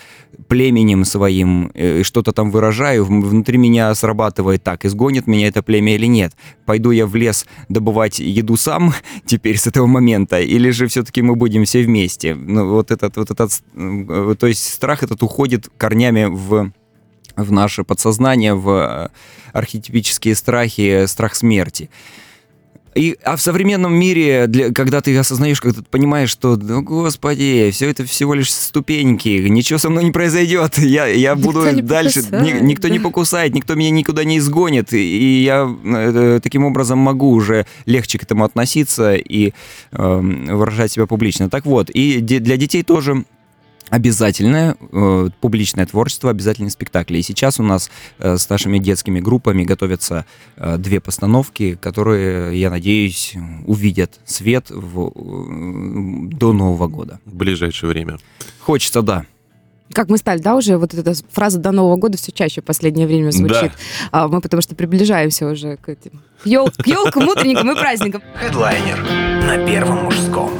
племенем 0.48 1.04
своим 1.04 1.70
э, 1.74 2.00
и 2.00 2.02
что-то 2.02 2.32
там 2.32 2.50
выражаю, 2.50 3.04
внутри 3.04 3.58
меня 3.58 3.94
срабатывает 3.94 4.62
так, 4.62 4.84
изгонит 4.84 5.26
меня 5.26 5.48
это 5.48 5.62
племя 5.62 5.94
или 5.94 6.06
нет. 6.06 6.32
Пойду 6.64 6.90
я 6.90 7.06
в 7.06 7.14
лес 7.14 7.46
добывать 7.68 8.18
еду 8.18 8.56
сам 8.56 8.92
теперь 9.26 9.58
с 9.58 9.66
этого 9.66 9.86
момента, 9.86 10.40
или 10.40 10.70
же 10.70 10.86
все-таки 10.86 11.22
мы 11.22 11.36
будем 11.36 11.64
все 11.64 11.82
вместе. 11.82 12.34
Ну, 12.34 12.70
вот 12.70 12.90
этот, 12.90 13.16
вот 13.16 13.30
этот, 13.30 13.62
э, 13.74 14.34
то 14.38 14.46
есть 14.46 14.72
страх 14.72 15.02
этот 15.02 15.22
уходит 15.22 15.68
корнями 15.76 16.24
в 16.24 16.72
в 17.36 17.52
наше 17.52 17.84
подсознание, 17.84 18.54
в 18.54 18.68
э, 18.70 19.08
архетипические 19.52 20.34
страхи, 20.34 21.06
страх 21.06 21.34
смерти. 21.34 21.90
И, 22.96 23.18
а 23.24 23.36
в 23.36 23.42
современном 23.42 23.92
мире, 23.94 24.46
для, 24.46 24.72
когда 24.72 25.02
ты 25.02 25.14
осознаешь, 25.18 25.60
когда 25.60 25.80
ты 25.82 25.86
понимаешь, 25.90 26.30
что, 26.30 26.56
ну, 26.56 26.80
господи, 26.80 27.68
все 27.70 27.90
это 27.90 28.06
всего 28.06 28.32
лишь 28.32 28.50
ступеньки, 28.50 29.28
ничего 29.50 29.78
со 29.78 29.90
мной 29.90 30.04
не 30.04 30.12
произойдет, 30.12 30.78
я, 30.78 31.06
я 31.06 31.36
буду 31.36 31.70
не 31.70 31.82
дальше, 31.82 32.22
покусает, 32.22 32.62
ни- 32.62 32.66
никто 32.66 32.88
не 32.88 32.98
покусает, 32.98 33.54
никто 33.54 33.74
меня 33.74 33.90
никуда 33.90 34.24
не 34.24 34.38
изгонит, 34.38 34.94
и, 34.94 34.96
и 34.98 35.44
я 35.44 35.70
э, 35.84 36.40
таким 36.42 36.64
образом 36.64 36.98
могу 36.98 37.32
уже 37.32 37.66
легче 37.84 38.18
к 38.18 38.22
этому 38.22 38.44
относиться 38.44 39.14
и 39.14 39.52
эм, 39.92 40.46
выражать 40.56 40.92
себя 40.92 41.06
публично. 41.06 41.50
Так 41.50 41.66
вот, 41.66 41.90
и 41.90 42.20
де- 42.22 42.40
для 42.40 42.56
детей 42.56 42.82
тоже 42.82 43.26
обязательное 43.90 44.76
э, 44.80 45.28
публичное 45.40 45.86
творчество, 45.86 46.30
обязательные 46.30 46.70
спектакли. 46.70 47.18
И 47.18 47.22
сейчас 47.22 47.60
у 47.60 47.62
нас 47.62 47.90
э, 48.18 48.36
с 48.36 48.48
нашими 48.48 48.78
детскими 48.78 49.20
группами 49.20 49.64
готовятся 49.64 50.26
э, 50.56 50.76
две 50.78 51.00
постановки, 51.00 51.78
которые, 51.80 52.58
я 52.60 52.70
надеюсь, 52.70 53.34
увидят 53.66 54.18
свет 54.24 54.70
в, 54.70 55.08
э, 55.08 56.28
до 56.34 56.52
Нового 56.52 56.88
года. 56.88 57.20
В 57.24 57.34
ближайшее 57.34 57.90
время. 57.90 58.18
Хочется, 58.60 59.02
да. 59.02 59.24
Как 59.92 60.08
мы 60.08 60.18
стали, 60.18 60.40
да, 60.40 60.56
уже 60.56 60.78
вот 60.78 60.94
эта 60.94 61.14
фраза 61.30 61.58
до 61.58 61.70
Нового 61.70 61.96
года 61.96 62.18
все 62.18 62.32
чаще 62.32 62.60
в 62.60 62.64
последнее 62.64 63.06
время 63.06 63.30
звучит. 63.30 63.70
А 64.10 64.26
мы 64.26 64.40
потому 64.40 64.60
что 64.60 64.74
приближаемся 64.74 65.46
уже 65.46 65.76
к 65.76 65.88
этим 65.88 66.22
ел- 66.44 66.70
к 66.76 66.86
елкам, 66.86 67.28
утренникам 67.28 67.70
и 67.70 67.74
праздникам. 67.74 68.22
Хедлайнер 68.34 68.98
на 69.46 69.58
первом 69.66 70.04
мужском. 70.04 70.52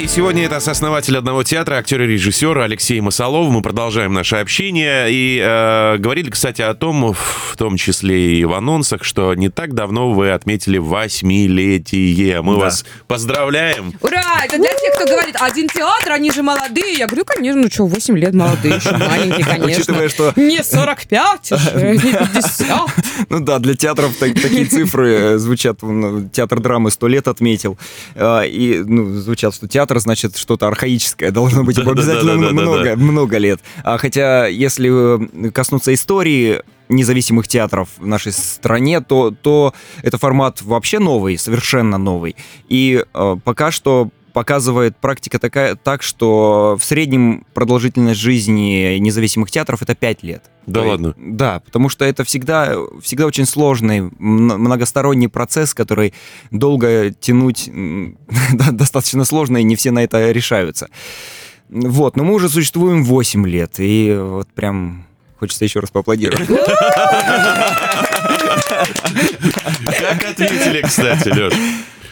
И 0.00 0.08
сегодня 0.08 0.44
это 0.46 0.58
сооснователь 0.58 1.16
одного 1.16 1.44
театра, 1.44 1.76
актер 1.76 2.02
и 2.02 2.06
режиссер 2.08 2.58
Алексей 2.58 3.00
Масолов. 3.00 3.48
Мы 3.52 3.62
продолжаем 3.62 4.12
наше 4.12 4.34
общение. 4.36 5.06
И 5.12 5.38
э, 5.40 5.96
говорили, 5.98 6.28
кстати, 6.28 6.60
о 6.60 6.74
том, 6.74 7.12
в 7.14 7.56
том 7.56 7.76
числе 7.76 8.34
и 8.38 8.44
в 8.44 8.52
анонсах, 8.52 9.04
что 9.04 9.32
не 9.34 9.48
так 9.48 9.74
давно 9.74 10.10
вы 10.10 10.32
отметили 10.32 10.78
восьмилетие. 10.78 12.42
Мы 12.42 12.54
Да. 12.54 12.60
вас 12.60 12.84
поздравляем. 13.06 13.92
Ура! 14.00 14.22
Это 14.44 14.56
для 14.58 14.70
тех, 14.74 14.94
кто 14.96 15.06
говорит, 15.06 15.36
один 15.38 15.68
театр, 15.68 16.12
они 16.12 16.32
же 16.32 16.42
молодые. 16.42 16.94
Я 16.94 17.06
говорю, 17.06 17.24
конечно, 17.24 17.60
ну 17.62 17.70
что, 17.70 17.86
8 17.86 18.18
лет 18.18 18.34
молодые, 18.34 18.76
еще 18.76 18.92
маленькие, 18.96 19.44
конечно. 19.46 19.66
Учитывая, 19.94 20.08
что 20.08 20.32
Не 20.36 20.64
45 20.64 21.52
уже, 21.52 21.92
не 21.96 22.12
50. 22.12 22.68
Ну 23.28 23.40
да, 23.40 23.58
для 23.60 23.74
театров 23.74 24.16
так- 24.18 24.34
такие 24.34 24.64
цифры 24.64 25.21
звучат. 25.38 25.82
ну, 25.82 26.28
Театр 26.28 26.60
драмы 26.60 26.90
сто 26.90 27.08
лет 27.08 27.28
отметил. 27.28 27.78
А, 28.14 28.42
И 28.42 28.78
ну, 28.78 29.14
звучат, 29.14 29.54
что 29.54 29.68
театр, 29.68 29.98
значит, 30.00 30.36
что-то 30.36 30.68
архаическое. 30.68 31.30
Должно 31.30 31.64
быть 31.64 31.78
обязательно 31.78 32.50
много, 32.52 32.96
много 32.96 33.38
лет. 33.38 33.60
А 33.84 33.98
хотя, 33.98 34.46
если 34.46 35.46
э, 35.46 35.50
коснуться 35.50 35.92
истории 35.94 36.62
независимых 36.88 37.48
театров 37.48 37.88
в 37.98 38.06
нашей 38.06 38.32
стране, 38.32 39.00
то, 39.00 39.30
то 39.30 39.74
это 40.02 40.18
формат 40.18 40.62
вообще 40.62 40.98
новый, 40.98 41.38
совершенно 41.38 41.98
новый. 41.98 42.36
И 42.68 43.04
э, 43.14 43.36
пока 43.44 43.70
что 43.70 44.10
показывает 44.32 44.96
практика 44.96 45.38
такая, 45.38 45.76
так, 45.76 46.02
что 46.02 46.76
в 46.78 46.84
среднем 46.84 47.46
продолжительность 47.54 48.20
жизни 48.20 48.98
независимых 48.98 49.50
театров 49.50 49.82
это 49.82 49.94
5 49.94 50.22
лет. 50.22 50.44
Да 50.66 50.80
То 50.80 50.88
ладно? 50.88 51.14
Да, 51.16 51.60
потому 51.60 51.88
что 51.88 52.04
это 52.04 52.24
всегда, 52.24 52.74
всегда 53.02 53.26
очень 53.26 53.46
сложный, 53.46 54.10
многосторонний 54.18 55.28
процесс, 55.28 55.74
который 55.74 56.14
долго 56.50 57.10
тянуть 57.12 57.70
достаточно 58.72 59.24
сложно, 59.24 59.58
и 59.58 59.62
не 59.62 59.76
все 59.76 59.90
на 59.90 60.04
это 60.04 60.30
решаются. 60.30 60.88
Вот, 61.68 62.16
но 62.16 62.24
мы 62.24 62.34
уже 62.34 62.48
существуем 62.48 63.04
8 63.04 63.46
лет, 63.48 63.74
и 63.78 64.14
вот 64.18 64.48
прям 64.52 65.06
хочется 65.38 65.64
еще 65.64 65.80
раз 65.80 65.90
поаплодировать. 65.90 66.46
Как 69.98 70.24
ответили, 70.30 70.82
кстати, 70.82 71.28
Леш? 71.28 71.54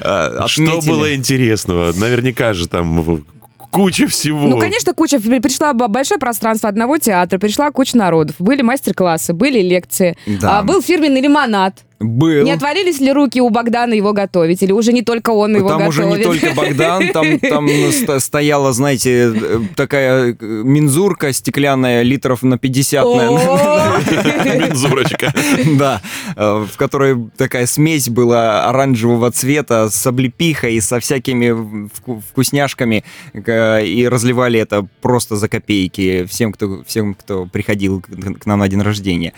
А, 0.03 0.47
Что 0.49 0.65
отметили. 0.65 0.91
было 0.91 1.15
интересного? 1.15 1.93
Наверняка 1.93 2.53
же 2.53 2.69
там 2.69 3.25
куча 3.71 4.07
всего. 4.09 4.47
Ну, 4.47 4.59
конечно, 4.59 4.95
куча. 4.95 5.21
Пришла 5.21 5.73
большое 5.73 6.19
пространство 6.19 6.69
одного 6.69 6.99
театра, 6.99 7.39
пришла 7.39 7.71
куча 7.71 7.97
народов. 7.97 8.37
Были 8.39 8.63
мастер-классы, 8.63 9.33
были 9.33 9.61
лекции. 9.61 10.17
Да. 10.27 10.59
А, 10.59 10.63
был 10.63 10.83
фирменный 10.83 11.21
лимонад. 11.21 11.85
Был. 12.01 12.45
Не 12.45 12.53
отвалились 12.53 12.99
ли 12.99 13.13
руки 13.13 13.43
у 13.43 13.51
Богдана 13.51 13.93
его 13.93 14.15
готовить? 14.15 14.63
Или 14.63 14.73
уже 14.73 14.91
не 14.95 15.03
только 15.03 15.31
он 15.31 15.55
его 15.55 15.69
там 15.69 15.81
готовит? 15.81 15.91
уже 15.91 16.07
не 16.07 16.25
только 16.25 16.55
Богдан, 16.55 17.09
там, 17.13 17.39
там 17.39 17.69
ст- 17.93 18.21
стояла, 18.21 18.73
знаете, 18.73 19.31
э, 19.35 19.61
такая 19.77 20.33
э, 20.33 20.37
мензурка 20.41 21.31
стеклянная, 21.35 22.01
литров 22.01 22.43
на 22.43 22.57
50, 22.57 23.05
наверное. 23.05 23.47
О! 23.47 23.99
Мензурочка. 24.69 25.35
Да, 25.79 26.01
э, 26.37 26.67
в 26.73 26.77
которой 26.79 27.19
такая 27.37 27.67
смесь 27.67 28.09
была 28.09 28.65
оранжевого 28.71 29.31
цвета 29.31 29.91
с 29.91 30.07
облепихой 30.07 30.77
и 30.77 30.81
со 30.81 31.01
всякими 31.01 31.89
вку- 31.89 32.23
вкусняшками, 32.31 33.05
и 33.35 34.09
разливали 34.11 34.59
это 34.59 34.87
просто 35.03 35.37
за 35.37 35.49
копейки 35.49 36.25
всем, 36.25 36.53
кто, 36.53 36.83
всем, 36.87 37.13
кто 37.13 37.45
приходил 37.45 38.01
к 38.01 38.47
нам 38.47 38.61
на 38.61 38.69
день 38.69 38.81
рождения. 38.81 39.35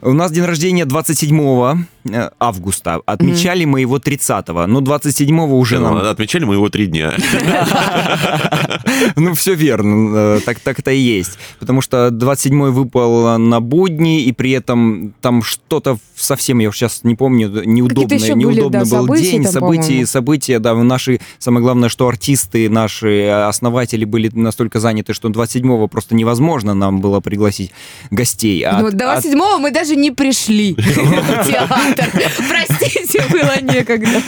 У 0.00 0.14
нас 0.14 0.32
день 0.32 0.44
рождения 0.44 0.86
27 0.86 1.38
э, 1.38 1.76
августа. 2.38 3.00
Отмечали 3.06 3.64
мы 3.64 3.80
его 3.80 3.98
30-го, 3.98 4.66
но 4.66 4.80
27-го 4.80 5.58
уже 5.58 5.78
нам... 5.78 5.96
Отмечали 5.98 6.44
мы 6.44 6.54
его 6.54 6.68
три 6.68 6.86
дня. 6.86 7.12
Ну, 9.16 9.34
все 9.34 9.54
верно, 9.54 10.16
э, 10.16 10.40
так, 10.44 10.60
так 10.60 10.78
это 10.78 10.90
и 10.90 10.98
есть. 10.98 11.38
Потому 11.60 11.80
что 11.80 12.08
27-й 12.08 12.70
выпал 12.70 13.38
на 13.38 13.60
будни, 13.60 14.22
и 14.22 14.32
при 14.32 14.52
этом 14.52 15.14
там 15.20 15.42
что-то 15.42 15.98
совсем, 16.16 16.58
я 16.58 16.68
уж 16.68 16.76
сейчас 16.76 17.00
не 17.04 17.14
помню, 17.14 17.48
неудобное, 17.64 18.18
да, 18.70 18.84
был 18.84 19.14
день, 19.14 19.44
события, 19.44 20.06
события, 20.06 20.58
да, 20.58 20.74
наши, 20.74 21.20
самое 21.38 21.62
главное, 21.62 21.88
что 21.88 22.08
артисты, 22.08 22.68
наши 22.68 23.26
основатели 23.26 24.04
были 24.04 24.30
настолько 24.32 24.80
заняты, 24.80 25.14
что 25.14 25.28
27-го 25.28 25.86
просто 25.88 26.14
невозможно 26.14 26.74
нам 26.74 27.00
было 27.00 27.20
пригласить 27.20 27.72
гостей. 28.10 28.62
А- 28.62 28.80
Ну, 28.80 28.90
до 28.90 29.12
а- 29.12 29.20
27 29.20 29.40
мы 29.60 29.70
даже 29.70 29.96
не 29.96 30.10
пришли 30.10 30.76
театр. 31.94 32.22
Простите, 32.48 33.22
было 33.30 33.60
некогда. 33.60 34.22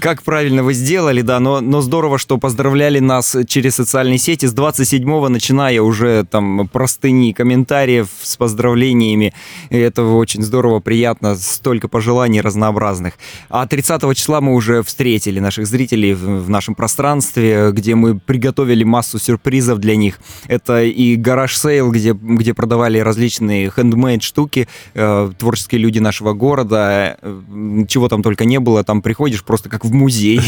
Как 0.00 0.22
правильно 0.22 0.62
вы 0.62 0.74
сделали, 0.74 1.22
да, 1.22 1.40
но, 1.40 1.60
но 1.60 1.80
здорово, 1.80 2.18
что 2.18 2.38
поздравляли 2.38 2.98
нас 2.98 3.36
через 3.46 3.76
социальные 3.76 4.18
сети 4.18 4.46
с 4.46 4.54
27-го, 4.54 5.28
начиная 5.28 5.80
уже 5.82 6.24
там 6.24 6.68
простыни 6.68 7.32
комментариев 7.32 8.08
с 8.22 8.36
поздравлениями. 8.36 9.32
И 9.70 9.76
это 9.76 10.04
очень 10.04 10.42
здорово, 10.42 10.80
приятно, 10.80 11.36
столько 11.36 11.88
пожеланий 11.88 12.40
разнообразных. 12.40 13.14
А 13.48 13.66
30 13.66 14.16
числа 14.16 14.40
мы 14.40 14.54
уже 14.54 14.82
встретили 14.82 15.40
наших 15.40 15.66
зрителей 15.66 16.14
в, 16.14 16.44
в 16.44 16.50
нашем 16.50 16.74
пространстве, 16.74 17.70
где 17.72 17.94
мы 17.94 18.18
приготовили 18.18 18.84
массу 18.84 19.18
сюрпризов 19.18 19.78
для 19.78 19.96
них. 19.96 20.18
Это 20.48 20.82
и 20.82 21.16
garage 21.16 21.56
sale, 21.56 21.90
где, 21.90 22.12
где 22.12 22.54
продавали 22.54 22.98
различные 22.98 23.70
хендмейд 23.70 24.22
штуки, 24.22 24.68
э, 24.94 25.30
творческие 25.38 25.80
люди 25.80 25.98
нашего 25.98 26.32
города, 26.32 26.65
э, 26.72 27.84
чего 27.88 28.08
там 28.08 28.22
только 28.22 28.44
не 28.44 28.60
было, 28.60 28.84
там 28.84 29.02
приходишь 29.02 29.44
просто 29.44 29.68
как 29.68 29.84
в 29.84 29.92
музей 29.92 30.40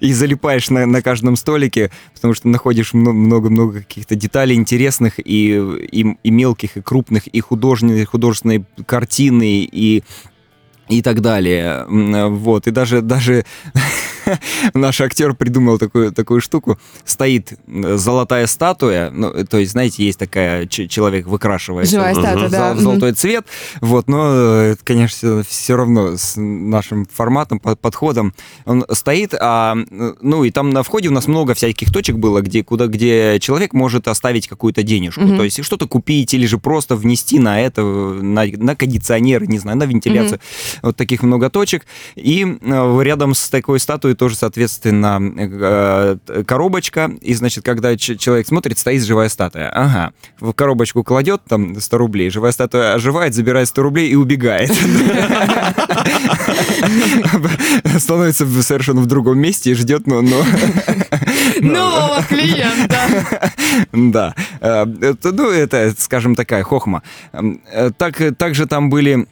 и 0.00 0.12
залипаешь 0.12 0.70
на, 0.70 0.86
на 0.86 1.02
каждом 1.02 1.36
столике, 1.36 1.90
потому 2.14 2.34
что 2.34 2.48
находишь 2.48 2.94
мно- 2.94 3.12
много-много 3.12 3.80
каких-то 3.80 4.14
деталей 4.14 4.56
интересных 4.56 5.14
и, 5.18 5.56
и, 5.56 6.30
мелких, 6.30 6.76
и 6.76 6.82
крупных, 6.82 7.26
и 7.26 7.40
художественные, 7.40 8.06
художественные 8.06 8.64
картины, 8.86 9.68
и 9.70 10.02
и 10.88 11.00
так 11.00 11.20
далее. 11.20 11.86
Вот, 11.88 12.66
и 12.66 12.70
даже, 12.70 13.00
даже 13.00 13.44
наш 14.74 15.00
актер 15.00 15.34
придумал 15.34 15.78
такую, 15.78 16.12
такую 16.12 16.40
штуку. 16.40 16.78
Стоит 17.04 17.54
золотая 17.66 18.46
статуя, 18.46 19.10
ну, 19.10 19.44
то 19.44 19.58
есть, 19.58 19.72
знаете, 19.72 20.04
есть 20.04 20.18
такая, 20.18 20.66
человек 20.66 21.26
выкрашивается 21.26 21.96
Живая 21.96 22.14
статуя, 22.14 22.48
да. 22.48 22.74
в 22.74 22.80
золотой 22.80 23.12
цвет, 23.12 23.46
вот, 23.80 24.08
но, 24.08 24.74
конечно, 24.84 25.42
все 25.42 25.76
равно 25.76 26.16
с 26.16 26.34
нашим 26.36 27.06
форматом, 27.06 27.58
подходом 27.58 28.34
он 28.64 28.84
стоит, 28.90 29.34
а, 29.38 29.76
ну, 30.20 30.44
и 30.44 30.50
там 30.50 30.70
на 30.70 30.82
входе 30.82 31.08
у 31.08 31.12
нас 31.12 31.26
много 31.26 31.54
всяких 31.54 31.92
точек 31.92 32.16
было, 32.16 32.40
где, 32.40 32.62
куда, 32.62 32.86
где 32.86 33.38
человек 33.40 33.72
может 33.72 34.08
оставить 34.08 34.48
какую-то 34.48 34.82
денежку, 34.82 35.22
mm-hmm. 35.22 35.36
то 35.36 35.44
есть 35.44 35.64
что-то 35.64 35.86
купить 35.86 36.34
или 36.34 36.46
же 36.46 36.58
просто 36.58 36.96
внести 36.96 37.38
на 37.38 37.60
это, 37.60 37.82
на, 37.82 38.44
на 38.46 38.76
кондиционер, 38.76 39.48
не 39.48 39.58
знаю, 39.58 39.78
на 39.78 39.84
вентиляцию. 39.84 40.38
Mm-hmm. 40.38 40.78
Вот 40.82 40.96
таких 40.96 41.22
много 41.22 41.50
точек. 41.50 41.86
И 42.14 42.44
э, 42.60 43.00
рядом 43.02 43.34
с 43.34 43.48
такой 43.48 43.80
статуей 43.80 44.11
тоже, 44.14 44.36
соответственно, 44.36 45.20
э, 45.36 46.16
коробочка. 46.46 47.10
И, 47.20 47.34
значит, 47.34 47.64
когда 47.64 47.96
человек 47.96 48.46
смотрит, 48.46 48.78
стоит 48.78 49.02
живая 49.02 49.28
статуя. 49.28 49.70
Ага. 49.70 50.12
В 50.40 50.52
коробочку 50.52 51.02
кладет 51.02 51.42
там 51.48 51.80
100 51.80 51.98
рублей, 51.98 52.30
живая 52.30 52.52
статуя 52.52 52.94
оживает, 52.94 53.34
забирает 53.34 53.68
100 53.68 53.82
рублей 53.82 54.10
и 54.10 54.14
убегает. 54.14 54.70
Становится 57.98 58.46
совершенно 58.62 59.00
в 59.00 59.06
другом 59.06 59.38
месте 59.38 59.70
и 59.70 59.74
ждет, 59.74 60.06
но... 60.06 60.22
Нового 61.60 62.22
клиента. 62.28 63.00
Да. 63.92 64.34
Э, 64.60 64.84
ну, 65.22 65.50
это, 65.50 65.94
скажем, 65.98 66.34
такая 66.34 66.62
хохма. 66.62 67.02
Так, 67.98 68.20
также 68.36 68.66
там 68.66 68.90
были 68.90 69.26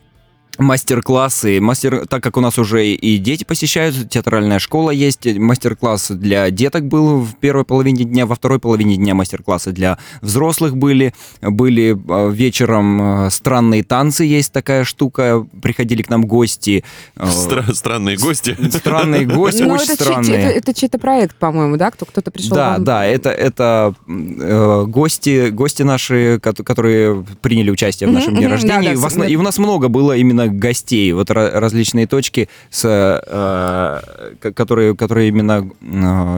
мастер-классы. 0.59 1.61
Мастер, 1.61 2.07
так 2.07 2.23
как 2.23 2.37
у 2.37 2.41
нас 2.41 2.59
уже 2.59 2.87
и 2.87 3.19
дети 3.19 3.45
посещают, 3.45 4.11
театральная 4.11 4.59
школа 4.59 4.91
есть, 4.91 5.27
мастер-класс 5.27 6.11
для 6.11 6.51
деток 6.51 6.87
был 6.87 7.21
в 7.21 7.37
первой 7.37 7.65
половине 7.65 8.05
дня, 8.05 8.27
во 8.27 8.35
второй 8.35 8.59
половине 8.59 8.97
дня 8.97 9.15
мастер-классы 9.15 9.73
для 9.73 9.99
взрослых 10.21 10.77
были. 10.77 11.15
Были 11.41 11.99
а, 12.09 12.29
вечером 12.29 13.01
а, 13.01 13.31
странные 13.31 13.83
танцы, 13.83 14.25
есть 14.25 14.53
такая 14.53 14.85
штука, 14.85 15.47
приходили 15.63 16.03
к 16.03 16.11
нам 16.11 16.27
гости. 16.27 16.85
А, 17.17 17.29
Стра- 17.29 17.73
странные 17.73 18.17
гости? 18.17 18.57
Странные 18.71 19.27
гости, 19.27 19.63
ну, 19.63 19.75
очень 19.75 19.95
странные. 19.95 20.37
Это, 20.37 20.59
это 20.59 20.75
чей-то 20.75 20.99
проект, 20.99 21.37
по-моему, 21.37 21.77
да? 21.77 21.91
Кто, 21.91 22.05
кто-то 22.07 22.31
пришел 22.31 22.57
Да, 22.57 22.73
вам... 22.73 22.85
да, 22.85 23.05
это, 23.07 23.31
это 23.31 23.95
э, 24.09 24.85
гости, 24.87 25.51
гости 25.51 25.83
наши, 25.83 26.39
которые 26.41 27.25
приняли 27.41 27.71
участие 27.71 28.09
в 28.09 28.13
нашем 28.13 28.37
дне 28.37 28.49
рождения. 28.49 28.97
Да, 28.97 29.09
да, 29.09 29.27
и 29.27 29.37
у 29.37 29.43
нас 29.43 29.59
много 29.59 29.89
было 29.89 30.17
именно 30.17 30.40
гостей, 30.49 31.13
вот 31.13 31.31
различные 31.31 32.07
точки, 32.07 32.49
с, 32.71 32.85
э, 32.87 34.51
которые, 34.53 34.97
которые 34.97 35.29
именно 35.29 35.71
э, 35.81 35.85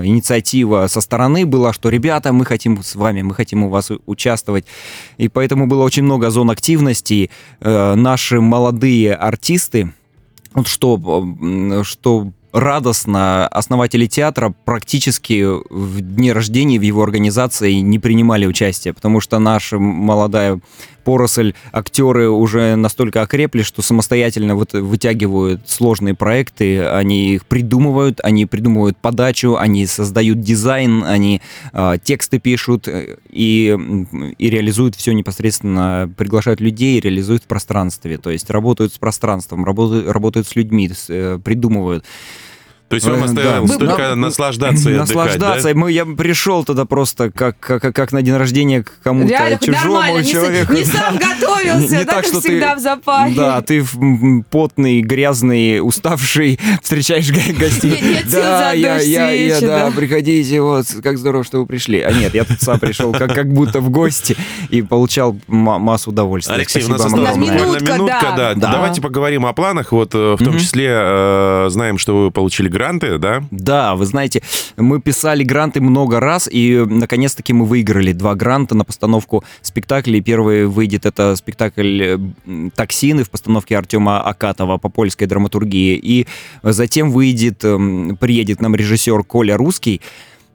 инициатива 0.04 0.86
со 0.88 1.00
стороны 1.00 1.46
была, 1.46 1.72
что 1.72 1.88
ребята, 1.88 2.32
мы 2.32 2.44
хотим 2.44 2.82
с 2.82 2.94
вами, 2.94 3.22
мы 3.22 3.34
хотим 3.34 3.64
у 3.64 3.68
вас 3.68 3.90
участвовать. 4.06 4.66
И 5.18 5.28
поэтому 5.28 5.66
было 5.66 5.82
очень 5.82 6.04
много 6.04 6.30
зон 6.30 6.50
активности. 6.50 7.30
Э, 7.60 7.94
наши 7.94 8.40
молодые 8.40 9.14
артисты, 9.14 9.92
вот 10.54 10.68
что, 10.68 10.98
что 11.82 12.32
радостно. 12.52 13.48
Основатели 13.48 14.06
театра 14.06 14.54
практически 14.64 15.44
в 15.70 16.00
дне 16.00 16.32
рождения 16.32 16.78
в 16.78 16.82
его 16.82 17.02
организации 17.02 17.74
не 17.74 17.98
принимали 17.98 18.46
участие, 18.46 18.94
потому 18.94 19.20
что 19.20 19.38
наша 19.38 19.78
молодая 19.78 20.60
поросль 21.02 21.54
актеры 21.72 22.28
уже 22.28 22.76
настолько 22.76 23.22
окрепли, 23.22 23.62
что 23.62 23.82
самостоятельно 23.82 24.54
вот 24.54 24.72
вытягивают 24.72 25.68
сложные 25.68 26.14
проекты, 26.14 26.84
они 26.84 27.34
их 27.34 27.46
придумывают, 27.46 28.20
они 28.22 28.46
придумывают 28.46 28.96
подачу, 28.96 29.56
они 29.56 29.86
создают 29.86 30.40
дизайн, 30.40 31.04
они 31.04 31.42
э, 31.72 31.96
тексты 32.02 32.38
пишут 32.38 32.88
э, 32.88 33.16
и, 33.30 33.76
и 34.38 34.50
реализуют 34.50 34.94
все 34.94 35.12
непосредственно, 35.12 36.12
приглашают 36.16 36.60
людей, 36.60 37.00
реализуют 37.00 37.44
в 37.44 37.46
пространстве, 37.46 38.18
то 38.18 38.30
есть 38.30 38.48
работают 38.50 38.94
с 38.94 38.98
пространством, 38.98 39.64
работают, 39.64 40.08
работают 40.08 40.46
с 40.46 40.56
людьми, 40.56 40.88
с, 40.88 41.06
э, 41.08 41.38
придумывают. 41.42 42.04
То 42.92 42.96
есть 42.96 43.06
вам 43.06 43.24
осталось 43.24 43.70
да. 43.70 43.78
только 43.78 44.08
ну, 44.10 44.26
наслаждаться 44.26 44.90
и 44.90 44.92
Наслаждаться. 44.92 45.72
Да? 45.72 45.74
Мы, 45.74 45.92
я 45.92 46.04
пришел 46.04 46.62
туда 46.62 46.84
просто 46.84 47.30
как, 47.30 47.58
как, 47.58 47.80
как 47.80 48.12
на 48.12 48.20
день 48.20 48.36
рождения 48.36 48.82
к 48.82 48.92
кому-то 49.02 49.58
чужому 49.62 50.22
человеку. 50.22 50.74
Не, 50.74 50.80
не 50.80 50.84
сам 50.84 51.16
готовился, 51.16 51.96
не, 52.00 52.04
так, 52.04 52.26
что 52.26 52.42
всегда 52.42 52.74
ты, 52.74 52.80
в 52.80 52.82
запасе. 52.82 53.34
Да, 53.34 53.62
ты 53.62 53.82
потный, 54.50 55.00
грязный, 55.00 55.80
уставший, 55.80 56.60
встречаешь 56.82 57.30
гостей. 57.30 57.98
Нет, 58.02 58.26
да, 58.30 58.72
я, 58.72 58.98
я, 58.98 59.30
я, 59.30 59.60
да, 59.62 59.90
приходите, 59.90 60.60
вот, 60.60 60.84
как 61.02 61.16
здорово, 61.16 61.44
что 61.44 61.60
вы 61.60 61.66
пришли. 61.66 62.02
А 62.02 62.12
нет, 62.12 62.34
я 62.34 62.44
тут 62.44 62.60
сам 62.60 62.78
пришел 62.78 63.12
как, 63.12 63.34
как 63.34 63.50
будто 63.50 63.80
в 63.80 63.88
гости 63.88 64.36
и 64.68 64.82
получал 64.82 65.34
массу 65.46 66.10
удовольствия. 66.10 66.56
Алексей, 66.56 66.82
Спасибо 66.82 66.96
у 66.96 66.98
нас 66.98 67.06
осталась 67.06 67.36
минутка, 67.36 67.94
минутка 67.94 68.34
да. 68.36 68.54
да. 68.54 68.72
Давайте 68.72 69.00
поговорим 69.00 69.46
о 69.46 69.54
планах. 69.54 69.92
Вот 69.92 70.14
э, 70.14 70.36
в 70.38 70.44
том 70.44 70.58
числе 70.58 70.90
э, 70.92 71.66
знаем, 71.70 71.96
что 71.96 72.24
вы 72.24 72.30
получили 72.30 72.68
грант 72.68 72.81
гранты, 72.82 73.18
да? 73.18 73.44
Да, 73.50 73.94
вы 73.94 74.06
знаете, 74.06 74.42
мы 74.76 75.00
писали 75.00 75.44
гранты 75.44 75.80
много 75.80 76.18
раз, 76.18 76.48
и 76.50 76.84
наконец-таки 76.88 77.52
мы 77.52 77.64
выиграли 77.64 78.12
два 78.12 78.34
гранта 78.34 78.74
на 78.74 78.84
постановку 78.84 79.44
спектаклей. 79.60 80.20
Первый 80.20 80.66
выйдет 80.66 81.06
это 81.06 81.36
спектакль 81.36 82.02
э, 82.02 82.18
«Токсины» 82.74 83.22
в 83.22 83.30
постановке 83.30 83.78
Артема 83.78 84.20
Акатова 84.20 84.78
по 84.78 84.88
польской 84.88 85.28
драматургии. 85.28 85.94
И 86.02 86.26
затем 86.64 87.12
выйдет, 87.12 87.64
эм, 87.64 88.16
приедет 88.16 88.60
нам 88.60 88.74
режиссер 88.74 89.22
Коля 89.22 89.56
Русский, 89.56 90.00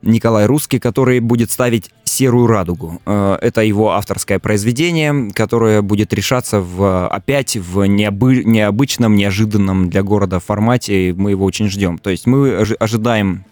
Николай 0.02 0.46
Русский, 0.46 0.78
который 0.78 1.20
будет 1.20 1.50
ставить 1.50 1.90
«Серую 2.04 2.46
радугу». 2.46 3.00
Э, 3.04 3.38
это 3.40 3.62
его 3.62 3.92
авторское 3.92 4.38
произведение, 4.38 5.32
которое 5.32 5.82
будет 5.82 6.12
решаться 6.12 6.60
в, 6.60 7.08
опять 7.08 7.56
в 7.56 7.84
необы, 7.84 8.44
необычном, 8.44 9.16
неожиданном 9.16 9.90
для 9.90 10.02
города 10.02 10.40
формате. 10.40 11.14
Мы 11.16 11.30
его 11.30 11.44
очень 11.44 11.68
ждем. 11.68 11.98
То 11.98 12.10
есть 12.10 12.26
мы 12.26 12.54
ожидаем 12.78 13.44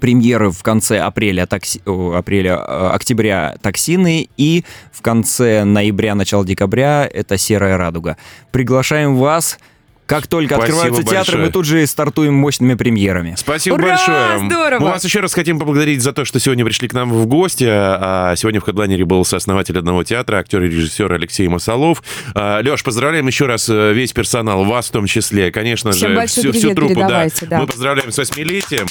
премьеры 0.00 0.50
в 0.50 0.62
конце 0.62 0.98
апреля, 0.98 1.46
такси, 1.46 1.80
апреля, 1.86 2.56
э, 2.56 2.88
октября 2.92 3.56
«Токсины» 3.62 4.28
и 4.36 4.64
в 4.92 5.00
конце 5.02 5.64
ноября, 5.64 6.14
начало 6.14 6.44
декабря 6.44 7.08
это 7.10 7.38
«Серая 7.38 7.76
радуга». 7.76 8.16
Приглашаем 8.50 9.16
вас– 9.16 9.58
как 10.06 10.26
только 10.26 10.54
Спасибо 10.54 10.64
открываются 10.64 11.02
большое. 11.02 11.24
театры, 11.24 11.42
мы 11.42 11.50
тут 11.50 11.64
же 11.64 11.86
стартуем 11.86 12.34
мощными 12.34 12.74
премьерами. 12.74 13.34
Спасибо 13.36 13.74
Ура, 13.74 13.88
большое. 13.88 14.38
Здорово. 14.46 14.80
Мы 14.80 14.90
вас 14.90 15.04
еще 15.04 15.20
раз 15.20 15.32
хотим 15.32 15.58
поблагодарить 15.58 16.02
за 16.02 16.12
то, 16.12 16.24
что 16.24 16.38
сегодня 16.38 16.64
пришли 16.64 16.88
к 16.88 16.92
нам 16.92 17.10
в 17.10 17.26
гости. 17.26 17.66
А 17.68 18.34
сегодня 18.36 18.60
в 18.60 18.64
хедлайнере 18.64 19.04
был 19.04 19.24
сооснователь 19.24 19.78
одного 19.78 20.04
театра, 20.04 20.38
актер 20.38 20.62
и 20.62 20.66
режиссер 20.66 21.10
Алексей 21.12 21.48
Масолов. 21.48 22.02
А, 22.34 22.60
Леш, 22.62 22.82
поздравляем 22.82 23.26
еще 23.26 23.46
раз 23.46 23.68
э, 23.68 23.92
весь 23.92 24.12
персонал, 24.12 24.64
вас 24.64 24.88
в 24.88 24.92
том 24.92 25.06
числе, 25.06 25.50
конечно 25.50 25.92
Всем 25.92 26.14
же, 26.14 26.26
всю, 26.26 26.52
всю 26.52 26.74
труппу. 26.74 26.94
Да. 26.94 27.26
да. 27.42 27.60
Мы 27.60 27.66
поздравляем 27.66 28.12
с 28.12 28.18
восьмилетием 28.18 28.86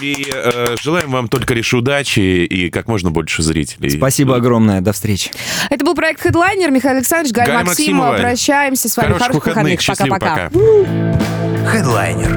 и 0.00 0.26
э, 0.32 0.76
желаем 0.82 1.10
вам 1.10 1.28
только 1.28 1.54
лишь 1.54 1.72
удачи 1.72 2.20
и 2.20 2.70
как 2.70 2.86
можно 2.86 3.10
больше 3.10 3.42
зрителей. 3.42 3.90
Спасибо 3.90 4.36
огромное. 4.36 4.80
До 4.80 4.92
встречи. 4.92 5.30
Это 5.70 5.84
был 5.84 5.94
проект 5.94 6.24
Headliner. 6.24 6.70
Михаил 6.70 6.96
Александрович, 6.96 7.34
Галь, 7.34 7.46
Галь 7.46 7.64
Максимова. 7.64 8.10
Максимова. 8.10 8.28
Прощаемся 8.30 8.88
с 8.88 8.96
вами. 8.96 9.06
Хороших, 9.08 9.26
Хороших 9.26 9.46
выходных. 9.46 9.80
выходных. 9.80 10.18
Пока-пока. 10.18 10.49
Headliner 10.52 12.34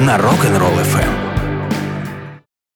на 0.00 0.18
Rock'n'Roll 0.18 0.82
FM. 0.82 1.21